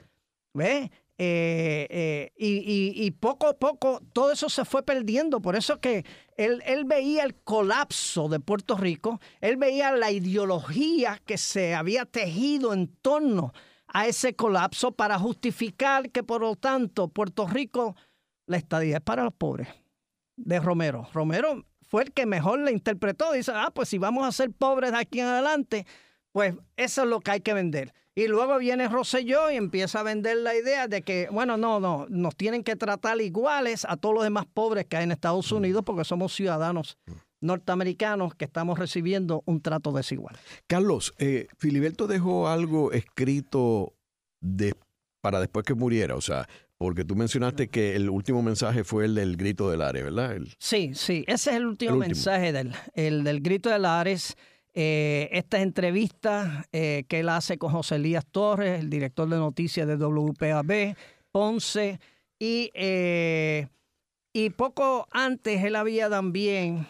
¿Ves? 0.54 0.92
Eh, 1.20 1.88
eh, 1.89 2.32
y, 2.38 3.11
poco 3.11 3.47
a 3.47 3.53
poco 3.53 4.01
todo 4.14 4.32
eso 4.32 4.49
se 4.49 4.66
fue 4.66 4.84
perdiendo. 4.84 5.41
Por 5.41 5.55
eso 5.55 5.80
que 5.80 6.05
él, 6.38 6.61
él, 6.66 6.86
veía 6.86 7.24
el 7.24 7.36
colapso 7.36 8.30
de 8.30 8.39
Puerto 8.39 8.76
Rico, 8.76 9.20
él 9.39 9.57
veía 9.57 9.91
la 9.91 10.11
ideología 10.11 11.22
que 11.26 11.38
se 11.38 11.76
había 11.76 12.05
tejido 12.05 12.74
en 12.74 12.88
torno 12.88 13.53
a 13.88 14.07
ese 14.07 14.36
colapso 14.36 14.91
para 14.91 15.20
justificar 15.20 16.09
que 16.09 16.24
por 16.24 16.41
lo 16.41 16.55
tanto 16.55 17.09
Puerto 17.09 17.47
Rico, 17.47 17.95
la 18.47 18.57
estadía 18.57 18.97
es 18.97 19.03
para 19.03 19.24
los 19.24 19.34
pobres. 19.34 19.68
De 20.36 20.59
Romero. 20.59 21.07
Romero 21.14 21.64
fue 21.88 22.03
el 22.03 22.11
que 22.11 22.26
mejor 22.26 22.59
le 22.59 22.72
interpretó. 22.72 23.32
Dice, 23.34 23.51
ah, 23.53 23.72
pues 23.74 23.89
si 23.89 23.99
vamos 23.99 24.28
a 24.28 24.32
ser 24.32 24.51
pobres 24.51 24.91
de 24.91 24.97
aquí 24.97 25.20
en 25.20 25.28
adelante, 25.28 25.86
pues 26.34 26.56
eso 26.76 27.04
es 27.04 27.08
lo 27.08 27.22
que 27.22 27.32
hay 27.32 27.42
que 27.42 27.54
vender. 27.54 27.94
Y 28.16 28.28
luego 28.28 28.58
viene 28.60 28.88
Rosselló 28.90 29.50
y 29.50 29.56
empieza 29.56 30.02
a 30.02 30.04
vender 30.04 30.38
la 30.38 30.56
idea 30.56 30.88
de 30.88 31.02
que, 31.02 31.30
bueno, 31.32 31.58
no, 31.58 31.80
no, 31.80 32.06
nos 32.10 32.36
tienen 32.36 32.64
que 32.64 32.76
tratar 32.76 33.20
iguales 33.22 33.86
a 33.90 33.98
todos 33.98 34.14
los 34.14 34.24
demás 34.24 34.46
pobres 34.54 34.86
que 34.86 34.98
hay 34.98 35.06
en 35.06 35.12
Estados 35.12 35.52
mm. 35.52 35.56
Unidos 35.56 35.84
porque 35.84 36.04
somos 36.04 36.34
ciudadanos 36.34 36.98
mm. 37.08 37.12
norteamericanos 37.42 38.36
que 38.36 38.46
estamos 38.46 38.78
recibiendo 38.78 39.42
un 39.46 39.62
trato 39.62 39.92
desigual. 39.92 40.38
Carlos, 40.68 41.14
eh, 41.18 41.48
Filiberto 41.58 42.06
dejó 42.06 42.50
algo 42.50 42.92
escrito 42.92 43.94
de, 44.42 44.76
para 45.22 45.40
después 45.40 45.66
que 45.66 45.74
muriera, 45.74 46.16
o 46.16 46.22
sea, 46.22 46.48
porque 46.78 47.06
tú 47.06 47.16
mencionaste 47.16 47.70
que 47.70 47.96
el 47.96 48.10
último 48.10 48.44
mensaje 48.44 48.84
fue 48.84 49.06
el 49.06 49.16
del 49.16 49.38
grito 49.38 49.72
del 49.72 49.82
Ares, 49.82 50.04
¿verdad? 50.04 50.38
Sí, 50.60 50.92
sí, 50.94 51.24
ese 51.28 51.52
es 51.52 51.56
el 51.56 51.66
último, 51.66 51.96
mensaje 51.96 52.52
del, 52.52 52.74
el 52.94 53.24
del 53.24 53.40
grito 53.40 53.70
del 53.70 53.86
Ares. 53.86 54.36
Eh, 54.76 55.30
esta 55.32 55.62
entrevista 55.62 56.66
eh, 56.72 57.06
que 57.08 57.20
él 57.20 57.30
hace 57.30 57.60
con 57.60 57.72
José 57.72 57.96
Elías 57.96 58.26
Torres, 58.26 58.80
el 58.80 58.90
director 58.90 59.30
de 59.30 59.38
noticias 59.38 59.88
de 59.88 59.98
WPAB, 59.98 60.96
Ponce, 61.32 62.00
y, 62.40 62.72
eh, 62.74 63.68
y 64.34 64.50
poco 64.50 65.08
antes 65.12 65.64
él 65.64 65.76
había 65.76 66.10
también, 66.10 66.88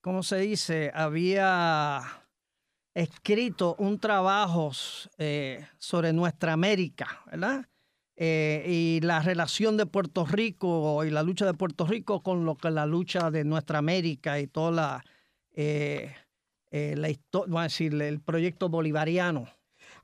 ¿cómo 0.00 0.22
se 0.24 0.38
dice? 0.38 0.90
Había 0.94 2.02
escrito 2.94 3.76
un 3.78 4.00
trabajo 4.00 4.72
sobre 5.78 6.12
nuestra 6.12 6.52
América, 6.52 7.22
¿verdad? 7.26 7.68
Eh, 8.24 8.62
y 8.68 9.00
la 9.00 9.18
relación 9.18 9.76
de 9.76 9.84
Puerto 9.84 10.24
Rico 10.24 11.02
y 11.02 11.10
la 11.10 11.24
lucha 11.24 11.44
de 11.44 11.54
Puerto 11.54 11.84
Rico 11.84 12.22
con 12.22 12.44
lo 12.44 12.54
que 12.54 12.70
la 12.70 12.86
lucha 12.86 13.32
de 13.32 13.42
nuestra 13.42 13.78
América 13.78 14.38
y 14.38 14.46
toda 14.46 14.70
la, 14.70 15.04
eh, 15.54 16.14
eh, 16.70 16.94
la 16.96 17.10
historia, 17.10 17.58
a 17.58 17.62
decir, 17.64 18.00
el 18.00 18.20
proyecto 18.20 18.68
bolivariano. 18.68 19.48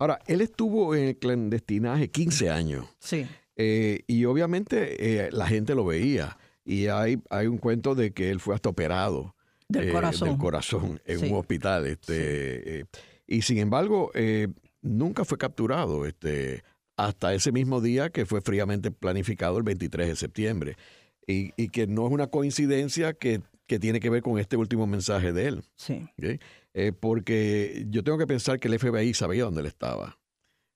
Ahora, 0.00 0.18
él 0.26 0.40
estuvo 0.40 0.96
en 0.96 1.04
el 1.04 1.16
clandestinaje 1.16 2.10
15 2.10 2.50
años. 2.50 2.86
Sí. 2.98 3.24
y 3.56 4.24
obviamente 4.24 5.28
la 5.30 5.46
gente 5.46 5.76
lo 5.76 5.84
veía. 5.84 6.36
Y 6.64 6.88
hay, 6.88 7.22
hay 7.30 7.46
un 7.46 7.58
cuento 7.58 7.94
de 7.94 8.12
que 8.12 8.30
él 8.30 8.40
fue 8.40 8.56
hasta 8.56 8.68
operado. 8.68 9.36
Del 9.68 9.92
corazón. 9.92 10.30
Del 10.30 10.38
corazón 10.38 11.00
en 11.04 11.24
un 11.24 11.38
hospital. 11.38 11.86
Este, 11.86 12.84
y 13.28 13.42
sin 13.42 13.58
embargo, 13.58 14.10
nunca 14.82 15.24
fue 15.24 15.38
capturado. 15.38 16.04
Este, 16.04 16.64
hasta 16.98 17.32
ese 17.32 17.52
mismo 17.52 17.80
día 17.80 18.10
que 18.10 18.26
fue 18.26 18.40
fríamente 18.40 18.90
planificado 18.90 19.56
el 19.56 19.62
23 19.62 20.08
de 20.08 20.16
septiembre. 20.16 20.76
Y, 21.26 21.52
que 21.68 21.86
no 21.86 22.06
es 22.06 22.12
una 22.12 22.28
coincidencia 22.28 23.12
que, 23.12 23.42
tiene 23.66 24.00
que 24.00 24.10
ver 24.10 24.22
con 24.22 24.38
este 24.38 24.56
último 24.56 24.86
mensaje 24.86 25.32
de 25.32 25.46
él. 25.46 25.62
Sí. 25.76 26.08
Eh, 26.74 26.92
porque 26.98 27.84
yo 27.90 28.02
tengo 28.02 28.18
que 28.18 28.26
pensar 28.26 28.58
que 28.58 28.68
el 28.68 28.78
FBI 28.78 29.14
sabía 29.14 29.44
dónde 29.44 29.60
él 29.60 29.66
estaba. 29.66 30.18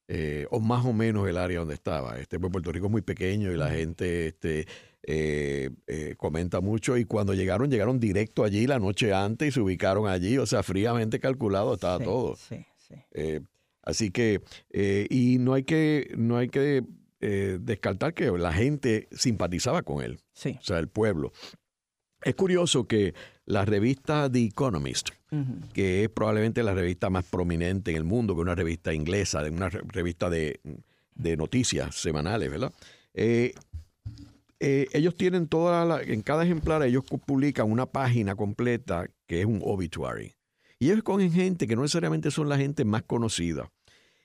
Eh, 0.09 0.47
o 0.51 0.61
más 0.61 0.85
o 0.85 0.93
menos 0.93 1.27
el 1.27 1.39
área 1.39 1.59
donde 1.59 1.75
estaba. 1.75 2.19
Este, 2.19 2.39
pues 2.39 2.53
Puerto 2.53 2.71
Rico 2.71 2.87
es 2.87 2.93
muy 2.93 3.03
pequeño 3.03 3.51
y 3.51 3.57
la 3.57 3.71
gente 3.71 4.29
este, 4.29 4.67
eh, 5.05 5.71
comenta 6.19 6.61
mucho. 6.61 6.99
Y 6.99 7.07
cuando 7.07 7.33
llegaron, 7.35 7.71
llegaron 7.71 7.99
directo 7.99 8.45
allí 8.45 8.67
la 8.67 8.79
noche 8.79 9.13
antes 9.13 9.49
y 9.49 9.53
se 9.53 9.61
ubicaron 9.61 10.07
allí. 10.07 10.37
O 10.39 10.47
sea, 10.47 10.63
fríamente 10.63 11.19
calculado 11.19 11.75
estaba 11.75 11.99
todo. 11.99 12.37
Sí, 12.37 12.65
sí. 12.77 12.95
Así 13.83 14.11
que, 14.11 14.41
eh, 14.71 15.07
y 15.11 15.39
no 15.39 15.55
hay 15.55 15.65
que, 15.65 16.13
no 16.17 16.37
hay 16.37 16.49
que 16.49 16.85
eh, 17.21 17.59
descartar 17.61 18.15
que 18.15 18.31
la 18.31 18.53
gente 18.53 19.09
simpatizaba 19.13 19.83
con 19.83 20.03
él, 20.03 20.21
sí. 20.33 20.57
o 20.61 20.65
sea, 20.65 20.79
el 20.79 20.89
pueblo. 20.89 21.33
Es 22.23 22.37
curioso 22.37 22.87
que 22.87 23.15
la 23.47 23.65
revista 23.65 24.31
The 24.31 24.45
Economist, 24.45 25.11
que 25.73 26.05
es 26.05 26.11
probablemente 26.11 26.63
la 26.63 26.75
revista 26.75 27.11
más 27.11 27.25
prominente 27.25 27.91
en 27.91 27.97
el 27.97 28.05
mundo, 28.05 28.35
que 28.35 28.43
una 28.43 28.55
revista 28.55 28.95
inglesa, 28.95 29.43
una 29.51 29.71
revista 29.71 30.31
de, 30.31 30.61
noticias 31.37 31.97
semanales, 31.97 32.51
¿verdad? 32.51 32.73
Eh, 33.15 33.55
ellos 34.61 35.17
tienen 35.17 35.49
toda 35.49 35.85
la, 35.85 36.01
en 36.01 36.23
cada 36.23 36.45
ejemplar 36.45 36.85
ellos 36.85 37.03
publican 37.27 37.69
una 37.69 37.87
página 37.87 38.37
completa 38.37 39.09
que 39.27 39.41
es 39.41 39.47
un 39.47 39.61
obituary. 39.65 40.37
Y 40.83 40.87
ellos 40.87 40.99
escogen 40.99 41.31
gente 41.31 41.69
que 41.69 41.77
no 41.77 41.83
necesariamente 41.83 42.33
son 42.33 42.49
la 42.49 42.59
gente 42.59 42.85
más 42.85 43.05
conocida. 43.05 43.71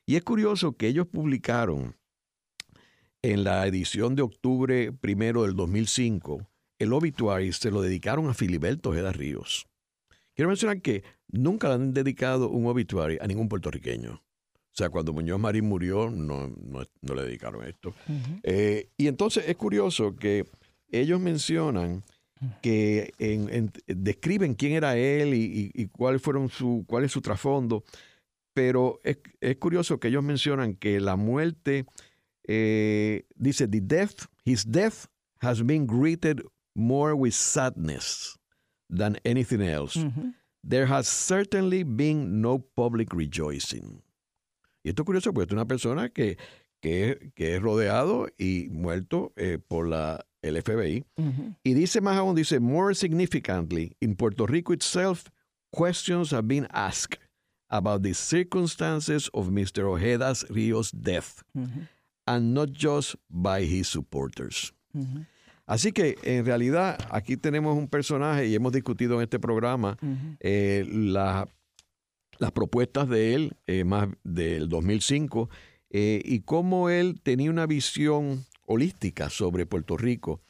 Y 0.07 0.15
es 0.15 0.23
curioso 0.23 0.75
que 0.75 0.87
ellos 0.87 1.05
publicaron 1.05 1.95
en 3.21 3.43
la 3.43 3.67
edición 3.67 4.15
de 4.15 4.23
octubre 4.23 4.91
primero 4.91 5.43
del 5.43 5.55
2005, 5.55 6.49
el 6.79 6.93
obituary 6.93 7.53
se 7.53 7.69
lo 7.69 7.83
dedicaron 7.83 8.27
a 8.27 8.33
Filiberto 8.33 8.89
Ojeda 8.89 9.11
Ríos. 9.11 9.67
Quiero 10.33 10.49
mencionar 10.49 10.81
que 10.81 11.03
nunca 11.27 11.67
le 11.67 11.75
han 11.75 11.93
dedicado 11.93 12.49
un 12.49 12.65
obituary 12.65 13.19
a 13.21 13.27
ningún 13.27 13.49
puertorriqueño. 13.49 14.13
O 14.13 14.73
sea, 14.73 14.89
cuando 14.89 15.13
Muñoz 15.13 15.39
Marín 15.39 15.65
murió, 15.65 16.09
no, 16.09 16.47
no, 16.47 17.13
le 17.13 17.21
dedicaron 17.21 17.67
esto. 17.67 17.93
Eh, 18.41 18.89
y 18.97 19.05
entonces 19.05 19.47
es 19.47 19.57
curioso 19.57 20.15
que 20.15 20.47
ellos 20.89 21.19
mencionan 21.19 22.03
que 22.61 23.13
describen 23.87 24.53
quién 24.53 24.73
era 24.73 24.97
él 24.97 25.33
y, 25.33 25.87
cuál, 25.91 26.19
fueron 26.19 26.49
su, 26.49 26.85
cuál 26.87 27.03
es 27.03 27.11
su 27.11 27.21
trasfondo, 27.21 27.83
pero 28.53 28.99
es, 29.03 29.17
curioso 29.57 29.99
que 29.99 30.07
ellos 30.07 30.23
mencionan 30.23 30.75
que 30.75 30.99
la 30.99 31.15
muerte 31.15 31.85
eh, 32.47 33.25
dice, 33.35 33.67
The 33.67 33.81
death, 33.81 34.25
his 34.45 34.65
death 34.65 35.05
has 35.41 35.63
been 35.63 35.85
greeted 35.85 36.41
more 36.75 37.13
with 37.13 37.33
sadness 37.33 38.37
than 38.89 39.17
anything 39.25 39.61
else. 39.61 39.99
There 40.63 40.85
has 40.85 41.07
certainly 41.07 41.83
been 41.83 42.41
no 42.41 42.59
public 42.59 43.13
rejoicing. 43.13 44.01
Y 44.83 44.89
esto 44.89 45.03
es 45.03 45.05
curioso 45.05 45.33
porque 45.33 45.47
es 45.47 45.53
una 45.53 45.65
persona 45.65 46.09
que, 46.09 46.37
que, 46.81 47.31
es 47.35 47.61
rodeado 47.61 48.27
y 48.37 48.69
muerto 48.71 49.33
eh, 49.35 49.59
por 49.59 49.87
la, 49.87 50.25
el 50.41 50.61
FBI. 50.61 51.05
Y 51.63 51.73
dice 51.73 52.01
más 52.01 52.17
aún, 52.17 52.35
dice, 52.35 52.59
more 52.59 52.93
significantly, 52.93 53.95
in 54.01 54.15
Puerto 54.15 54.45
Rico 54.45 54.73
itself, 54.73 55.29
questions 55.71 56.31
have 56.31 56.47
been 56.47 56.67
asked 56.71 57.19
about 57.69 58.03
the 58.03 58.13
circumstances 58.13 59.29
of 59.33 59.49
Mr. 59.49 59.89
Ojeda's 59.89 60.45
Rios' 60.49 60.91
death, 60.91 61.43
and 62.25 62.53
not 62.53 62.71
just 62.71 63.15
by 63.29 63.61
his 63.61 63.87
supporters. 63.87 64.71
Así 65.65 65.91
que 65.91 66.15
en 66.23 66.45
realidad 66.45 66.97
aquí 67.11 67.35
tenemos 67.35 67.77
un 67.77 67.89
personaje 67.89 68.47
y 68.47 68.55
hemos 68.55 68.71
discutido 68.71 69.15
en 69.15 69.23
este 69.23 69.37
programa 69.37 69.97
eh, 70.39 70.85
las 72.39 72.51
propuestas 72.53 73.09
de 73.09 73.33
él, 73.33 73.57
eh, 73.67 73.83
más 73.83 74.07
del 74.23 74.69
2005, 74.69 75.49
eh, 75.89 76.21
y 76.23 76.39
cómo 76.41 76.89
él 76.89 77.19
tenía 77.21 77.49
una 77.49 77.65
visión 77.65 78.45
holística 78.67 79.31
sobre 79.31 79.65
Puerto 79.65 79.97
Rico 79.97 80.41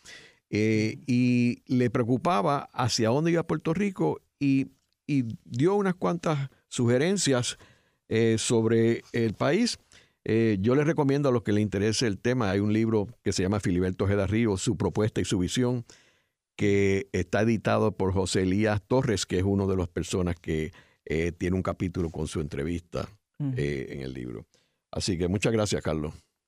y 0.50 1.62
le 1.66 1.90
preocupaba 1.90 2.70
hacia 2.74 3.10
dónde 3.10 3.32
iba 3.32 3.44
Puerto 3.44 3.74
Rico 3.74 4.22
y, 4.40 4.68
y 5.06 5.24
dio 5.46 5.76
unas 5.76 5.96
cuantas 5.96 6.50
sugerencias 6.68 7.58
sobre 8.38 9.04
el 9.12 9.34
país 9.34 9.78
eh, 10.30 10.58
yo 10.60 10.76
les 10.76 10.86
recomiendo 10.86 11.30
a 11.30 11.32
los 11.32 11.44
que 11.44 11.54
les 11.54 11.62
interese 11.62 12.06
el 12.06 12.20
tema, 12.20 12.52
hay 12.52 12.60
un 12.60 12.74
libro 12.74 13.08
que 13.24 13.32
se 13.32 13.44
llama 13.44 13.62
Filiberto 13.62 14.04
Ojeda 14.04 14.28
Río, 14.28 14.58
su 14.58 14.76
propuesta 14.76 15.22
y 15.22 15.26
su 15.26 15.40
visión, 15.40 15.86
que 16.58 17.08
está 17.14 17.44
editado 17.44 17.94
por 17.94 18.12
José 18.12 18.42
Elías 18.42 18.82
Torres, 18.86 19.26
que 19.26 19.38
es 19.38 19.46
uno 19.46 19.68
de 19.68 19.78
las 19.78 19.88
personas 19.88 20.36
que 20.36 20.74
eh, 21.06 21.32
tiene 21.32 21.56
un 21.56 21.64
capítulo 21.64 22.10
con 22.10 22.28
su 22.28 22.42
entrevista 22.42 23.08
eh, 23.56 23.88
en 23.92 24.02
el 24.02 24.14
libro. 24.14 24.46
Así 24.92 25.18
que 25.18 25.30
muchas 25.30 25.54
gracias, 25.54 25.82
Carlos. 25.82 26.14